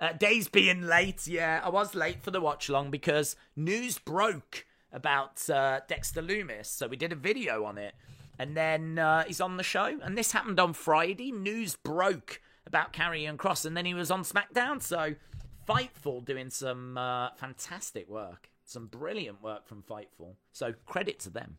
Uh, 0.02 0.14
Daze 0.14 0.48
being 0.48 0.82
late, 0.82 1.28
yeah, 1.28 1.62
I 1.64 1.70
was 1.70 1.94
late 1.94 2.24
for 2.24 2.32
the 2.32 2.42
watch 2.42 2.68
along 2.70 2.90
because 2.90 3.36
news 3.56 4.00
broke 4.00 4.66
about 4.92 5.48
uh, 5.48 5.82
Dexter 5.88 6.24
Lumis, 6.24 6.66
so 6.66 6.88
we 6.88 6.98
did 6.98 7.12
a 7.12 7.16
video 7.16 7.66
on 7.66 7.78
it, 7.78 7.94
and 8.40 8.58
then 8.58 8.98
uh, 8.98 9.24
he's 9.26 9.40
on 9.40 9.58
the 9.58 9.64
show. 9.64 10.00
And 10.02 10.18
this 10.18 10.32
happened 10.32 10.60
on 10.60 10.74
Friday. 10.74 11.32
News 11.32 11.76
broke 11.76 12.42
about 12.66 12.94
Karrion 12.94 13.38
Kross, 13.38 13.64
and 13.64 13.78
then 13.78 13.86
he 13.86 13.94
was 13.94 14.10
on 14.10 14.24
SmackDown. 14.24 14.82
So 14.82 15.14
Fightful 15.70 16.26
doing 16.26 16.50
some 16.50 16.98
uh, 16.98 17.30
fantastic 17.36 18.10
work, 18.10 18.50
some 18.66 18.88
brilliant 18.88 19.44
work 19.44 19.68
from 19.68 19.84
Fightful. 19.84 20.34
So 20.52 20.74
credit 20.88 21.20
to 21.20 21.30
them. 21.30 21.58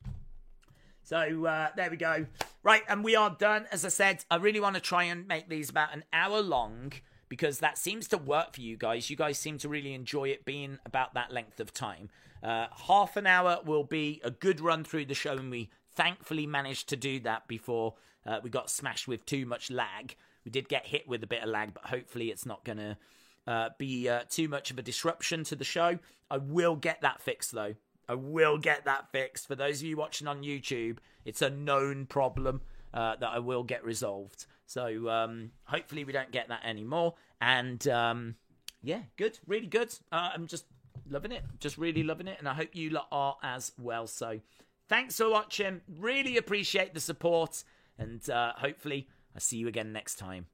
So 1.04 1.46
uh, 1.46 1.68
there 1.76 1.90
we 1.90 1.96
go. 1.96 2.26
Right, 2.64 2.82
and 2.88 3.04
we 3.04 3.14
are 3.14 3.30
done. 3.30 3.66
As 3.70 3.84
I 3.84 3.88
said, 3.88 4.24
I 4.32 4.36
really 4.36 4.58
want 4.58 4.74
to 4.74 4.80
try 4.80 5.04
and 5.04 5.28
make 5.28 5.48
these 5.48 5.70
about 5.70 5.94
an 5.94 6.02
hour 6.12 6.40
long 6.40 6.92
because 7.32 7.60
that 7.60 7.78
seems 7.78 8.08
to 8.08 8.18
work 8.18 8.52
for 8.52 8.60
you 8.60 8.76
guys. 8.76 9.08
You 9.08 9.16
guys 9.16 9.38
seem 9.38 9.56
to 9.56 9.68
really 9.70 9.94
enjoy 9.94 10.24
it 10.28 10.44
being 10.44 10.78
about 10.84 11.14
that 11.14 11.32
length 11.32 11.60
of 11.60 11.72
time. 11.72 12.10
Uh, 12.42 12.66
half 12.86 13.16
an 13.16 13.26
hour 13.26 13.58
will 13.64 13.84
be 13.84 14.20
a 14.22 14.30
good 14.30 14.60
run 14.60 14.84
through 14.84 15.06
the 15.06 15.14
show, 15.14 15.32
and 15.38 15.50
we 15.50 15.70
thankfully 15.96 16.46
managed 16.46 16.90
to 16.90 16.96
do 16.96 17.20
that 17.20 17.48
before 17.48 17.94
uh, 18.26 18.40
we 18.42 18.50
got 18.50 18.68
smashed 18.68 19.08
with 19.08 19.24
too 19.24 19.46
much 19.46 19.70
lag. 19.70 20.14
We 20.44 20.50
did 20.50 20.68
get 20.68 20.84
hit 20.84 21.08
with 21.08 21.22
a 21.22 21.26
bit 21.26 21.42
of 21.42 21.48
lag, 21.48 21.72
but 21.72 21.86
hopefully 21.86 22.30
it's 22.30 22.44
not 22.44 22.66
going 22.66 22.76
to 22.76 22.98
uh, 23.46 23.70
be 23.78 24.10
uh, 24.10 24.24
too 24.28 24.46
much 24.46 24.70
of 24.70 24.78
a 24.78 24.82
disruption 24.82 25.42
to 25.44 25.56
the 25.56 25.64
show. 25.64 26.00
I 26.30 26.36
will 26.36 26.76
get 26.76 27.00
that 27.00 27.22
fixed 27.22 27.52
though. 27.52 27.76
I 28.10 28.14
will 28.14 28.58
get 28.58 28.84
that 28.84 29.10
fixed. 29.10 29.48
For 29.48 29.54
those 29.54 29.80
of 29.80 29.86
you 29.86 29.96
watching 29.96 30.28
on 30.28 30.42
YouTube, 30.42 30.98
it's 31.24 31.40
a 31.40 31.48
known 31.48 32.04
problem 32.04 32.60
uh, 32.94 33.16
that 33.16 33.30
I 33.30 33.38
will 33.38 33.62
get 33.62 33.84
resolved. 33.84 34.46
So 34.66 35.08
um, 35.08 35.50
hopefully 35.64 36.04
we 36.04 36.12
don't 36.12 36.30
get 36.30 36.48
that 36.48 36.64
anymore. 36.64 37.14
And 37.40 37.86
um, 37.88 38.36
yeah, 38.82 39.02
good, 39.16 39.38
really 39.46 39.66
good. 39.66 39.94
Uh, 40.10 40.30
I'm 40.34 40.46
just 40.46 40.64
loving 41.08 41.32
it, 41.32 41.42
just 41.58 41.78
really 41.78 42.02
loving 42.02 42.28
it, 42.28 42.38
and 42.38 42.48
I 42.48 42.54
hope 42.54 42.74
you 42.74 42.90
lot 42.90 43.08
are 43.12 43.36
as 43.42 43.72
well. 43.78 44.06
So 44.06 44.40
thanks 44.88 45.16
for 45.16 45.30
watching. 45.30 45.80
Really 45.98 46.36
appreciate 46.36 46.94
the 46.94 47.00
support, 47.00 47.64
and 47.98 48.28
uh, 48.30 48.52
hopefully 48.56 49.08
I 49.34 49.38
see 49.38 49.58
you 49.58 49.68
again 49.68 49.92
next 49.92 50.16
time. 50.16 50.46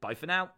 Bye 0.00 0.14
for 0.14 0.26
now. 0.26 0.50